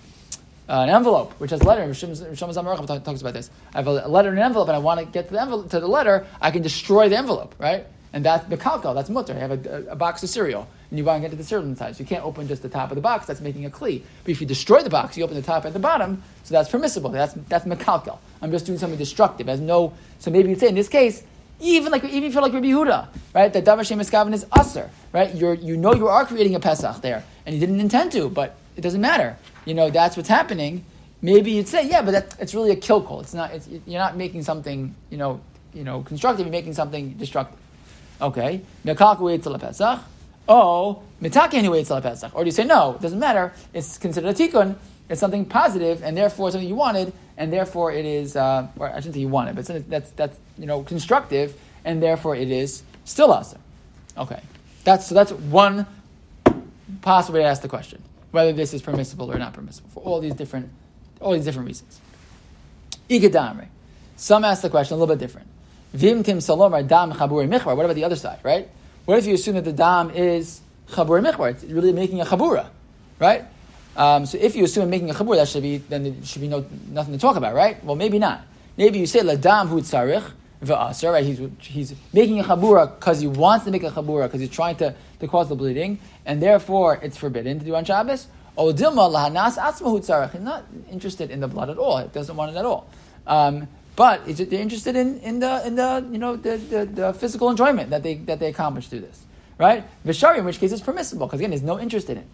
an 0.71 0.89
envelope 0.89 1.33
which 1.39 1.51
has 1.51 1.61
a 1.61 1.65
letter. 1.65 1.83
Rishon 1.83 3.05
talks 3.05 3.21
about 3.21 3.35
this. 3.35 3.51
I 3.75 3.79
have 3.79 3.87
a 3.87 4.09
letter 4.09 4.31
in 4.31 4.39
an 4.39 4.45
envelope, 4.45 4.69
and 4.69 4.77
I 4.77 4.81
want 4.81 5.01
to 5.01 5.07
get 5.07 5.29
to 5.29 5.35
the 5.35 5.41
envelope 5.41 5.71
to 5.71 5.81
the 5.81 5.89
letter. 5.89 6.27
I 6.41 6.51
can 6.51 6.63
destroy 6.63 7.09
the 7.09 7.19
envelope, 7.19 7.55
right? 7.59 7.87
And 8.13 8.25
that's 8.25 8.45
bekalkal, 8.47 8.95
that's 8.95 9.09
mutter. 9.09 9.35
You 9.35 9.39
have 9.39 9.67
a, 9.67 9.87
a, 9.91 9.97
box 9.97 10.23
of 10.25 10.31
cereal, 10.31 10.67
and 10.91 10.99
you 10.99 11.05
want 11.05 11.19
to 11.19 11.21
get 11.23 11.31
to 11.31 11.37
the 11.37 11.45
cereal 11.45 11.69
inside. 11.69 11.95
So 11.95 12.01
you 12.01 12.07
can't 12.07 12.25
open 12.25 12.49
just 12.49 12.61
the 12.61 12.69
top 12.69 12.91
of 12.91 12.97
the 12.97 13.01
box, 13.01 13.27
that's 13.27 13.41
making 13.41 13.67
a 13.67 13.71
kli. 13.71 14.03
But 14.25 14.33
if 14.33 14.41
you 14.41 14.49
destroy 14.49 14.83
the 14.83 14.91
box, 14.91 15.17
you 15.17 15.23
open 15.23 15.37
the 15.37 15.43
top 15.43 15.65
and 15.65 15.73
the 15.73 15.79
bottom, 15.79 16.21
so 16.43 16.53
that's 16.53 16.69
permissible. 16.69 17.11
That's, 17.11 17.35
that's 17.49 17.67
mekalkal. 17.67 18.19
I'm 18.43 18.51
just 18.51 18.67
doing 18.67 18.79
something 18.79 18.99
destructive. 18.99 19.47
Has 19.47 19.61
no, 19.61 19.93
so 20.19 20.33
maybe 20.33 20.49
you'd 20.49 20.59
say 20.59 20.69
in 20.69 20.75
this 20.75 20.89
case, 20.89 21.23
even 21.61 21.93
like 21.93 22.05
even 22.05 22.25
if 22.25 22.33
you're 22.33 22.43
like 22.43 22.53
Rabbi 22.53 22.69
Yehuda, 22.69 23.09
right? 23.35 23.53
That 23.53 23.65
davar 23.65 23.87
shem 23.87 24.01
is 24.01 24.47
aser, 24.59 24.91
right? 25.13 25.35
You're 25.35 25.55
you 25.55 25.77
know 25.77 25.95
you 25.95 26.09
are 26.09 26.25
creating 26.25 26.55
a 26.55 26.61
pesach 26.61 27.03
there, 27.03 27.23
and 27.47 27.55
you 27.55 27.61
didn't 27.61 27.81
intend 27.81 28.13
to, 28.13 28.29
but 28.29 28.57
it 28.77 28.81
doesn't 28.81 29.01
matter. 29.01 29.37
You 29.67 29.75
know 29.75 29.91
that's 29.91 30.17
what's 30.17 30.29
happening. 30.29 30.85
Maybe 31.23 31.51
you'd 31.51 31.69
say, 31.69 31.87
yeah, 31.87 32.01
but 32.01 32.13
that, 32.13 32.35
it's 32.41 32.55
really 32.55 32.71
a 32.71 32.77
kilkul. 32.77 33.21
It's 33.21 33.35
not. 33.35 33.53
It's, 33.53 33.69
you're 33.69 34.01
not 34.01 34.17
making 34.17 34.43
something 34.43 34.95
you 35.11 35.19
know 35.19 35.41
you 35.75 35.85
know 35.85 36.03
constructive. 36.03 36.47
You're 36.47 36.53
making 36.53 36.75
something 36.75 37.13
destructive. 37.15 37.59
Okay, 38.21 38.61
Mekaku 38.85 39.21
waits 39.21 39.45
till 39.45 39.59
Pesach. 39.59 40.01
Oh, 40.49 41.03
Mitaki 41.23 41.69
waits 41.71 41.89
till 41.89 42.01
Pesach. 42.01 42.35
Or 42.35 42.43
do 42.43 42.47
you 42.47 42.53
say 42.53 42.65
no? 42.65 42.95
It 42.95 43.01
doesn't 43.01 43.19
matter. 43.19 43.53
It's 43.73 43.99
considered 43.99 44.31
a 44.31 44.35
tikkun. 44.35 44.77
It's 45.09 45.21
something 45.21 45.45
positive, 45.45 46.03
and 46.03 46.17
therefore 46.17 46.51
something 46.51 46.69
you 46.69 46.77
wanted, 46.77 47.13
and 47.37 47.53
therefore 47.53 47.93
it 47.93 48.05
is. 48.05 48.37
Uh, 48.37 48.69
or 48.79 48.89
I 48.89 48.97
shouldn't 48.97 49.15
say 49.15 49.21
you 49.21 49.29
wanted, 49.29 49.57
but 49.57 49.67
that's 49.89 50.11
that's 50.13 50.39
you 50.59 50.67
know 50.67 50.83
constructive, 50.83 51.59
and 51.85 52.03
therefore 52.03 52.37
it 52.37 52.51
is 52.51 52.83
still 53.05 53.33
awesome. 53.33 53.61
Okay, 54.17 54.41
that's 54.85 55.07
so 55.07 55.15
that's 55.15 55.33
one 55.33 55.87
possible 57.03 57.39
way 57.39 57.45
to 57.45 57.49
ask 57.49 57.63
the 57.63 57.69
question 57.69 58.03
whether 58.31 58.53
this 58.53 58.73
is 58.73 58.83
permissible 58.83 59.33
or 59.33 59.39
not 59.39 59.53
permissible 59.53 59.91
for 59.91 60.01
all 60.01 60.21
these 60.21 60.35
different 60.35 60.69
all 61.21 61.33
these 61.33 61.45
different 61.45 61.67
reasons. 61.67 62.01
Igadamre. 63.09 63.67
Some 64.17 64.45
ask 64.45 64.63
the 64.63 64.71
question 64.71 64.95
a 64.95 65.01
little 65.01 65.15
bit 65.15 65.21
different. 65.21 65.49
Vimtim 65.95 66.37
salomar 66.37 66.87
dam 66.87 67.13
chabur 67.13 67.49
michvar. 67.49 67.77
What 67.77 67.85
about 67.85 67.97
the 67.97 68.05
other 68.05 68.17
side, 68.17 68.39
right? 68.45 68.69
What 69.07 69.19
if 69.19 69.27
you 69.27 69.35
assume 69.35 69.57
that 69.57 69.65
the 69.65 69.73
dam 69.73 70.11
is 70.11 70.61
chabur 70.91 71.21
michvar? 71.21 71.51
It's 71.51 71.65
really 71.65 71.93
making 71.93 72.21
a 72.21 72.25
chabura, 72.25 72.69
right? 73.19 73.45
Um, 73.97 74.25
so 74.25 74.39
if 74.39 74.55
you 74.55 74.65
assume 74.65 74.89
making 74.89 75.11
a 75.11 75.15
chabur, 75.15 75.35
that 75.37 75.49
should 75.49 75.63
be 75.63 75.79
then 75.79 76.05
there 76.05 76.15
should 76.25 76.43
be 76.43 76.49
no 76.49 76.65
nothing 76.89 77.13
to 77.13 77.19
talk 77.19 77.37
about, 77.37 77.55
right? 77.55 77.83
Well, 77.85 77.97
maybe 77.97 78.19
not. 78.19 78.43
Maybe 78.77 79.01
you 79.01 79.07
say 79.07 79.21
ladam 79.21 79.69
hu 79.69 79.81
tzarich 79.81 80.31
v'aser, 80.63 81.13
right? 81.13 81.25
He's 81.25 81.41
he's 81.59 81.95
making 82.13 82.39
a 82.39 82.45
chabura 82.45 82.95
because 82.95 83.21
he 83.21 83.27
wants 83.27 83.65
to 83.65 83.73
make 83.73 83.83
a 83.83 83.91
chabura 83.91 84.27
because 84.27 84.41
he's 84.41 84.51
trying 84.51 84.77
to, 84.77 84.95
to 85.19 85.27
cause 85.27 85.49
the 85.49 85.57
bleeding, 85.57 85.99
and 86.25 86.41
therefore 86.41 87.01
it's 87.03 87.17
forbidden 87.17 87.59
to 87.59 87.65
do 87.65 87.75
on 87.75 87.85
Shabbos. 87.85 88.29
Or 88.55 88.73
dilma 88.73 89.11
lahanas 89.11 89.57
atzmahu 89.59 90.01
tzarich. 90.01 90.33
He's 90.33 90.41
not 90.41 90.65
interested 90.91 91.33
in 91.33 91.41
the 91.41 91.49
blood 91.49 91.69
at 91.69 91.79
all. 91.79 91.99
He 91.99 92.09
doesn't 92.09 92.37
want 92.37 92.55
it 92.55 92.59
at 92.59 92.65
all. 92.65 92.89
Um, 93.27 93.67
but 94.01 94.25
they're 94.25 94.63
interested 94.63 94.97
in, 94.97 95.21
in 95.21 95.41
the 95.41 95.67
in 95.67 95.75
the 95.75 96.09
you 96.11 96.17
know 96.17 96.35
the, 96.35 96.57
the, 96.57 96.87
the, 96.87 97.13
physical 97.13 97.51
enjoyment 97.51 97.91
that 97.91 98.03
they 98.03 98.15
that 98.15 98.41
they 98.41 98.47
accomplish 98.47 98.87
through 98.89 99.01
this, 99.01 99.27
right? 99.59 99.85
Vishari, 100.07 100.39
in 100.39 100.47
which 100.47 100.59
case 100.59 100.73
it's 100.73 100.81
permissible 100.81 101.27
because 101.27 101.39
again, 101.39 101.51
there's 101.51 101.61
no 101.63 101.79
interest 101.79 102.09
in 102.09 102.17
it. 102.17 102.27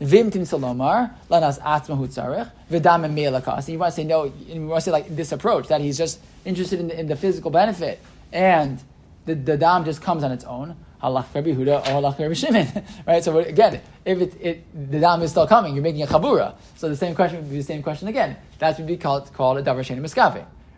Vim 0.00 0.30
tim 0.30 0.44
salomar 0.44 1.10
lanas 1.28 1.58
atma 1.62 1.96
tzarich 1.96 2.50
v'dam 2.70 3.04
melakas. 3.12 3.68
You 3.68 3.78
want 3.78 3.92
to 3.92 3.96
say 3.96 4.04
no? 4.04 4.32
You 4.46 4.66
want 4.66 4.82
to 4.82 4.84
say 4.86 4.92
like 4.92 5.14
this 5.14 5.30
approach 5.32 5.68
that 5.68 5.82
he's 5.82 5.98
just 5.98 6.20
interested 6.46 6.80
in 6.80 6.88
the, 6.88 6.98
in 7.00 7.06
the 7.06 7.16
physical 7.16 7.50
benefit 7.50 8.00
and 8.32 8.82
the, 9.26 9.34
the 9.34 9.58
dam 9.58 9.84
just 9.84 10.00
comes 10.00 10.24
on 10.24 10.32
its 10.32 10.44
own. 10.44 10.74
halach 11.02 11.26
Rabbi 11.34 11.50
Huda 11.50 11.80
or 11.80 12.00
halach 12.00 12.18
Rabbi 12.18 12.32
Shimon, 12.32 12.66
right? 13.06 13.22
So 13.22 13.36
again, 13.40 13.82
if 14.06 14.22
it, 14.22 14.40
it 14.40 14.90
the 14.90 15.00
dam 15.00 15.20
is 15.20 15.32
still 15.32 15.46
coming, 15.46 15.74
you're 15.74 15.84
making 15.84 16.02
a 16.02 16.06
chabura. 16.06 16.54
So 16.76 16.88
the 16.88 16.96
same 16.96 17.14
question 17.14 17.40
would 17.42 17.50
be 17.50 17.58
the 17.58 17.62
same 17.62 17.82
question 17.82 18.08
again. 18.08 18.38
That 18.58 18.78
would 18.78 18.86
be 18.86 18.96
called 18.96 19.30
called 19.34 19.58
a 19.58 19.62
davar 19.62 19.84
sheni 19.84 20.00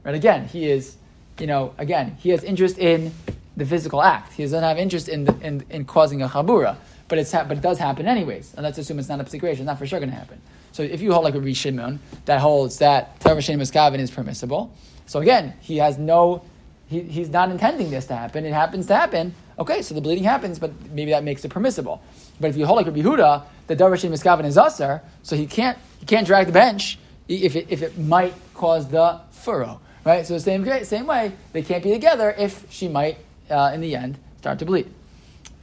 right? 0.04 0.14
Again, 0.14 0.46
he 0.46 0.70
is, 0.70 0.96
you 1.38 1.46
know, 1.46 1.74
again 1.78 2.16
he 2.18 2.30
has 2.30 2.44
interest 2.44 2.78
in 2.78 3.12
the 3.56 3.66
physical 3.66 4.02
act. 4.02 4.32
He 4.32 4.42
doesn't 4.42 4.62
have 4.62 4.78
interest 4.78 5.08
in 5.08 5.24
the, 5.24 5.38
in, 5.40 5.64
in 5.70 5.84
causing 5.84 6.22
a 6.22 6.28
chabura, 6.28 6.76
but 7.08 7.18
it's 7.18 7.32
ha- 7.32 7.44
but 7.44 7.58
it 7.58 7.62
does 7.62 7.78
happen 7.78 8.06
anyways. 8.06 8.54
And 8.54 8.62
let's 8.62 8.78
assume 8.78 8.98
it's 8.98 9.08
not 9.08 9.20
a 9.20 9.24
psik 9.24 9.42
reisha. 9.42 9.52
It's 9.52 9.60
not 9.60 9.78
for 9.78 9.86
sure 9.86 9.98
going 9.98 10.10
to 10.10 10.16
happen. 10.16 10.40
So 10.72 10.82
if 10.82 11.02
you 11.02 11.12
hold 11.12 11.24
like 11.24 11.34
a 11.34 11.54
Shimon 11.54 12.00
that 12.24 12.40
holds 12.40 12.78
that 12.78 13.20
davar 13.20 13.38
sheni 13.38 13.60
miskaven 13.60 13.98
is 13.98 14.10
permissible, 14.10 14.74
so 15.06 15.20
again 15.20 15.54
he 15.60 15.78
has 15.78 15.98
no. 15.98 16.42
He, 16.88 17.00
he's 17.00 17.30
not 17.30 17.50
intending 17.50 17.90
this 17.90 18.06
to 18.06 18.16
happen. 18.16 18.44
It 18.44 18.52
happens 18.52 18.86
to 18.88 18.94
happen. 18.94 19.34
Okay, 19.58 19.80
so 19.80 19.94
the 19.94 20.02
bleeding 20.02 20.24
happens, 20.24 20.58
but 20.58 20.72
maybe 20.90 21.12
that 21.12 21.24
makes 21.24 21.42
it 21.42 21.48
permissible. 21.48 22.02
But 22.38 22.50
if 22.50 22.56
you 22.56 22.66
hold 22.66 22.76
like 22.76 22.86
a 22.86 22.90
Huda, 22.90 23.44
the 23.66 23.76
davar 23.76 23.92
sheni 23.92 24.10
miskaven 24.10 24.44
is 24.44 24.58
usher, 24.58 25.02
so 25.22 25.36
he 25.36 25.46
can't 25.46 25.78
he 26.00 26.06
can't 26.06 26.26
drag 26.26 26.46
the 26.46 26.52
bench 26.52 26.98
if 27.28 27.56
it, 27.56 27.66
if 27.70 27.82
it 27.82 27.98
might 27.98 28.34
cause 28.54 28.88
the 28.88 29.20
furrow, 29.30 29.80
right? 30.04 30.26
So 30.26 30.38
same 30.38 30.64
same 30.84 31.06
way 31.06 31.32
they 31.52 31.62
can't 31.62 31.82
be 31.82 31.90
together 31.90 32.34
if 32.36 32.70
she 32.70 32.88
might 32.88 33.18
uh, 33.50 33.72
in 33.74 33.80
the 33.80 33.94
end 33.96 34.18
start 34.38 34.58
to 34.58 34.64
bleed. 34.64 34.92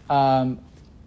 Um, 0.10 0.60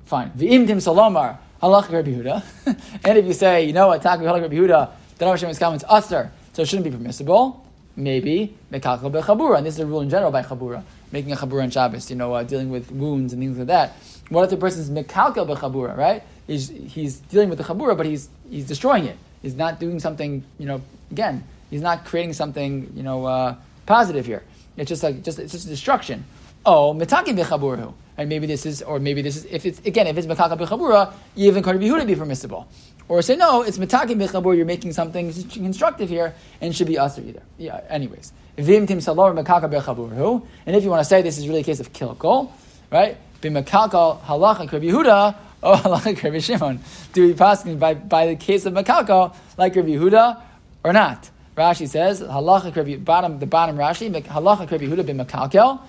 fine. 0.04 0.30
V'imtim 0.30 0.78
salomar 0.80 1.38
halach 1.62 2.42
and 3.04 3.18
if 3.18 3.24
you 3.24 3.32
say 3.32 3.64
you 3.64 3.72
know 3.72 3.88
what 3.88 4.02
takvi 4.02 4.22
halach 4.22 4.42
Rabbi 4.42 4.56
Huda, 4.56 4.90
sheni 5.18 5.50
miskaven 5.50 5.76
is 5.76 5.84
usher, 5.88 6.30
so 6.52 6.62
it 6.62 6.68
shouldn't 6.68 6.84
be 6.84 6.90
permissible. 6.90 7.64
Maybe 7.94 8.56
mekalkel 8.72 9.12
bechabura, 9.12 9.58
and 9.58 9.66
this 9.66 9.74
is 9.74 9.80
a 9.80 9.86
rule 9.86 10.00
in 10.00 10.08
general 10.08 10.30
by 10.30 10.42
chabura, 10.42 10.82
making 11.12 11.32
a 11.32 11.36
chabura 11.36 11.62
on 11.62 11.70
Shabbos. 11.70 12.10
You 12.10 12.16
know, 12.16 12.32
uh, 12.32 12.42
dealing 12.42 12.70
with 12.70 12.90
wounds 12.90 13.32
and 13.32 13.42
things 13.42 13.58
like 13.58 13.66
that. 13.66 13.92
What 14.30 14.44
if 14.44 14.50
the 14.50 14.56
person's 14.56 14.88
mekalkel 14.88 15.46
bechabura, 15.46 15.96
right? 15.96 16.22
He's, 16.46 16.68
he's 16.68 17.18
dealing 17.18 17.48
with 17.50 17.58
the 17.58 17.64
chabura, 17.64 17.96
but 17.96 18.06
he's 18.06 18.28
he's 18.50 18.66
destroying 18.66 19.04
it. 19.04 19.18
He's 19.42 19.54
not 19.54 19.78
doing 19.78 20.00
something. 20.00 20.42
You 20.58 20.66
know, 20.66 20.82
again, 21.10 21.44
he's 21.72 21.80
not 21.80 22.04
creating 22.04 22.34
something. 22.34 22.92
You 22.94 23.02
know, 23.02 23.26
uh, 23.26 23.56
positive 23.86 24.26
here. 24.26 24.44
It's 24.76 24.88
just 24.88 25.02
like 25.02 25.24
just 25.24 25.40
it's 25.40 25.52
just 25.52 25.66
destruction. 25.66 26.24
Oh, 26.64 26.94
metakim 26.94 27.36
bechaburahu. 27.36 27.92
And 28.16 28.28
maybe 28.28 28.46
this 28.46 28.66
is, 28.66 28.82
or 28.82 29.00
maybe 29.00 29.22
this 29.22 29.36
is, 29.36 29.44
if 29.46 29.64
it's 29.64 29.80
again, 29.80 30.06
if 30.06 30.16
it's 30.16 30.26
mekalkel 30.26 30.58
bechabura, 30.58 31.12
even 31.34 31.62
Karbi 31.62 31.88
Yehuda 31.88 32.06
be 32.06 32.14
permissible. 32.14 32.68
Or 33.08 33.20
say, 33.22 33.36
no, 33.36 33.62
it's 33.62 33.78
metakim 33.78 34.16
bechabur, 34.22 34.56
you're 34.56 34.66
making 34.66 34.92
something 34.92 35.32
constructive 35.50 36.08
here, 36.08 36.34
and 36.60 36.74
should 36.74 36.86
be 36.86 36.98
us 36.98 37.18
either. 37.18 37.42
Yeah, 37.58 37.80
anyways. 37.88 38.32
Vim 38.58 38.86
tim 38.86 39.00
salor 39.00 39.32
mekaka 39.32 39.70
bechaburu. 39.70 40.46
And 40.66 40.76
if 40.76 40.84
you 40.84 40.90
want 40.90 41.00
to 41.00 41.04
say 41.04 41.22
this 41.22 41.38
is 41.38 41.48
really 41.48 41.60
a 41.60 41.64
case 41.64 41.80
of 41.80 41.92
kilkol, 41.92 42.52
right? 42.90 43.16
B'mekalkal 43.40 44.20
halacha 44.20 44.70
Rabbi 44.70 44.86
Yehuda, 44.86 45.34
or 45.62 45.74
halacha 45.76 46.22
Rabbi 46.22 46.38
Shimon. 46.38 46.80
Do 47.12 47.26
we 47.26 47.34
pass 47.34 47.64
by, 47.64 47.94
by 47.94 48.26
the 48.26 48.36
case 48.36 48.66
of 48.66 48.74
mekalkal, 48.74 49.34
like 49.56 49.74
Rabbi 49.74 49.90
Yehuda, 49.90 50.40
or 50.84 50.92
not? 50.92 51.30
Rashi 51.56 51.86
says, 51.86 52.22
halacha 52.22 53.04
bottom, 53.04 53.38
the 53.38 53.46
bottom 53.46 53.76
Rashi, 53.76 54.10
halacha 54.10 54.70
Rabbi 54.70 54.86
Yehuda 54.86 55.04
b'mekalkal, 55.04 55.80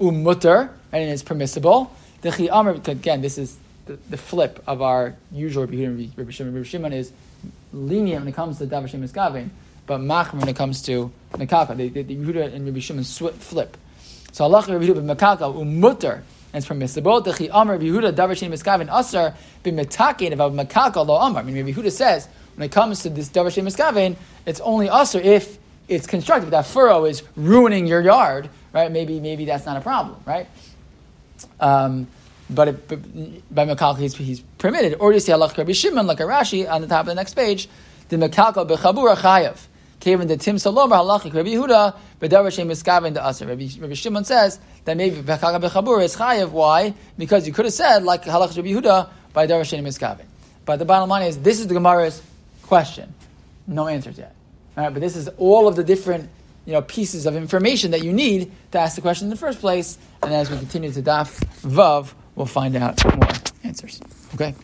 umutter, 0.00 0.62
um, 0.62 0.70
and 0.92 1.10
it's 1.10 1.22
permissible. 1.22 1.92
The 2.22 2.50
amr 2.50 2.80
again, 2.86 3.20
this 3.20 3.38
is 3.38 3.56
the, 3.86 3.96
the, 4.08 4.16
flip 4.16 4.62
of 4.66 4.82
our 4.82 5.14
usual 5.30 5.66
Rabbi 5.66 5.76
Shimon. 5.76 6.12
Rabbi 6.16 6.62
Shimon 6.62 6.92
is 6.92 7.12
lenient 7.72 8.22
when 8.22 8.28
it 8.28 8.34
comes 8.34 8.58
to 8.58 8.66
Davar 8.66 8.88
Shem 8.88 9.02
Miskavin, 9.02 9.50
but 9.86 10.00
Machmer 10.00 10.40
when 10.40 10.48
it 10.48 10.56
comes 10.56 10.82
to 10.82 11.12
Mekaka. 11.32 11.76
The, 11.76 11.90
the, 11.90 12.02
the 12.02 12.16
Yehuda 12.16 12.54
and 12.54 12.64
Rabbi 12.64 12.80
Shimon 12.80 13.04
flip. 13.04 13.76
So 14.32 14.44
Allah 14.44 14.64
Rabbi 14.66 14.86
Yehuda 14.86 15.14
Mekaka 15.14 15.54
umutter, 15.54 16.14
um, 16.14 16.22
and 16.52 16.60
it's 16.60 16.66
permissible. 16.66 17.20
The 17.20 17.32
Chi 17.34 17.46
Rabbi 17.46 17.84
Yehuda 17.84 18.14
Davar 18.14 18.36
Shem 18.36 18.50
Miskavin 18.50 18.92
Asar 18.92 19.34
b'metakin 19.62 20.32
about 20.32 20.54
Mekaka 20.54 21.06
lo 21.06 21.16
Amar. 21.16 21.42
I 21.42 21.44
mean, 21.44 21.56
Rabbi 21.56 21.78
Yehuda 21.78 21.92
says 21.92 22.26
when 22.56 22.66
it 22.66 22.72
comes 22.72 23.02
to 23.02 23.10
this 23.10 23.28
Davar 23.28 23.52
Shem 23.52 23.66
Miskavin, 23.66 24.16
it's 24.46 24.60
only 24.60 24.88
Asar 24.88 25.20
if 25.20 25.58
it's 25.88 26.06
constructive. 26.06 26.50
That 26.50 26.66
furrow 26.66 27.04
is 27.04 27.22
ruining 27.36 27.86
your 27.86 28.00
yard, 28.00 28.48
right? 28.72 28.90
Maybe 28.90 29.20
maybe 29.20 29.44
that's 29.44 29.66
not 29.66 29.76
a 29.76 29.80
problem, 29.80 30.16
right? 30.24 30.46
Um, 31.60 32.06
but, 32.50 32.68
it, 32.68 32.88
but 32.88 33.54
by 33.54 33.66
Mekalka 33.66 33.98
he's, 33.98 34.14
he's, 34.16 34.40
permitted. 34.58 34.96
Or 35.00 35.12
you 35.12 35.20
say 35.20 35.32
Allah 35.32 35.52
Rabbi 35.56 35.72
Shimon, 35.72 36.06
like 36.06 36.20
a 36.20 36.24
Rashi 36.24 36.70
on 36.70 36.80
the 36.80 36.86
top 36.86 37.00
of 37.00 37.06
the 37.06 37.14
next 37.14 37.34
page, 37.34 37.68
the 38.08 38.16
Mekalka 38.16 38.68
bechabura 38.68 39.16
chayav. 39.16 39.58
Kevin 40.00 40.28
the 40.28 40.36
Tim 40.36 40.56
Salomar 40.56 40.98
halachic 40.98 41.32
Rabbi 41.32 41.50
Yehuda 41.50 41.96
bedavar 42.20 42.52
shem 42.52 42.68
miskaven 42.68 43.14
the 43.14 43.26
aser. 43.26 43.46
Rabbi, 43.46 43.94
Shimon 43.94 44.24
says 44.24 44.60
that 44.84 44.96
maybe 44.96 45.16
Mekalka 45.16 45.60
bechabura 45.60 46.04
is 46.04 46.16
chayav. 46.16 46.50
Why? 46.50 46.94
Because 47.16 47.46
you 47.46 47.52
could 47.52 47.64
have 47.64 47.74
said 47.74 48.02
like 48.02 48.24
halach 48.24 48.54
Rabbi 48.56 48.68
Yehuda 48.68 49.08
by 49.32 49.46
davar 49.46 49.64
shem 49.64 49.84
miskaven. 49.84 50.26
But 50.66 50.78
the 50.78 50.84
bottom 50.84 51.08
line 51.08 51.26
is 51.26 51.38
this 51.38 51.60
is 51.60 51.66
the 51.66 51.74
Gemara's 51.74 52.20
question. 52.66 53.14
No 53.66 53.86
answers 53.86 54.18
yet. 54.18 54.34
All 54.76 54.84
right, 54.84 54.92
but 54.92 55.00
this 55.00 55.16
is 55.16 55.28
all 55.38 55.68
of 55.68 55.76
the 55.76 55.84
different 55.84 56.28
you 56.66 56.72
know, 56.72 56.82
pieces 56.82 57.26
of 57.26 57.36
information 57.36 57.90
that 57.90 58.02
you 58.02 58.12
need 58.12 58.50
to 58.72 58.78
ask 58.78 58.96
the 58.96 59.02
question 59.02 59.26
in 59.26 59.30
the 59.30 59.36
first 59.36 59.60
place. 59.60 59.98
And 60.22 60.32
as 60.32 60.50
we 60.50 60.56
continue 60.58 60.90
to 60.92 61.02
daf 61.02 61.38
vav, 61.60 62.12
we'll 62.34 62.46
find 62.46 62.74
out 62.76 63.04
more 63.04 63.28
answers. 63.62 64.00
Okay? 64.34 64.54